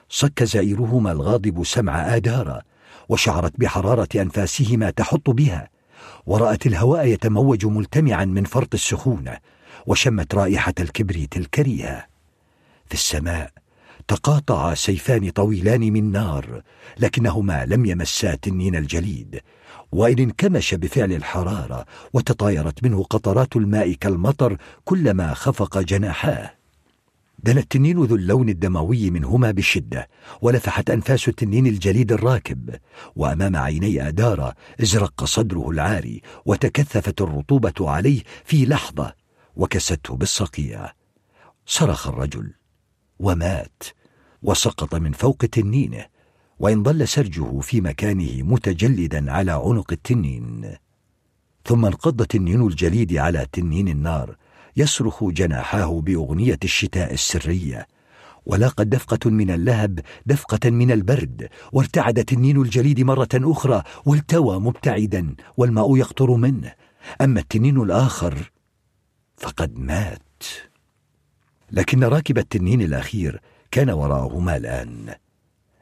صك 0.10 0.44
زائرهما 0.44 1.12
الغاضب 1.12 1.64
سمع 1.64 2.16
آدارا 2.16 2.62
وشعرت 3.10 3.60
بحرارة 3.60 4.08
أنفاسهما 4.16 4.90
تحط 4.90 5.30
بها. 5.30 5.70
ورأت 6.26 6.66
الهواء 6.66 7.08
يتموج 7.08 7.66
ملتمعا 7.66 8.26
من 8.26 8.44
فرط 8.44 8.74
السخونة 8.74 9.38
وشمت 9.86 10.36
رائحة 10.36 10.74
الكبريت 10.80 11.38
الكريهة. 11.38 12.06
في 12.86 12.94
السماء 12.94 13.52
تقاطعا 14.08 14.74
سيفان 14.74 15.30
طويلان 15.30 15.82
من 15.82 16.12
نار 16.12 16.62
لكنهما 16.98 17.66
لم 17.66 17.86
يمسا 17.86 18.36
تنين 18.36 18.76
الجليد. 18.76 19.42
وإن 19.96 20.20
انكمش 20.20 20.74
بفعل 20.74 21.14
الحرارة 21.14 21.86
وتطايرت 22.14 22.84
منه 22.84 23.04
قطرات 23.04 23.56
الماء 23.56 23.94
كالمطر 23.94 24.58
كلما 24.86 25.34
خفق 25.34 25.80
جناحاه. 25.80 26.54
دنا 27.40 27.60
التنين 27.60 28.04
ذو 28.04 28.16
اللون 28.16 28.50
الدموي 28.50 29.10
منهما 29.10 29.52
بشدة 29.52 30.10
ولفحت 30.42 30.90
أنفاس 30.90 31.28
التنين 31.28 31.68
الجليد 31.68 32.12
الراكب. 32.12 32.76
وأمام 33.16 33.56
عيني 33.56 34.08
أدارا 34.08 34.54
ازرق 34.82 35.24
صدره 35.24 35.70
العاري 35.70 36.22
وتكثفت 36.46 37.22
الرطوبة 37.22 37.90
عليه 37.92 38.24
في 38.46 38.66
لحظة 38.66 39.14
وكسته 39.56 40.16
بالصقيع. 40.16 40.92
صرخ 41.66 42.08
الرجل. 42.08 42.54
ومات. 43.20 43.84
وسقط 44.42 44.96
من 44.96 45.12
فوق 45.12 45.38
تنينه. 45.38 46.15
وإن 46.60 46.84
ظل 46.84 47.08
سرجه 47.08 47.60
في 47.60 47.82
مكانه 47.82 48.44
متجلدا 48.44 49.32
على 49.32 49.52
عنق 49.52 49.92
التنين. 49.92 50.76
ثم 51.66 51.86
انقض 51.86 52.26
تنين 52.26 52.68
الجليد 52.68 53.18
على 53.18 53.48
تنين 53.52 53.88
النار 53.88 54.36
يصرخ 54.78 55.24
جناحاه 55.24 56.02
بأغنية 56.02 56.60
الشتاء 56.64 57.14
السرية. 57.14 57.88
ولاقت 58.46 58.82
دفقة 58.82 59.30
من 59.30 59.52
اللهب 59.52 60.00
دفقة 60.26 60.70
من 60.70 60.92
البرد 60.92 61.50
وارتعد 61.72 62.26
تنين 62.26 62.62
الجليد 62.62 63.02
مرة 63.02 63.30
أخرى 63.34 63.84
والتوى 64.06 64.60
مبتعدا 64.60 65.36
والماء 65.58 65.98
يقطر 65.98 66.36
منه. 66.36 66.74
أما 67.22 67.40
التنين 67.40 67.82
الآخر 67.82 68.52
فقد 69.38 69.80
مات. 69.80 70.44
لكن 71.72 72.04
راكب 72.04 72.38
التنين 72.38 72.82
الأخير 72.82 73.42
كان 73.72 73.90
وراءهما 73.90 74.58
الآن. 74.58 75.16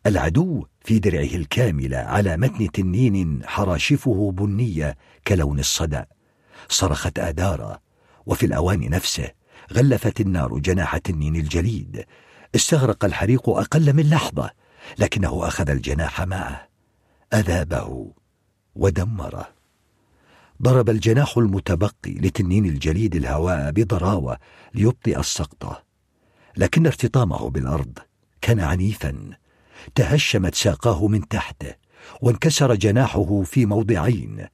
العدو 0.05 0.65
في 0.81 0.99
درعه 0.99 1.35
الكاملة 1.35 1.97
على 1.97 2.37
متن 2.37 2.71
تنين 2.71 3.41
حراشفه 3.45 4.31
بنية 4.31 4.97
كلون 5.27 5.59
الصدأ. 5.59 6.05
صرخت 6.69 7.19
آدارا 7.19 7.79
وفي 8.25 8.45
الأوان 8.45 8.89
نفسه 8.89 9.31
غلفت 9.73 10.21
النار 10.21 10.57
جناح 10.59 10.97
تنين 10.97 11.35
الجليد. 11.35 12.05
استغرق 12.55 13.05
الحريق 13.05 13.49
أقل 13.49 13.93
من 13.93 14.09
لحظة 14.09 14.51
لكنه 14.97 15.47
أخذ 15.47 15.69
الجناح 15.69 16.21
معه. 16.21 16.67
أذابه 17.33 18.11
ودمره. 18.75 19.47
ضرب 20.61 20.89
الجناح 20.89 21.37
المتبقي 21.37 22.13
لتنين 22.13 22.65
الجليد 22.65 23.15
الهواء 23.15 23.71
بضراوة 23.71 24.37
ليبطئ 24.73 25.19
السقطة 25.19 25.83
لكن 26.57 26.85
ارتطامه 26.85 27.49
بالأرض 27.49 27.99
كان 28.41 28.59
عنيفا. 28.59 29.42
تهشمت 29.95 30.55
ساقاه 30.55 31.07
من 31.07 31.27
تحته 31.27 31.75
وانكسر 32.21 32.75
جناحه 32.75 33.43
في 33.43 33.65
موضعين 33.65 34.47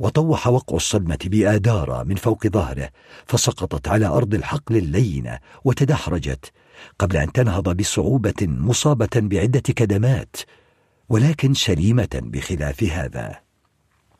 وطوح 0.00 0.46
وقع 0.46 0.76
الصدمة 0.76 1.18
بآدارة 1.24 2.02
من 2.02 2.14
فوق 2.14 2.46
ظهره 2.46 2.90
فسقطت 3.26 3.88
على 3.88 4.06
أرض 4.06 4.34
الحقل 4.34 4.76
اللينة 4.76 5.38
وتدحرجت 5.64 6.52
قبل 6.98 7.16
أن 7.16 7.32
تنهض 7.32 7.76
بصعوبة 7.76 8.34
مصابة 8.42 9.08
بعدة 9.16 9.60
كدمات 9.60 10.36
ولكن 11.08 11.54
سليمة 11.54 12.20
بخلاف 12.22 12.82
هذا. 12.82 13.43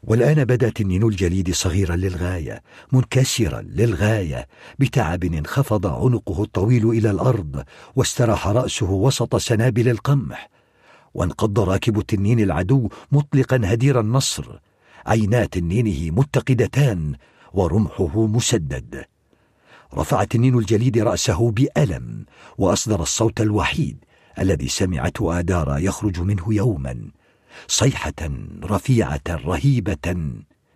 والآن 0.07 0.45
بدا 0.45 0.69
تنين 0.69 1.03
الجليد 1.03 1.55
صغيرا 1.55 1.97
للغاية 1.97 2.63
منكسرا 2.93 3.61
للغاية 3.61 4.49
بتعب 4.79 5.25
انخفض 5.25 5.87
عنقه 5.87 6.43
الطويل 6.43 6.91
إلى 6.91 7.11
الأرض 7.11 7.65
واستراح 7.97 8.49
رأسه 8.49 8.91
وسط 8.91 9.37
سنابل 9.37 9.89
القمح. 9.89 10.51
وانقض 11.15 11.61
راكب 11.61 12.01
تنين 12.01 12.41
العدو 12.41 12.89
مطلقا 13.13 13.61
هدير 13.65 14.01
النصر. 14.01 14.59
عينا 15.07 15.45
تنينه 15.45 16.11
متقدتان 16.11 17.15
ورمحه 17.53 18.27
مسدد. 18.27 19.05
رفع 19.95 20.25
تنين 20.25 20.59
الجليد 20.59 20.99
رأسه 20.99 21.51
بألم 21.51 22.25
وأصدر 22.59 23.03
الصوت 23.03 23.41
الوحيد 23.41 24.05
الذي 24.39 24.69
سمعته 24.69 25.39
آدارا 25.39 25.79
يخرج 25.79 26.21
منه 26.21 26.55
يوما. 26.55 27.11
صيحة 27.69 28.31
رفيعة 28.65 29.21
رهيبة 29.29 30.17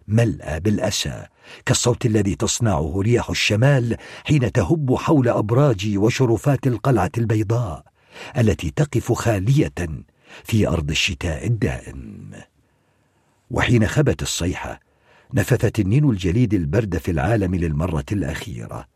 ملأى 0.08 0.60
بالأسى 0.60 1.26
كالصوت 1.66 2.06
الذي 2.06 2.34
تصنعه 2.34 3.00
رياح 3.00 3.30
الشمال 3.30 3.96
حين 4.24 4.52
تهب 4.52 4.94
حول 4.94 5.28
أبراج 5.28 5.94
وشرفات 5.96 6.66
القلعة 6.66 7.10
البيضاء 7.18 7.84
التي 8.38 8.70
تقف 8.70 9.12
خالية 9.12 9.74
في 10.44 10.68
أرض 10.68 10.90
الشتاء 10.90 11.46
الدائم. 11.46 12.30
وحين 13.50 13.86
خبت 13.86 14.22
الصيحة 14.22 14.80
نفث 15.34 15.66
تنين 15.66 16.10
الجليد 16.10 16.54
البرد 16.54 16.98
في 16.98 17.10
العالم 17.10 17.54
للمرة 17.54 18.04
الأخيرة 18.12 18.86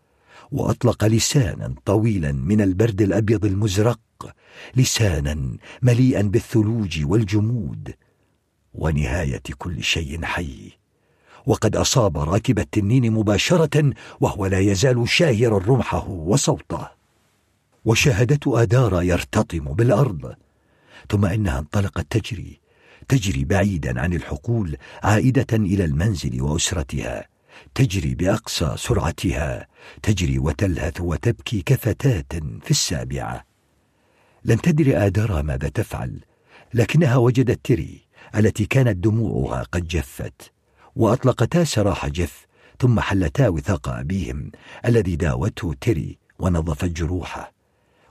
وأطلق 0.52 1.04
لسانا 1.04 1.74
طويلا 1.84 2.32
من 2.32 2.60
البرد 2.60 3.02
الأبيض 3.02 3.44
المزرق. 3.44 4.00
لسانا 4.76 5.56
مليئا 5.82 6.22
بالثلوج 6.22 7.04
والجمود 7.04 7.94
ونهاية 8.74 9.42
كل 9.58 9.82
شيء 9.82 10.24
حي. 10.24 10.72
وقد 11.46 11.76
أصاب 11.76 12.18
راكب 12.18 12.58
التنين 12.58 13.12
مباشرة 13.12 13.92
وهو 14.20 14.46
لا 14.46 14.58
يزال 14.58 15.08
شاهرا 15.08 15.58
رمحه 15.58 16.08
وصوته. 16.08 16.88
وشاهدته 17.84 18.62
آدارا 18.62 19.00
يرتطم 19.00 19.64
بالأرض. 19.64 20.34
ثم 21.10 21.24
إنها 21.24 21.58
انطلقت 21.58 22.06
تجري 22.10 22.60
تجري 23.08 23.44
بعيدا 23.44 24.00
عن 24.00 24.12
الحقول 24.12 24.76
عائدة 25.02 25.46
إلى 25.52 25.84
المنزل 25.84 26.42
وأسرتها. 26.42 27.28
تجري 27.74 28.14
بأقصى 28.14 28.74
سرعتها 28.76 29.66
تجري 30.02 30.38
وتلهث 30.38 31.00
وتبكي 31.00 31.62
كفتاة 31.62 32.40
في 32.62 32.70
السابعة. 32.70 33.51
لم 34.45 34.57
تدر 34.57 35.07
آدرا 35.07 35.43
ماذا 35.43 35.68
تفعل. 35.68 36.20
لكنها 36.74 37.16
وجدت 37.16 37.61
تري 37.64 38.07
التي 38.36 38.66
كانت 38.66 38.97
دموعها 38.97 39.62
قد 39.62 39.88
جفت 39.88 40.53
وأطلقتا 40.97 41.64
سراح 41.64 42.07
جف 42.07 42.47
ثم 42.80 43.01
حلتا 43.01 43.49
وثاق 43.49 43.88
أبيهم 43.88 44.51
الذي 44.86 45.16
داوته 45.16 45.74
تري 45.80 46.18
ونظفت 46.38 46.84
جروحه. 46.84 47.53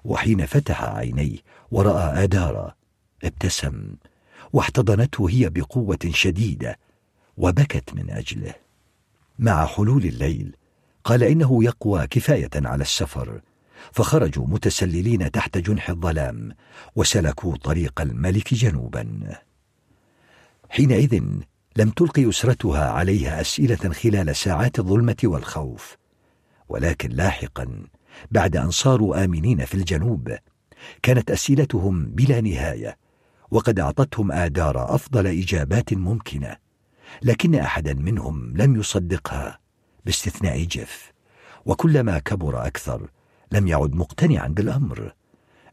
وحين 0.03 0.45
فتح 0.45 0.83
عينيه 0.83 1.37
ورأى 1.71 2.23
آدارا 2.23 2.75
ابتسم 3.23 3.95
واحتضنته 4.53 5.29
هي 5.29 5.49
بقوة 5.49 5.99
شديدة 6.09 6.79
وبكت 7.37 7.93
من 7.93 8.11
أجله. 8.11 8.53
مع 9.39 9.65
حلول 9.65 10.05
الليل 10.05 10.55
قال 11.03 11.23
إنه 11.23 11.63
يقوى 11.63 12.07
كفاية 12.07 12.49
على 12.55 12.81
السفر 12.81 13.41
فخرجوا 13.91 14.47
متسللين 14.47 15.31
تحت 15.31 15.57
جنح 15.57 15.89
الظلام 15.89 16.51
وسلكوا 16.95 17.55
طريق 17.55 18.01
الملك 18.01 18.53
جنوبا. 18.53 19.37
حينئذ 20.69 21.21
لم 21.77 21.89
تلقي 21.89 22.29
أسرتها 22.29 22.89
عليها 22.89 23.41
أسئلة 23.41 23.93
خلال 23.93 24.35
ساعات 24.35 24.79
الظلمة 24.79 25.15
والخوف 25.23 25.97
ولكن 26.69 27.09
لاحقا 27.09 27.85
بعد 28.31 28.57
أن 28.57 28.71
صاروا 28.71 29.23
آمنين 29.23 29.65
في 29.65 29.75
الجنوب 29.75 30.37
كانت 31.03 31.31
أسئلتهم 31.31 32.05
بلا 32.05 32.41
نهاية 32.41 32.97
وقد 33.51 33.79
أعطتهم 33.79 34.31
آدار 34.31 34.95
أفضل 34.95 35.27
إجابات 35.27 35.93
ممكنة 35.93 36.57
لكن 37.21 37.55
أحدا 37.55 37.93
منهم 37.93 38.57
لم 38.57 38.75
يصدقها 38.75 39.59
باستثناء 40.05 40.63
جيف 40.63 41.11
وكلما 41.65 42.19
كبر 42.19 42.65
أكثر 42.67 43.09
لم 43.51 43.67
يعد 43.67 43.95
مقتنعا 43.95 44.47
بالأمر. 44.47 45.13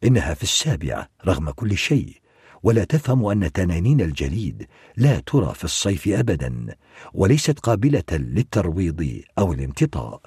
إنها 0.04 0.34
في 0.34 0.42
السابعة 0.42 1.08
رغم 1.26 1.50
كل 1.50 1.76
شيء 1.76 2.16
ولا 2.62 2.84
تفهم 2.84 3.26
أن 3.26 3.52
تنانين 3.52 4.00
الجليد 4.00 4.66
لا 4.96 5.20
ترى 5.20 5.54
في 5.54 5.64
الصيف 5.64 6.08
أبدا 6.08 6.74
وليست 7.14 7.58
قابلة 7.58 8.04
للترويض 8.12 9.20
أو 9.38 9.52
الامتطاء 9.52 10.20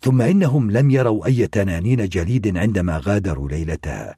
ثم 0.00 0.22
إنهم 0.22 0.70
لم 0.70 0.90
يروا 0.90 1.26
أي 1.26 1.46
تنانين 1.46 2.08
جليد 2.08 2.56
عندما 2.56 3.00
غادروا 3.04 3.48
ليلتها 3.48 4.16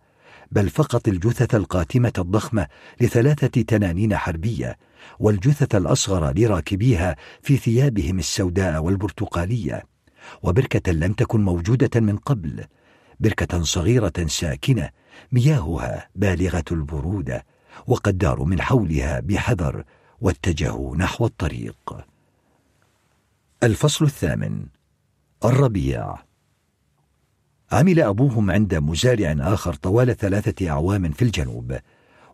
بل 0.51 0.69
فقط 0.69 1.09
الجثث 1.09 1.55
القاتمة 1.55 2.13
الضخمة 2.19 2.67
لثلاثة 3.01 3.63
تنانين 3.63 4.17
حربية 4.17 4.77
والجثث 5.19 5.75
الأصغر 5.75 6.33
لراكبيها 6.39 7.17
في 7.43 7.57
ثيابهم 7.57 8.19
السوداء 8.19 8.83
والبرتقالية. 8.83 9.96
وبركة 10.43 10.93
لم 10.93 11.13
تكن 11.13 11.45
موجودة 11.45 12.01
من 12.01 12.17
قبل. 12.17 12.65
بركة 13.21 13.63
صغيرة 13.63 14.27
ساكنة 14.27 14.91
مياهها 15.33 16.09
بالغة 16.15 16.65
البرودة 16.73 17.45
وقد 17.87 18.19
داروا 18.19 18.47
من 18.47 18.61
حولها 18.63 19.21
بحذر 19.21 19.85
واتجهوا 20.21 20.97
نحو 20.97 21.27
الطريق. 21.27 22.05
الفصل 23.63 24.05
الثامن 24.05 24.67
الربيع. 25.45 26.17
عمل 27.73 28.01
أبوهم 28.01 28.51
عند 28.51 28.75
مزارع 28.75 29.37
آخر 29.41 29.75
طوال 29.75 30.17
ثلاثة 30.17 30.71
أعوام 30.71 31.11
في 31.13 31.23
الجنوب 31.23 31.79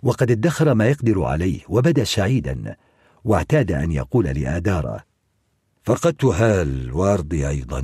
وقد 0.03 0.31
ادخر 0.31 0.75
ما 0.75 0.89
يقدر 0.89 1.23
عليه 1.23 1.61
وبدأ 1.69 2.05
سعيدا 2.05 2.77
واعتاد 3.25 3.73
أن 3.73 3.93
يقول 3.93 4.25
لآدارة 4.25 5.05
فقدت 5.85 6.25
هال 6.25 6.93
وأرضي 6.93 7.49
أيضا 7.49 7.83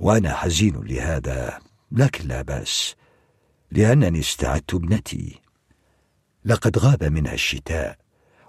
وأنا 0.00 0.34
حزين 0.34 0.80
لهذا 0.84 1.58
لكن 1.92 2.28
لا 2.28 2.42
بأس 2.42 2.94
لأنني 3.72 4.20
استعدت 4.20 4.74
ابنتي. 4.74 5.40
لقد 6.44 6.78
غاب 6.78 7.04
منها 7.04 7.34
الشتاء 7.34 7.98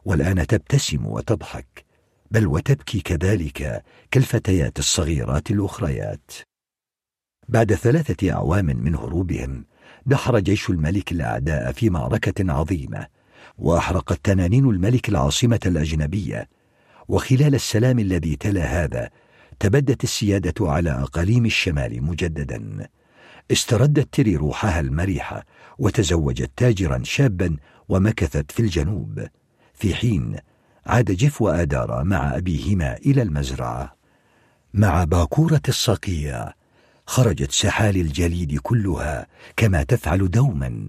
والآن 0.05 0.47
تبتسم 0.47 1.05
وتضحك 1.05 1.85
بل 2.31 2.47
وتبكي 2.47 3.01
كذلك 3.01 3.83
كالفتيات 4.11 4.79
الصغيرات 4.79 5.51
الأخريات. 5.51 6.31
بعد 7.49 7.73
ثلاثة 7.73 8.31
أعوام 8.31 8.65
من 8.65 8.95
هروبهم 8.95 9.65
دحر 10.05 10.39
جيش 10.39 10.69
الملك 10.69 11.11
الأعداء 11.11 11.71
في 11.71 11.89
معركة 11.89 12.53
عظيمة 12.53 13.07
وأحرقت 13.57 14.25
تنانين 14.25 14.69
الملك 14.69 15.09
العاصمة 15.09 15.59
الأجنبية. 15.65 16.49
وخلال 17.11 17.55
السلام 17.55 17.99
الذي 17.99 18.35
تلا 18.35 18.63
هذا 18.63 19.09
تبدت 19.59 20.03
السيادة 20.03 20.53
على 20.71 20.89
أقاليم 20.89 21.45
الشمال 21.45 22.03
مجددا. 22.03 22.87
استردت 23.51 24.13
تري 24.13 24.35
روحها 24.35 24.79
المريحة 24.79 25.45
وتزوجت 25.79 26.51
تاجرا 26.57 27.01
شابا 27.03 27.57
ومكثت 27.89 28.51
في 28.51 28.59
الجنوب. 28.59 29.27
في 29.73 29.95
حين 29.95 30.37
عاد 30.85 31.11
جيف 31.11 31.41
وآدارا 31.41 32.03
مع 32.03 32.37
أبيهما 32.37 32.97
إلى 32.97 33.21
المزرعة. 33.21 33.95
مع 34.73 35.03
باكورة 35.03 35.61
الصقيع 35.67 36.53
خرجت 37.07 37.51
سحالي 37.51 38.01
الجليد 38.01 38.59
كلها 38.59 39.27
كما 39.57 39.83
تفعل 39.83 40.31
دوما. 40.31 40.87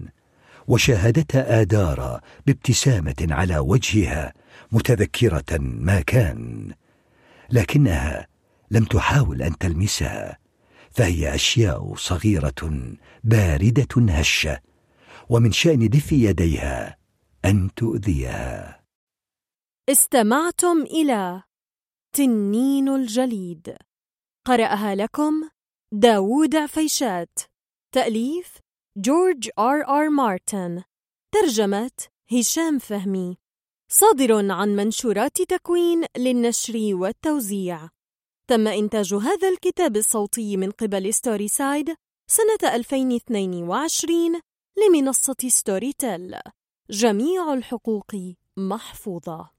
وشاهدتها 0.67 1.61
آدارا 1.61 2.21
بابتسامة 2.47 3.27
على 3.29 3.57
وجهها 3.57 4.33
متذكرة 4.73 5.57
ما 5.59 6.01
كان 6.01 6.71
لكنها 7.49 8.27
لم 8.71 8.85
تحاول 8.85 9.41
أن 9.41 9.57
تلمسها 9.57 10.39
فهي 10.91 11.35
أشياء 11.35 11.95
صغيرة 11.95 12.93
باردة 13.23 14.13
هشة 14.13 14.59
ومن 15.29 15.51
شأن 15.51 15.89
دفء 15.89 16.15
يديها 16.15 16.97
أن 17.45 17.69
تؤذيها. 17.75 18.83
استمعتم 19.89 20.81
إلى 20.81 21.43
تنين 22.15 22.89
الجليد. 22.89 23.77
قرأها 24.45 24.95
لكم 24.95 25.49
داوود 25.91 26.55
عفيشات 26.55 27.39
تأليف 27.91 28.57
جورج 28.97 29.49
آر 29.59 29.87
آر 29.87 30.09
مارتن. 30.09 30.83
ترجمة 31.31 31.91
هشام 32.31 32.79
فهمي. 32.79 33.42
صادر 33.95 34.51
عن 34.51 34.75
منشورات 34.75 35.41
تكوين 35.41 36.05
للنشر 36.17 36.73
والتوزيع. 36.93 37.89
تم 38.47 38.67
إنتاج 38.67 39.13
هذا 39.13 39.49
الكتاب 39.49 39.97
الصوتي 39.97 40.57
من 40.57 40.71
قبل 40.71 41.13
StorySide 41.13 41.95
سنة 42.27 42.75
2022 42.75 44.41
لمنصة 44.77 45.35
ستوري 45.47 45.93
تيل. 45.93 46.35
جميع 46.89 47.53
الحقوق 47.53 48.11
محفوظة. 48.57 49.52